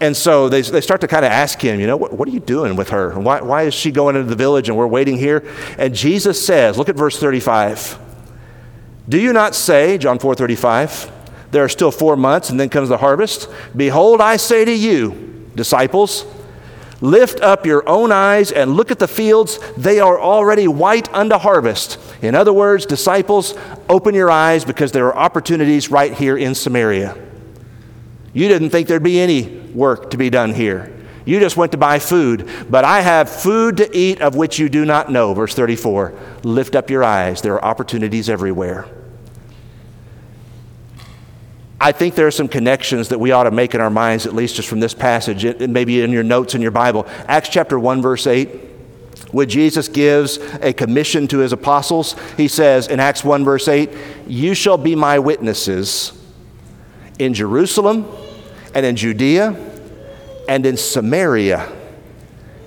And 0.00 0.16
so 0.16 0.48
they, 0.48 0.62
they 0.62 0.80
start 0.80 1.00
to 1.02 1.08
kind 1.08 1.24
of 1.24 1.30
ask 1.30 1.60
him, 1.60 1.78
you 1.78 1.86
know, 1.86 1.96
what, 1.96 2.12
what 2.12 2.26
are 2.28 2.32
you 2.32 2.40
doing 2.40 2.74
with 2.74 2.88
her? 2.90 3.16
Why, 3.18 3.40
why 3.40 3.62
is 3.62 3.74
she 3.74 3.92
going 3.92 4.16
into 4.16 4.28
the 4.28 4.36
village 4.36 4.68
and 4.68 4.76
we're 4.76 4.86
waiting 4.86 5.16
here? 5.16 5.48
And 5.78 5.94
Jesus 5.94 6.44
says, 6.44 6.76
look 6.76 6.88
at 6.88 6.96
verse 6.96 7.18
35. 7.18 7.98
Do 9.08 9.20
you 9.20 9.32
not 9.32 9.54
say, 9.54 9.98
John 9.98 10.18
4 10.18 10.34
35, 10.34 11.10
there 11.50 11.64
are 11.64 11.68
still 11.68 11.90
four 11.90 12.16
months 12.16 12.50
and 12.50 12.58
then 12.58 12.68
comes 12.68 12.88
the 12.88 12.98
harvest? 12.98 13.48
Behold, 13.76 14.20
I 14.20 14.36
say 14.36 14.64
to 14.64 14.72
you, 14.72 15.50
disciples, 15.54 16.24
Lift 17.02 17.40
up 17.40 17.66
your 17.66 17.86
own 17.88 18.12
eyes 18.12 18.52
and 18.52 18.76
look 18.76 18.92
at 18.92 19.00
the 19.00 19.08
fields. 19.08 19.58
They 19.76 19.98
are 19.98 20.20
already 20.20 20.68
white 20.68 21.12
unto 21.12 21.36
harvest. 21.36 21.98
In 22.22 22.36
other 22.36 22.52
words, 22.52 22.86
disciples, 22.86 23.58
open 23.88 24.14
your 24.14 24.30
eyes 24.30 24.64
because 24.64 24.92
there 24.92 25.06
are 25.08 25.16
opportunities 25.16 25.90
right 25.90 26.14
here 26.14 26.38
in 26.38 26.54
Samaria. 26.54 27.18
You 28.32 28.46
didn't 28.46 28.70
think 28.70 28.86
there'd 28.86 29.02
be 29.02 29.18
any 29.18 29.58
work 29.74 30.12
to 30.12 30.16
be 30.16 30.30
done 30.30 30.54
here. 30.54 30.96
You 31.24 31.38
just 31.38 31.56
went 31.56 31.72
to 31.72 31.78
buy 31.78 31.98
food, 31.98 32.48
but 32.68 32.84
I 32.84 33.00
have 33.00 33.30
food 33.30 33.76
to 33.76 33.96
eat 33.96 34.20
of 34.20 34.34
which 34.34 34.58
you 34.58 34.68
do 34.68 34.84
not 34.84 35.10
know. 35.10 35.34
Verse 35.34 35.54
34 35.54 36.12
Lift 36.42 36.74
up 36.74 36.90
your 36.90 37.04
eyes. 37.04 37.42
There 37.42 37.54
are 37.54 37.64
opportunities 37.64 38.28
everywhere. 38.28 38.88
I 41.80 41.90
think 41.90 42.14
there 42.14 42.28
are 42.28 42.32
some 42.32 42.46
connections 42.46 43.08
that 43.08 43.18
we 43.18 43.32
ought 43.32 43.42
to 43.44 43.50
make 43.50 43.74
in 43.74 43.80
our 43.80 43.90
minds, 43.90 44.24
at 44.24 44.34
least 44.34 44.54
just 44.54 44.68
from 44.68 44.78
this 44.78 44.94
passage, 44.94 45.44
and 45.44 45.72
maybe 45.72 46.00
in 46.00 46.12
your 46.12 46.22
notes 46.22 46.54
in 46.54 46.62
your 46.62 46.70
Bible. 46.70 47.06
Acts 47.26 47.48
chapter 47.48 47.76
1, 47.76 48.00
verse 48.00 48.28
8, 48.28 48.48
when 49.32 49.48
Jesus 49.48 49.88
gives 49.88 50.36
a 50.36 50.72
commission 50.72 51.26
to 51.28 51.38
his 51.38 51.52
apostles, 51.52 52.14
he 52.36 52.46
says 52.46 52.86
in 52.86 53.00
Acts 53.00 53.24
1, 53.24 53.44
verse 53.44 53.66
8, 53.66 53.90
You 54.28 54.54
shall 54.54 54.78
be 54.78 54.94
my 54.94 55.18
witnesses 55.18 56.12
in 57.18 57.34
Jerusalem 57.34 58.06
and 58.74 58.86
in 58.86 58.94
Judea 58.94 59.71
and 60.48 60.66
in 60.66 60.76
Samaria 60.76 61.70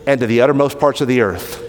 and 0.08 0.20
to 0.20 0.28
the 0.28 0.42
uttermost 0.42 0.80
parts 0.80 1.02
of 1.02 1.08
the 1.08 1.22
earth. 1.22 1.62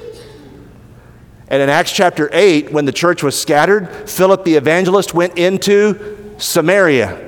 And 1.48 1.62
in 1.62 1.68
Acts 1.68 1.92
chapter 1.92 2.28
8, 2.32 2.72
when 2.72 2.84
the 2.84 2.92
church 2.92 3.22
was 3.22 3.40
scattered, 3.40 3.88
Philip 4.08 4.44
the 4.44 4.54
evangelist 4.54 5.14
went 5.14 5.38
into 5.38 6.34
Samaria. 6.38 7.25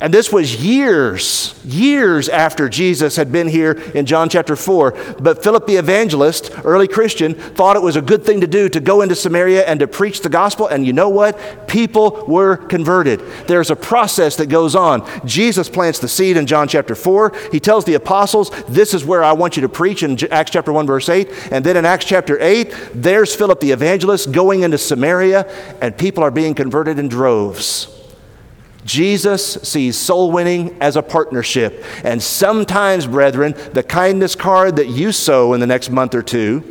And 0.00 0.14
this 0.14 0.32
was 0.32 0.64
years, 0.64 1.58
years 1.64 2.28
after 2.28 2.68
Jesus 2.68 3.16
had 3.16 3.32
been 3.32 3.48
here 3.48 3.72
in 3.72 4.06
John 4.06 4.28
chapter 4.28 4.54
4. 4.54 5.16
But 5.18 5.42
Philip 5.42 5.66
the 5.66 5.74
evangelist, 5.74 6.52
early 6.64 6.86
Christian, 6.86 7.34
thought 7.34 7.74
it 7.74 7.82
was 7.82 7.96
a 7.96 8.02
good 8.02 8.24
thing 8.24 8.40
to 8.42 8.46
do 8.46 8.68
to 8.68 8.78
go 8.78 9.02
into 9.02 9.16
Samaria 9.16 9.66
and 9.66 9.80
to 9.80 9.88
preach 9.88 10.20
the 10.20 10.28
gospel. 10.28 10.68
And 10.68 10.86
you 10.86 10.92
know 10.92 11.08
what? 11.08 11.66
People 11.66 12.24
were 12.28 12.56
converted. 12.56 13.20
There's 13.48 13.70
a 13.70 13.76
process 13.76 14.36
that 14.36 14.46
goes 14.46 14.76
on. 14.76 15.04
Jesus 15.26 15.68
plants 15.68 15.98
the 15.98 16.06
seed 16.06 16.36
in 16.36 16.46
John 16.46 16.68
chapter 16.68 16.94
4. 16.94 17.32
He 17.50 17.58
tells 17.58 17.84
the 17.84 17.94
apostles, 17.94 18.50
This 18.68 18.94
is 18.94 19.04
where 19.04 19.24
I 19.24 19.32
want 19.32 19.56
you 19.56 19.62
to 19.62 19.68
preach 19.68 20.04
in 20.04 20.16
Acts 20.32 20.52
chapter 20.52 20.72
1, 20.72 20.86
verse 20.86 21.08
8. 21.08 21.28
And 21.50 21.64
then 21.64 21.76
in 21.76 21.84
Acts 21.84 22.04
chapter 22.04 22.40
8, 22.40 22.72
there's 22.94 23.34
Philip 23.34 23.58
the 23.58 23.72
evangelist 23.72 24.30
going 24.30 24.62
into 24.62 24.78
Samaria, 24.78 25.50
and 25.80 25.98
people 25.98 26.22
are 26.22 26.30
being 26.30 26.54
converted 26.54 27.00
in 27.00 27.08
droves. 27.08 27.97
Jesus 28.88 29.52
sees 29.62 29.98
soul 29.98 30.32
winning 30.32 30.74
as 30.80 30.96
a 30.96 31.02
partnership. 31.02 31.84
And 32.04 32.22
sometimes, 32.22 33.06
brethren, 33.06 33.54
the 33.74 33.82
kindness 33.82 34.34
card 34.34 34.76
that 34.76 34.88
you 34.88 35.12
sow 35.12 35.52
in 35.52 35.60
the 35.60 35.66
next 35.66 35.90
month 35.90 36.14
or 36.14 36.22
two 36.22 36.64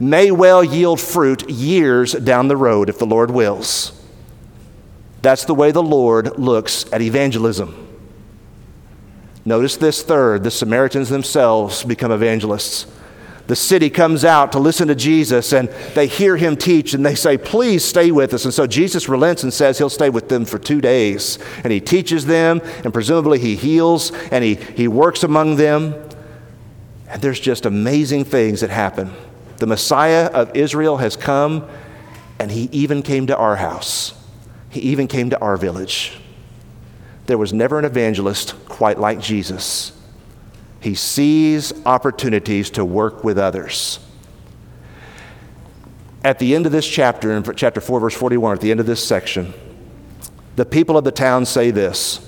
may 0.00 0.32
well 0.32 0.64
yield 0.64 1.00
fruit 1.00 1.48
years 1.48 2.12
down 2.12 2.48
the 2.48 2.56
road 2.56 2.88
if 2.88 2.98
the 2.98 3.06
Lord 3.06 3.30
wills. 3.30 3.92
That's 5.22 5.44
the 5.44 5.54
way 5.54 5.70
the 5.70 5.82
Lord 5.82 6.40
looks 6.40 6.92
at 6.92 7.02
evangelism. 7.02 7.86
Notice 9.44 9.76
this 9.76 10.02
third 10.02 10.42
the 10.42 10.50
Samaritans 10.50 11.08
themselves 11.08 11.84
become 11.84 12.10
evangelists 12.10 12.86
the 13.48 13.56
city 13.56 13.88
comes 13.88 14.26
out 14.26 14.52
to 14.52 14.58
listen 14.58 14.88
to 14.88 14.94
Jesus 14.94 15.54
and 15.54 15.70
they 15.94 16.06
hear 16.06 16.36
him 16.36 16.54
teach 16.54 16.92
and 16.92 17.04
they 17.04 17.14
say, 17.14 17.38
Please 17.38 17.82
stay 17.82 18.10
with 18.10 18.34
us. 18.34 18.44
And 18.44 18.52
so 18.52 18.66
Jesus 18.66 19.08
relents 19.08 19.42
and 19.42 19.52
says 19.52 19.78
he'll 19.78 19.88
stay 19.88 20.10
with 20.10 20.28
them 20.28 20.44
for 20.44 20.58
two 20.58 20.82
days. 20.82 21.38
And 21.64 21.72
he 21.72 21.80
teaches 21.80 22.26
them 22.26 22.60
and 22.84 22.92
presumably 22.92 23.38
he 23.38 23.56
heals 23.56 24.12
and 24.30 24.44
he, 24.44 24.54
he 24.56 24.86
works 24.86 25.24
among 25.24 25.56
them. 25.56 25.94
And 27.08 27.22
there's 27.22 27.40
just 27.40 27.64
amazing 27.64 28.26
things 28.26 28.60
that 28.60 28.68
happen. 28.68 29.14
The 29.56 29.66
Messiah 29.66 30.26
of 30.26 30.54
Israel 30.54 30.98
has 30.98 31.16
come 31.16 31.66
and 32.38 32.50
he 32.50 32.68
even 32.70 33.02
came 33.02 33.26
to 33.28 33.36
our 33.36 33.56
house, 33.56 34.12
he 34.68 34.80
even 34.80 35.08
came 35.08 35.30
to 35.30 35.40
our 35.40 35.56
village. 35.56 36.18
there 37.24 37.38
was 37.38 37.54
never 37.54 37.78
an 37.78 37.86
evangelist 37.86 38.54
quite 38.66 38.98
like 38.98 39.20
Jesus. 39.20 39.97
He 40.80 40.94
sees 40.94 41.72
opportunities 41.84 42.70
to 42.70 42.84
work 42.84 43.24
with 43.24 43.38
others. 43.38 43.98
At 46.24 46.38
the 46.38 46.54
end 46.54 46.66
of 46.66 46.72
this 46.72 46.86
chapter, 46.86 47.32
in 47.32 47.42
chapter 47.54 47.80
4, 47.80 48.00
verse 48.00 48.14
41, 48.14 48.54
at 48.54 48.60
the 48.60 48.70
end 48.70 48.80
of 48.80 48.86
this 48.86 49.04
section, 49.04 49.54
the 50.56 50.66
people 50.66 50.96
of 50.96 51.04
the 51.04 51.12
town 51.12 51.46
say 51.46 51.70
this 51.70 52.20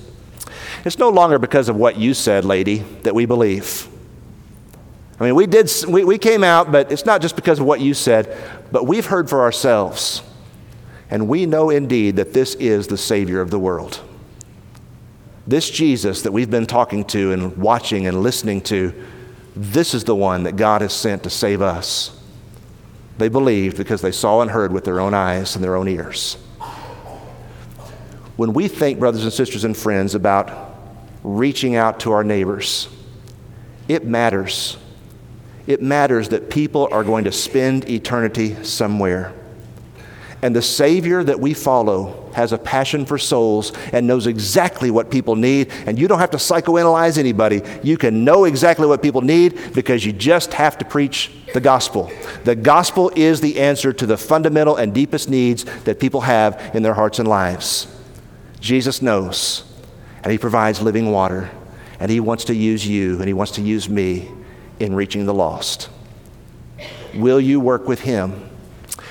It's 0.84 0.98
no 0.98 1.10
longer 1.10 1.38
because 1.38 1.68
of 1.68 1.76
what 1.76 1.96
you 1.96 2.14
said, 2.14 2.44
lady, 2.44 2.78
that 3.02 3.14
we 3.14 3.26
believe. 3.26 3.88
I 5.18 5.24
mean, 5.24 5.34
we, 5.34 5.46
did, 5.46 5.70
we, 5.86 6.04
we 6.04 6.16
came 6.16 6.42
out, 6.42 6.72
but 6.72 6.90
it's 6.90 7.04
not 7.04 7.20
just 7.20 7.36
because 7.36 7.60
of 7.60 7.66
what 7.66 7.80
you 7.80 7.92
said, 7.92 8.36
but 8.72 8.86
we've 8.86 9.04
heard 9.04 9.28
for 9.28 9.42
ourselves. 9.42 10.22
And 11.10 11.28
we 11.28 11.44
know 11.44 11.68
indeed 11.68 12.16
that 12.16 12.32
this 12.32 12.54
is 12.54 12.86
the 12.86 12.96
Savior 12.96 13.40
of 13.40 13.50
the 13.50 13.58
world. 13.58 14.00
This 15.50 15.68
Jesus 15.68 16.22
that 16.22 16.30
we've 16.30 16.48
been 16.48 16.66
talking 16.66 17.04
to 17.06 17.32
and 17.32 17.56
watching 17.56 18.06
and 18.06 18.22
listening 18.22 18.60
to, 18.60 18.94
this 19.56 19.94
is 19.94 20.04
the 20.04 20.14
one 20.14 20.44
that 20.44 20.54
God 20.54 20.80
has 20.80 20.92
sent 20.92 21.24
to 21.24 21.30
save 21.30 21.60
us. 21.60 22.16
They 23.18 23.28
believed 23.28 23.76
because 23.76 24.00
they 24.00 24.12
saw 24.12 24.42
and 24.42 24.50
heard 24.52 24.70
with 24.70 24.84
their 24.84 25.00
own 25.00 25.12
eyes 25.12 25.56
and 25.56 25.64
their 25.64 25.74
own 25.74 25.88
ears. 25.88 26.34
When 28.36 28.52
we 28.52 28.68
think, 28.68 29.00
brothers 29.00 29.24
and 29.24 29.32
sisters 29.32 29.64
and 29.64 29.76
friends, 29.76 30.14
about 30.14 30.76
reaching 31.24 31.74
out 31.74 31.98
to 32.00 32.12
our 32.12 32.22
neighbors, 32.22 32.88
it 33.88 34.04
matters. 34.04 34.76
It 35.66 35.82
matters 35.82 36.28
that 36.28 36.48
people 36.48 36.88
are 36.92 37.02
going 37.02 37.24
to 37.24 37.32
spend 37.32 37.90
eternity 37.90 38.62
somewhere. 38.62 39.34
And 40.42 40.56
the 40.56 40.62
Savior 40.62 41.22
that 41.22 41.38
we 41.38 41.52
follow 41.52 42.30
has 42.34 42.52
a 42.52 42.58
passion 42.58 43.04
for 43.04 43.18
souls 43.18 43.72
and 43.92 44.06
knows 44.06 44.26
exactly 44.26 44.90
what 44.90 45.10
people 45.10 45.36
need. 45.36 45.70
And 45.86 45.98
you 45.98 46.08
don't 46.08 46.18
have 46.18 46.30
to 46.30 46.38
psychoanalyze 46.38 47.18
anybody. 47.18 47.60
You 47.82 47.98
can 47.98 48.24
know 48.24 48.44
exactly 48.44 48.86
what 48.86 49.02
people 49.02 49.20
need 49.20 49.74
because 49.74 50.06
you 50.06 50.12
just 50.12 50.54
have 50.54 50.78
to 50.78 50.84
preach 50.86 51.30
the 51.52 51.60
gospel. 51.60 52.10
The 52.44 52.56
gospel 52.56 53.12
is 53.14 53.42
the 53.42 53.60
answer 53.60 53.92
to 53.92 54.06
the 54.06 54.16
fundamental 54.16 54.76
and 54.76 54.94
deepest 54.94 55.28
needs 55.28 55.64
that 55.84 56.00
people 56.00 56.22
have 56.22 56.74
in 56.74 56.82
their 56.82 56.94
hearts 56.94 57.18
and 57.18 57.28
lives. 57.28 57.86
Jesus 58.60 59.02
knows, 59.02 59.64
and 60.22 60.32
He 60.32 60.38
provides 60.38 60.80
living 60.80 61.10
water, 61.10 61.50
and 61.98 62.10
He 62.10 62.20
wants 62.20 62.44
to 62.44 62.54
use 62.54 62.86
you, 62.86 63.16
and 63.16 63.26
He 63.26 63.32
wants 63.34 63.52
to 63.52 63.62
use 63.62 63.88
me 63.88 64.30
in 64.78 64.94
reaching 64.94 65.26
the 65.26 65.34
lost. 65.34 65.90
Will 67.14 67.40
you 67.40 67.60
work 67.60 67.86
with 67.86 68.00
Him? 68.00 68.49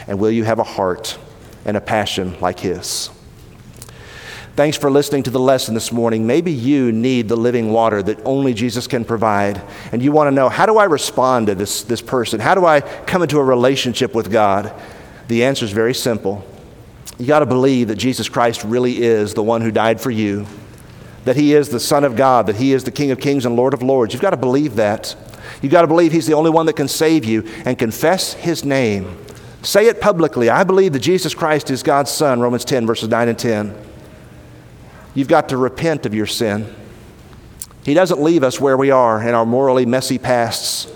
And 0.10 0.20
will 0.20 0.32
you 0.32 0.44
have 0.44 0.58
a 0.58 0.64
heart 0.64 1.18
and 1.66 1.78
a 1.78 1.82
passion 1.82 2.38
like 2.42 2.60
His? 2.60 3.12
Thanks 4.56 4.76
for 4.76 4.90
listening 4.90 5.24
to 5.24 5.30
the 5.30 5.40
lesson 5.40 5.76
this 5.76 5.92
morning. 5.92 6.28
Maybe 6.28 6.52
you 6.52 6.92
need 6.92 7.30
the 7.30 7.38
living 7.38 7.72
water 7.72 8.02
that 8.04 8.20
only 8.26 8.54
Jesus 8.54 8.88
can 8.88 9.06
provide, 9.06 9.62
and 9.94 10.02
you 10.02 10.12
want 10.12 10.28
to 10.28 10.32
know 10.32 10.50
how 10.50 10.66
do 10.66 10.78
I 10.78 10.86
respond 10.86 11.48
to 11.48 11.56
this, 11.56 11.84
this 11.84 12.02
person? 12.02 12.42
How 12.42 12.56
do 12.56 12.66
I 12.66 12.82
come 12.82 13.22
into 13.22 13.38
a 13.38 13.44
relationship 13.44 14.14
with 14.14 14.32
God? 14.32 14.74
The 15.30 15.46
answer 15.46 15.64
is 15.64 15.72
very 15.72 15.94
simple. 15.94 16.46
You 17.20 17.28
got 17.28 17.40
to 17.40 17.46
believe 17.46 17.90
that 17.90 17.96
Jesus 17.98 18.28
Christ 18.28 18.64
really 18.64 19.04
is 19.04 19.36
the 19.36 19.44
one 19.44 19.62
who 19.62 19.72
died 19.72 20.02
for 20.02 20.10
you, 20.10 20.48
that 21.24 21.36
He 21.36 21.54
is 21.54 21.70
the 21.70 21.80
Son 21.80 22.04
of 22.04 22.16
God, 22.16 22.48
that 22.48 22.56
He 22.56 22.74
is 22.74 22.84
the 22.84 22.92
King 22.92 23.12
of 23.12 23.20
Kings 23.20 23.46
and 23.46 23.56
Lord 23.56 23.76
of 23.76 23.84
Lords. 23.84 24.12
You've 24.12 24.24
got 24.24 24.32
to 24.32 24.38
believe 24.38 24.76
that. 24.76 25.16
You've 25.62 25.72
got 25.72 25.84
to 25.84 25.88
believe 25.88 26.12
He's 26.12 26.28
the 26.28 26.34
only 26.34 26.50
one 26.50 26.66
that 26.66 26.76
can 26.76 26.88
save 26.88 27.26
you 27.26 27.44
and 27.64 27.78
confess 27.78 28.34
His 28.34 28.66
name. 28.66 29.16
Say 29.62 29.88
it 29.88 30.00
publicly. 30.00 30.50
I 30.50 30.64
believe 30.64 30.94
that 30.94 31.00
Jesus 31.00 31.34
Christ 31.34 31.70
is 31.70 31.84
God's 31.84 32.12
Son, 32.12 32.40
Romans 32.40 32.64
10, 32.66 32.88
verses 32.88 33.10
9 33.10 33.28
and 33.28 33.38
10. 33.38 33.76
You've 35.14 35.28
got 35.28 35.50
to 35.50 35.58
repent 35.58 36.06
of 36.06 36.14
your 36.14 36.28
sin. 36.28 36.74
He 37.84 37.94
doesn't 37.94 38.22
leave 38.22 38.44
us 38.44 38.60
where 38.60 38.78
we 38.78 38.92
are 38.92 39.22
in 39.22 39.34
our 39.34 39.46
morally 39.46 39.86
messy 39.86 40.18
pasts. 40.18 40.92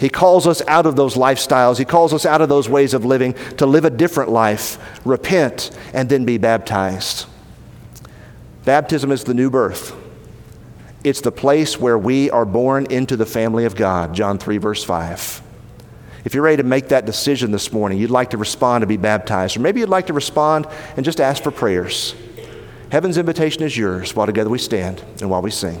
He 0.00 0.08
calls 0.08 0.46
us 0.46 0.62
out 0.66 0.86
of 0.86 0.96
those 0.96 1.14
lifestyles. 1.14 1.78
He 1.78 1.84
calls 1.84 2.12
us 2.12 2.26
out 2.26 2.40
of 2.40 2.48
those 2.48 2.68
ways 2.68 2.92
of 2.92 3.04
living 3.04 3.34
to 3.56 3.66
live 3.66 3.84
a 3.84 3.90
different 3.90 4.30
life, 4.30 5.00
repent, 5.06 5.70
and 5.94 6.08
then 6.08 6.24
be 6.24 6.38
baptized. 6.38 7.26
Baptism 8.64 9.12
is 9.12 9.24
the 9.24 9.34
new 9.34 9.48
birth. 9.48 9.94
It's 11.04 11.20
the 11.20 11.32
place 11.32 11.78
where 11.78 11.96
we 11.96 12.30
are 12.30 12.44
born 12.44 12.86
into 12.90 13.16
the 13.16 13.26
family 13.26 13.64
of 13.64 13.76
God, 13.76 14.12
John 14.12 14.38
3, 14.38 14.58
verse 14.58 14.82
5. 14.82 15.42
If 16.26 16.34
you're 16.34 16.42
ready 16.42 16.56
to 16.56 16.64
make 16.64 16.88
that 16.88 17.06
decision 17.06 17.52
this 17.52 17.72
morning, 17.72 17.98
you'd 17.98 18.10
like 18.10 18.30
to 18.30 18.36
respond 18.36 18.82
to 18.82 18.86
be 18.88 18.96
baptized, 18.96 19.56
or 19.56 19.60
maybe 19.60 19.78
you'd 19.78 19.88
like 19.88 20.08
to 20.08 20.12
respond 20.12 20.66
and 20.96 21.04
just 21.04 21.20
ask 21.20 21.40
for 21.40 21.52
prayers. 21.52 22.16
Heaven's 22.90 23.16
invitation 23.16 23.62
is 23.62 23.76
yours 23.76 24.16
while 24.16 24.26
together 24.26 24.50
we 24.50 24.58
stand 24.58 25.04
and 25.20 25.30
while 25.30 25.40
we 25.40 25.52
sing. 25.52 25.80